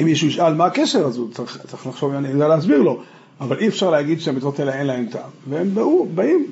אם 0.00 0.04
מישהו 0.04 0.28
ישאל 0.28 0.54
מה 0.54 0.66
הקשר, 0.66 1.06
אז 1.06 1.16
הוא 1.16 1.30
צריך, 1.32 1.58
צריך 1.66 1.86
לחשוב 1.86 2.12
אני 2.12 2.28
יודע 2.28 2.48
להסביר 2.48 2.82
לו, 2.82 3.02
אבל 3.40 3.58
אי 3.58 3.68
אפשר 3.68 3.90
להגיד 3.90 4.20
שהמצוות 4.20 4.60
האלה 4.60 4.78
אין 4.78 4.86
להם 4.86 5.06
טעם. 5.06 5.30
והם 5.48 5.74
באו, 5.74 6.06
באים. 6.14 6.46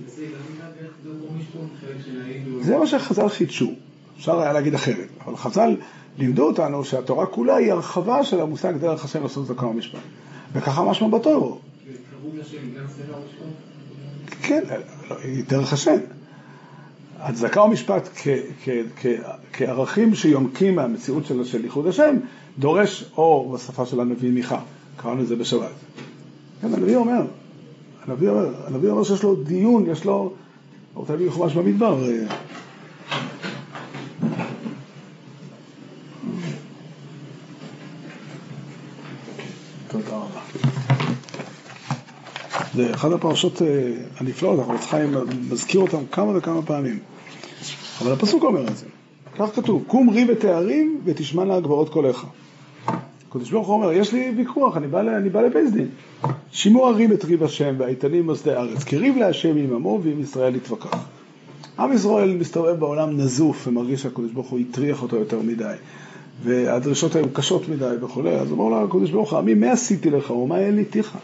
זה 2.60 2.76
מה 2.76 2.86
שחז"ל 2.86 3.28
חידשו, 3.28 3.72
אפשר 4.18 4.40
היה 4.40 4.52
להגיד 4.52 4.74
אחרת, 4.74 5.08
אבל 5.24 5.36
חז"ל 5.36 5.76
לימדו 6.18 6.46
אותנו 6.46 6.84
שהתורה 6.84 7.26
כולה 7.26 7.56
היא 7.56 7.72
הרחבה 7.72 8.24
של 8.24 8.40
המושג 8.40 8.76
דרך 8.76 9.04
השם 9.04 9.22
לעשות 9.22 9.46
צדקה 9.46 9.66
ומשפט. 9.66 9.98
וככה 10.52 10.84
משמע 10.84 11.08
בתורו. 11.08 11.58
כן, 14.42 14.62
לא, 15.10 15.16
היא 15.18 15.44
דרך 15.48 15.72
השם. 15.72 15.96
הצדקה 17.18 17.62
ומשפט 17.62 18.08
כערכים 19.52 20.14
שיונקים 20.14 20.74
מהמציאות 20.74 21.26
של, 21.44 21.64
ייחוד 21.64 21.86
השם, 21.86 22.16
דורש, 22.58 23.04
או 23.16 23.52
בשפה 23.54 23.86
של 23.86 24.00
הנביא 24.00 24.30
מיכה, 24.30 24.60
קראנו 24.96 25.22
לזה 25.22 25.36
בשבת. 25.36 25.70
כן, 26.60 26.74
הנביא 26.74 26.96
אומר, 26.96 27.22
הנביא 28.06 28.28
אומר, 28.28 28.54
הנביא 28.66 28.90
אומר 28.90 29.02
שיש 29.02 29.22
לו 29.22 29.34
דיון, 29.34 29.90
יש 29.90 30.04
לו, 30.04 30.32
הוא 30.94 31.06
להביא 31.10 31.30
חומש 31.30 31.54
במדבר. 31.54 31.98
זה 42.80 42.94
אחת 42.94 43.12
הפרשות 43.12 43.62
אה, 43.62 43.92
הנפלאות, 44.16 44.58
אנחנו 44.58 44.78
חיים 44.78 45.14
מזכיר 45.50 45.80
אותם 45.80 45.98
כמה 46.12 46.36
וכמה 46.36 46.62
פעמים. 46.62 46.98
אבל 48.02 48.12
הפסוק 48.12 48.44
אומר 48.44 48.68
את 48.68 48.76
זה. 48.76 48.86
כך 49.38 49.54
כתוב, 49.54 49.84
קום 49.86 50.10
רי 50.10 50.26
ותארים 50.28 51.00
ותשמענה 51.04 51.54
הגברות 51.54 51.88
קולך. 51.88 52.26
הקדוש 53.28 53.50
ברוך 53.50 53.66
הוא 53.68 53.76
אומר, 53.76 53.92
יש 53.92 54.12
לי 54.12 54.32
ויכוח, 54.36 54.76
אני 54.76 54.86
בא, 54.86 55.02
בא 55.32 55.40
לבית 55.40 55.72
דין. 55.72 55.88
שימוע 56.52 56.92
ריב 56.92 57.12
את 57.12 57.24
ריב 57.24 57.42
השם 57.42 57.74
והאיתנים 57.78 58.26
מוסדי 58.26 58.52
ארץ, 58.52 58.84
כי 58.84 58.96
ריב 58.96 59.16
להשם 59.16 59.56
עם 59.56 59.74
עמו 59.74 60.00
ועם 60.02 60.20
ישראל 60.20 60.56
יתווכח. 60.56 60.98
עם 61.78 61.92
ישראל 61.92 62.36
מסתובב 62.36 62.80
בעולם 62.80 63.16
נזוף 63.16 63.68
ומרגיש 63.68 64.02
שהקדוש 64.02 64.32
ברוך 64.32 64.48
הוא 64.48 64.58
הטריח 64.58 65.02
אותו 65.02 65.16
יותר 65.16 65.40
מדי, 65.42 65.74
והדרישות 66.44 67.16
היו 67.16 67.32
קשות 67.32 67.68
מדי 67.68 67.94
וכולי, 68.02 68.30
אז 68.30 68.50
אומר 68.50 68.68
לו 68.68 68.84
הקדוש 68.84 69.10
ברוך 69.10 69.30
הוא, 69.30 69.38
עמי 69.38 69.54
מה 69.54 69.72
עשיתי 69.72 70.10
לך 70.10 70.30
ומה 70.30 70.56
העליתיך? 70.56 71.18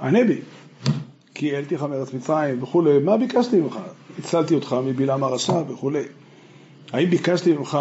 ענה 0.00 0.24
בי, 0.24 0.38
כי 1.40 1.54
העלתיך 1.54 1.82
מארץ 1.82 2.14
מצרים 2.14 2.62
וכולי, 2.62 2.98
מה 2.98 3.16
ביקשתי 3.16 3.60
ממך? 3.60 3.78
הצלתי 4.18 4.54
אותך 4.54 4.76
מבלעם 4.84 5.24
הרשע 5.24 5.62
וכולי. 5.68 6.02
האם 6.92 7.10
ביקשתי 7.10 7.52
ממך 7.52 7.78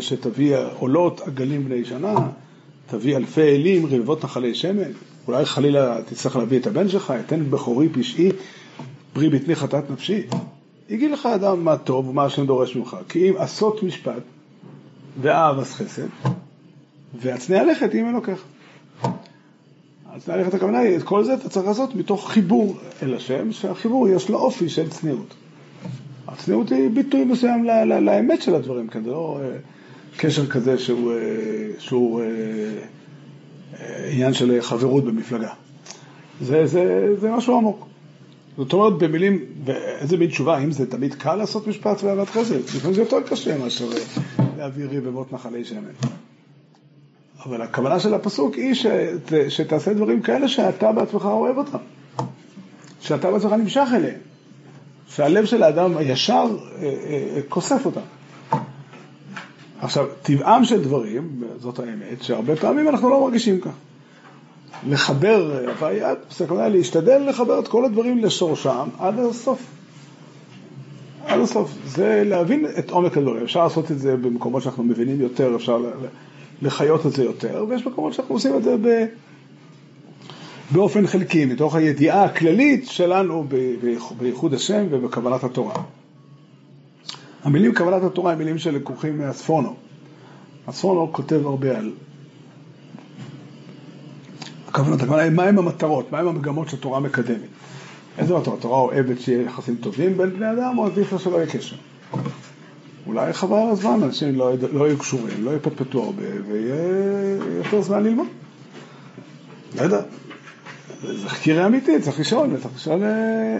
שתביא 0.00 0.56
עולות 0.78 1.20
עגלים 1.20 1.64
בני 1.64 1.84
שנה? 1.84 2.14
תביא 2.86 3.16
אלפי 3.16 3.42
אלים, 3.42 3.86
רבבות 3.86 4.24
נחלי 4.24 4.54
שמן, 4.54 4.90
אולי 5.28 5.44
חלילה 5.44 5.98
תצטרך 6.06 6.36
להביא 6.36 6.58
את 6.58 6.66
הבן 6.66 6.88
שלך, 6.88 7.12
אתן 7.26 7.50
בכורי 7.50 7.88
פשעי, 7.88 8.30
פרי 9.12 9.28
בטני 9.28 9.54
חטאת 9.54 9.90
נפשי. 9.90 10.22
יגיד 10.88 11.10
לך 11.10 11.26
אדם 11.26 11.64
מה 11.64 11.76
טוב 11.76 12.08
ומה 12.08 12.24
השם 12.24 12.46
דורש 12.46 12.76
ממך, 12.76 12.96
כי 13.08 13.30
אם 13.30 13.34
עשות 13.38 13.82
משפט 13.82 14.22
ואהבס 15.20 15.74
חסד, 15.74 16.08
והצנע 17.20 17.64
לכת 17.64 17.94
אם 17.94 18.08
אלוקיך. 18.08 18.44
הצנע 20.16 20.36
לכת 20.36 20.54
הכוונה 20.54 20.78
היא, 20.78 20.96
את 20.96 21.02
כל 21.02 21.24
זה 21.24 21.34
אתה 21.34 21.48
צריך 21.48 21.66
לעשות 21.66 21.94
מתוך 21.94 22.30
חיבור 22.30 22.76
אל 23.02 23.14
השם, 23.14 23.52
שהחיבור 23.52 24.08
יש 24.08 24.28
לו 24.28 24.38
אופי 24.38 24.68
של 24.68 24.88
צניעות. 24.90 25.34
הצניעות 26.28 26.72
היא 26.72 26.90
ביטוי 26.90 27.24
מסוים 27.24 27.64
לאמת 27.84 28.42
של 28.42 28.54
הדברים, 28.54 28.88
כן, 28.88 29.04
זה 29.04 29.10
לא... 29.10 29.40
אה, 29.42 29.56
קשר 30.16 30.46
כזה 30.46 30.78
שהוא, 30.78 31.12
אה, 31.12 31.18
שהוא 31.78 32.20
אה, 32.20 32.26
אה, 33.80 34.10
עניין 34.10 34.34
של 34.34 34.60
חברות 34.60 35.04
במפלגה. 35.04 35.48
זה, 36.40 36.66
זה, 36.66 37.14
זה 37.20 37.30
משהו 37.30 37.56
עמוק. 37.56 37.86
זאת 38.56 38.72
אומרת, 38.72 38.98
במילים, 38.98 39.44
ואיזה 39.64 40.16
מין 40.16 40.28
תשובה, 40.28 40.56
האם 40.56 40.72
זה 40.72 40.90
תמיד 40.90 41.14
קל 41.14 41.34
לעשות 41.34 41.66
משפט 41.66 42.02
ואהבת 42.02 42.28
חסד? 42.28 42.58
לפעמים 42.58 42.94
זה 42.94 43.00
יותר 43.00 43.20
קשה 43.30 43.58
מאשר 43.58 43.84
להביא 44.58 44.86
ריב 44.86 45.06
ומות 45.06 45.32
נחלי 45.32 45.64
שמן. 45.64 46.20
אבל 47.46 47.62
הכוונה 47.62 48.00
של 48.00 48.14
הפסוק 48.14 48.54
היא 48.54 48.74
שת, 48.74 49.32
שתעשה 49.48 49.94
דברים 49.94 50.22
כאלה 50.22 50.48
שאתה 50.48 50.92
בעצמך 50.92 51.24
אוהב 51.24 51.58
אותם, 51.58 51.78
שאתה 53.00 53.30
בעצמך 53.30 53.52
נמשך 53.52 53.88
אליהם, 53.94 54.20
שהלב 55.08 55.44
של 55.44 55.62
האדם 55.62 55.96
הישר 55.96 56.46
כוסף 57.48 57.86
אותם. 57.86 58.00
עכשיו, 59.80 60.06
טבעם 60.22 60.64
של 60.64 60.82
דברים, 60.82 61.42
זאת 61.58 61.78
האמת, 61.78 62.22
שהרבה 62.22 62.56
פעמים 62.56 62.88
אנחנו 62.88 63.10
לא 63.10 63.20
מרגישים 63.20 63.60
כך. 63.60 63.70
לחבר, 64.88 65.66
הוויה, 65.68 66.12
הכוונה 66.40 66.68
להשתדל 66.68 67.28
לחבר 67.28 67.58
את 67.58 67.68
כל 67.68 67.84
הדברים 67.84 68.18
לשורשם 68.18 68.88
עד 68.98 69.18
הסוף. 69.18 69.62
עד 71.26 71.40
הסוף. 71.40 71.74
זה 71.86 72.22
להבין 72.26 72.66
את 72.78 72.90
עומק 72.90 73.16
הדברים. 73.16 73.42
אפשר 73.42 73.64
לעשות 73.64 73.90
את 73.90 73.98
זה 73.98 74.16
במקומות 74.16 74.62
שאנחנו 74.62 74.84
מבינים 74.84 75.20
יותר, 75.20 75.56
אפשר 75.56 75.78
לחיות 76.62 77.06
את 77.06 77.12
זה 77.12 77.24
יותר, 77.24 77.64
ויש 77.68 77.86
מקומות 77.86 78.14
שאנחנו 78.14 78.34
עושים 78.34 78.56
את 78.56 78.62
זה 78.62 78.76
ב... 78.82 79.04
באופן 80.70 81.06
חלקי, 81.06 81.44
מתוך 81.44 81.74
הידיעה 81.74 82.24
הכללית 82.24 82.86
שלנו 82.86 83.46
בייחוד 84.18 84.54
השם 84.54 84.86
ובקבלת 84.90 85.44
התורה. 85.44 85.82
המילים 87.42 87.74
קבלת 87.74 88.02
התורה 88.02 88.32
הם 88.32 88.38
מילים 88.38 88.58
שלקוחים 88.58 89.18
מהספורנו. 89.18 89.74
הספורנו 90.66 91.12
כותב 91.12 91.46
הרבה 91.46 91.78
על 91.78 91.92
הכוונות, 94.68 95.02
הכוונה 95.02 95.22
היא 95.22 95.32
מהם 95.32 95.58
המטרות, 95.58 96.12
מהם 96.12 96.28
המגמות 96.28 96.68
שהתורה 96.68 97.00
מקדמת. 97.00 97.48
איזה 98.18 98.34
מטרות? 98.34 98.58
התורה 98.58 98.78
אוהבת 98.78 99.20
שיהיה 99.20 99.42
יחסים 99.42 99.76
טובים 99.76 100.16
בין 100.16 100.30
בני 100.30 100.52
אדם, 100.52 100.78
או 100.78 100.86
עדיף 100.86 101.18
שלא 101.18 101.36
יהיה 101.36 101.46
קשר? 101.46 101.76
אולי 103.12 103.32
חבל 103.32 103.68
הזמן, 103.70 104.02
אנשים 104.02 104.34
לא, 104.34 104.52
לא 104.72 104.86
יהיו 104.86 104.98
קשורים, 104.98 105.44
לא 105.44 105.56
יפטפטו 105.56 106.02
הרבה, 106.02 106.22
ויהיה 106.48 107.36
יותר 107.56 107.82
זמן 107.82 108.04
ללמוד. 108.04 108.26
לא 109.76 109.82
יודע, 109.82 110.00
זה 111.02 111.28
חקירה 111.28 111.66
אמיתית, 111.66 112.02
צריך 112.02 112.20
לשאול, 112.20 112.50
צריך 112.62 112.74
לשאול... 112.76 113.02
אה, 113.02 113.58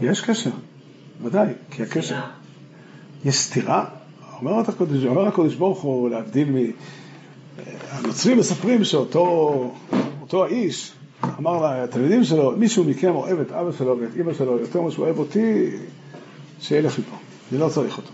יש 0.00 0.20
קשר, 0.20 0.50
ודאי, 1.22 1.52
כי 1.70 1.82
הקשר... 1.82 2.20
יש 3.24 3.36
סתירה? 3.36 3.84
אומר 4.40 4.60
הקודש, 4.60 5.04
אומר 5.04 5.26
הקודש 5.26 5.54
ברוך 5.54 5.82
הוא, 5.82 6.10
להבדיל 6.10 6.50
מ... 6.50 6.56
הנוצרים 7.90 8.38
מספרים 8.38 8.84
שאותו 8.84 9.74
האיש 10.44 10.92
אמר 11.38 11.84
לתלמידים 11.84 12.24
שלו, 12.24 12.52
מישהו 12.56 12.84
מכם 12.84 13.14
אוהב 13.14 13.40
את 13.40 13.52
אבא 13.52 13.72
שלו 13.72 13.98
ואת 14.00 14.16
אמא 14.20 14.34
שלו 14.34 14.58
יותר 14.58 14.80
ממה 14.80 14.90
שהוא 14.90 15.04
אוהב 15.04 15.18
אותי, 15.18 15.70
שילך 16.60 16.98
מפה, 16.98 17.16
אני 17.52 17.60
לא 17.60 17.68
צריך 17.68 17.96
אותו. 17.96 18.10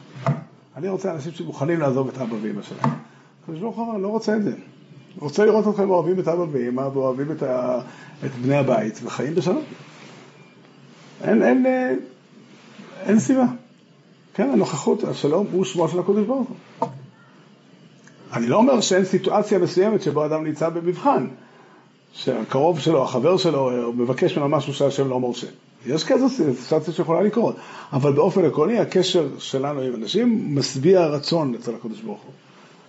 אני 0.76 0.88
רוצה 0.88 1.12
אנשים 1.12 1.32
שמוכנים 1.32 1.80
לעזוב 1.80 2.08
את 2.08 2.18
אבא 2.18 2.34
ואמא 2.42 2.62
שלהם. 2.62 2.90
הקדוש 3.42 3.60
ברוך 3.60 3.76
הוא 3.76 3.90
אמר, 3.90 3.98
לא 3.98 4.08
רוצה 4.08 4.36
את 4.36 4.42
זה. 4.42 4.52
רוצה 5.18 5.44
לראות 5.44 5.68
אתכם 5.68 5.90
אוהבים 5.90 6.20
את 6.20 6.28
אבא 6.28 6.44
ואמא 6.52 6.80
ואוהבים 6.80 7.32
את, 7.32 7.42
ה... 7.42 7.80
את 8.24 8.30
בני 8.42 8.56
הבית 8.56 9.00
וחיים 9.04 9.34
בשלום. 9.34 9.62
אין, 11.24 11.42
אין, 11.42 11.66
אה, 11.66 11.94
אין 13.02 13.20
סיבה. 13.20 13.44
כן, 14.34 14.50
הנוכחות, 14.50 15.04
השלום 15.04 15.46
הוא 15.52 15.64
שמו 15.64 15.88
של 15.88 15.98
הקודש 15.98 16.26
ברוך 16.26 16.48
הוא. 16.48 16.88
אני 18.32 18.46
לא 18.46 18.56
אומר 18.56 18.80
שאין 18.80 19.04
סיטואציה 19.04 19.58
מסוימת 19.58 20.02
שבו 20.02 20.26
אדם 20.26 20.44
נמצא 20.44 20.68
במבחן, 20.68 21.26
שהקרוב 22.12 22.80
שלו, 22.80 23.02
החבר 23.02 23.36
שלו, 23.36 23.92
מבקש 23.94 24.36
ממנו 24.36 24.48
משהו 24.48 24.74
שהשם 24.74 25.08
לא 25.08 25.20
מורשה. 25.20 25.46
יש 25.86 26.04
כזו 26.04 26.28
סיטואציה 26.28 26.94
שיכולה 26.94 27.22
לקרות, 27.22 27.56
אבל 27.92 28.12
באופן 28.12 28.44
עקרוני 28.44 28.78
הקשר 28.78 29.28
שלנו 29.38 29.80
עם 29.80 29.94
אנשים 29.94 30.56
משביע 30.58 31.06
רצון 31.06 31.54
אצל 31.54 31.74
הקדוש 31.74 32.00
ברוך 32.00 32.22
הוא. 32.22 32.32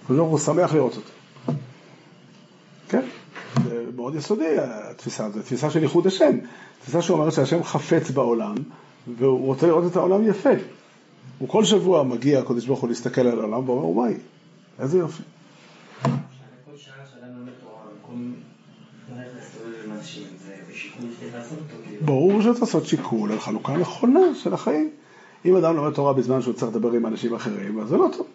הקדוש 0.04 0.18
ברוך 0.18 0.30
הוא 0.30 0.40
שמח 0.40 0.74
לראות 0.74 0.96
אותו. 0.96 1.12
כן, 2.90 3.06
זה 3.64 3.84
מאוד 3.96 4.16
יסודי 4.16 4.56
התפיסה 4.60 5.26
הזאת, 5.26 5.44
תפיסה 5.44 5.70
של 5.70 5.84
ייחוד 5.84 6.08
השם, 6.08 6.38
תפיסה 6.82 7.02
שאומרת 7.02 7.34
שהשם 7.34 7.64
חפץ 7.64 8.12
בעולם 8.12 8.56
והוא 9.18 9.46
רוצה 9.46 9.68
לראות 9.68 9.92
את 9.92 9.96
העולם 9.96 10.28
יפה. 10.28 10.50
הוא 11.40 11.50
כל 11.50 11.66
שבוע 11.66 12.04
מגיע 12.04 12.40
הקדוש 12.40 12.66
ברוך 12.66 12.80
הוא 12.80 12.90
להסתכל 12.90 13.22
על 13.22 13.40
העולם 13.40 13.70
ואומר, 13.70 13.86
וואי, 13.86 14.14
איזה 14.80 14.98
יופי. 14.98 15.24
ברור 22.02 22.42
שצריך 22.42 22.62
לעשות 22.62 22.86
שיקול 22.86 23.32
על 23.32 23.40
חלוקה 23.40 23.78
נכונה 23.78 24.36
של 24.36 24.54
החיים. 24.54 24.90
אם 25.46 25.56
אדם 25.56 25.76
לומד 25.76 25.94
תורה 25.94 26.14
בזמן 26.14 26.42
שהוא 26.42 26.54
צריך 26.54 26.72
לדבר 26.72 26.92
עם 26.92 27.06
אנשים 27.06 27.34
אחרים, 27.34 27.80
אז 27.80 27.88
זה 27.88 27.98
לא 27.98 28.10
טוב. 28.18 28.28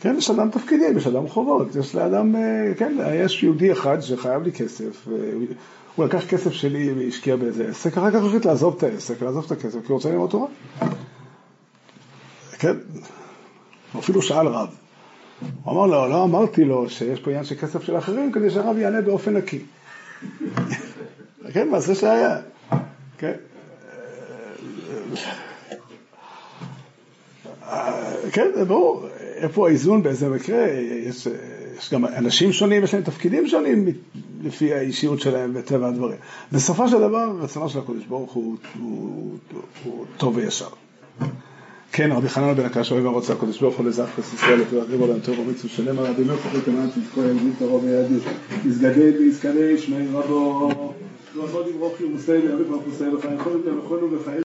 כן, 0.00 0.14
יש 0.18 0.30
אדם 0.30 0.50
תפקידים, 0.50 0.96
יש 0.96 1.06
אדם 1.06 1.28
חובות, 1.28 1.76
יש 1.76 1.94
לאדם, 1.94 2.36
אה, 2.36 2.74
כן, 2.78 2.96
יש 3.14 3.42
יהודי 3.42 3.72
אחד 3.72 4.00
שחייב 4.00 4.42
לי 4.42 4.52
כסף, 4.52 5.08
אה, 5.08 5.14
הוא 5.96 6.04
לקח 6.04 6.26
כסף 6.26 6.52
שלי 6.52 6.92
והשקיע 6.92 7.36
באיזה 7.36 7.68
עסק, 7.68 7.98
אחר 7.98 8.10
כך 8.10 8.24
החליט 8.24 8.46
לעזוב 8.46 8.74
את 8.76 8.82
העסק, 8.82 9.22
לעזוב 9.22 9.44
את 9.44 9.52
הכסף, 9.52 9.78
כי 9.86 9.88
הוא 9.88 9.94
רוצה 9.94 10.10
ללמוד 10.10 10.30
תורה. 10.30 10.46
כן, 12.58 12.76
הוא 13.92 14.00
אפילו 14.00 14.22
שאל 14.22 14.46
רב. 14.46 14.81
הוא 15.64 15.74
אמר 15.74 15.86
לו, 15.86 16.08
לא 16.08 16.24
אמרתי 16.24 16.64
לו 16.64 16.90
שיש 16.90 17.20
פה 17.20 17.30
עניין 17.30 17.44
של 17.44 17.54
כסף 17.54 17.82
של 17.82 17.98
אחרים, 17.98 18.32
כדי 18.32 18.50
שהרב 18.50 18.78
יענה 18.78 19.00
באופן 19.00 19.36
נקי. 19.36 19.58
כן, 21.52 21.68
מה 21.68 21.80
זה 21.80 21.94
שהיה. 21.94 22.36
כן. 23.18 23.32
כן, 28.32 28.46
זה 28.54 28.64
ברור. 28.64 29.06
איפה 29.20 29.68
האיזון 29.68 30.02
באיזה 30.02 30.28
מקרה? 30.28 30.66
יש, 31.06 31.28
יש 31.78 31.92
גם 31.92 32.06
אנשים 32.06 32.52
שונים, 32.52 32.84
יש 32.84 32.94
להם 32.94 33.02
תפקידים 33.02 33.48
שונים 33.48 33.86
לפי 34.42 34.74
האישיות 34.74 35.20
שלהם 35.20 35.52
וטבע 35.54 35.88
הדברים. 35.88 36.18
בסופו 36.52 36.88
של 36.88 36.98
דבר, 36.98 37.36
רצונו 37.40 37.68
של 37.68 37.78
הקדוש 37.78 38.04
ברוך 38.04 38.32
הוא, 38.32 38.56
הוא, 38.78 38.78
הוא, 38.80 39.38
הוא 39.84 40.06
טוב 40.16 40.36
וישר. 40.36 40.68
כן, 41.94 42.12
רבי 42.12 42.28
חנן 42.28 42.54
בן 42.54 42.64
הקש 42.64 42.92
אוהב 42.92 43.06
הרוצה 43.06 43.32
הקדוש 43.32 43.60
ברוך 43.60 43.76
הוא 43.76 43.86
לזך 43.86 44.18
ישראל, 44.34 44.60
ותרחיב 44.60 45.02
עליהם 45.02 45.20
טוב 45.20 45.38
ומצו 45.38 45.68
שלם 45.68 45.98
על 45.98 46.06
רבי 46.06 46.24
מלכו 46.24 46.48
ותמנת 46.58 46.90
תזכו 46.90 47.20
ילדים 47.20 47.52
תרוב 47.58 47.84
וידי, 47.84 48.14
יזגדל 48.66 49.12
ויזכנה 49.18 49.60
ישמעי 49.60 50.06
רבו, 50.12 50.70
רבו 51.36 51.62
דברוכי 51.62 52.04
ומסייל, 52.04 52.44
ירבי 52.44 52.64
ברוך 52.64 52.82
הוא 52.82 52.92
סייל 52.98 53.14
לך, 53.14 53.28
יכולנו 53.84 54.12
וחיים 54.12 54.40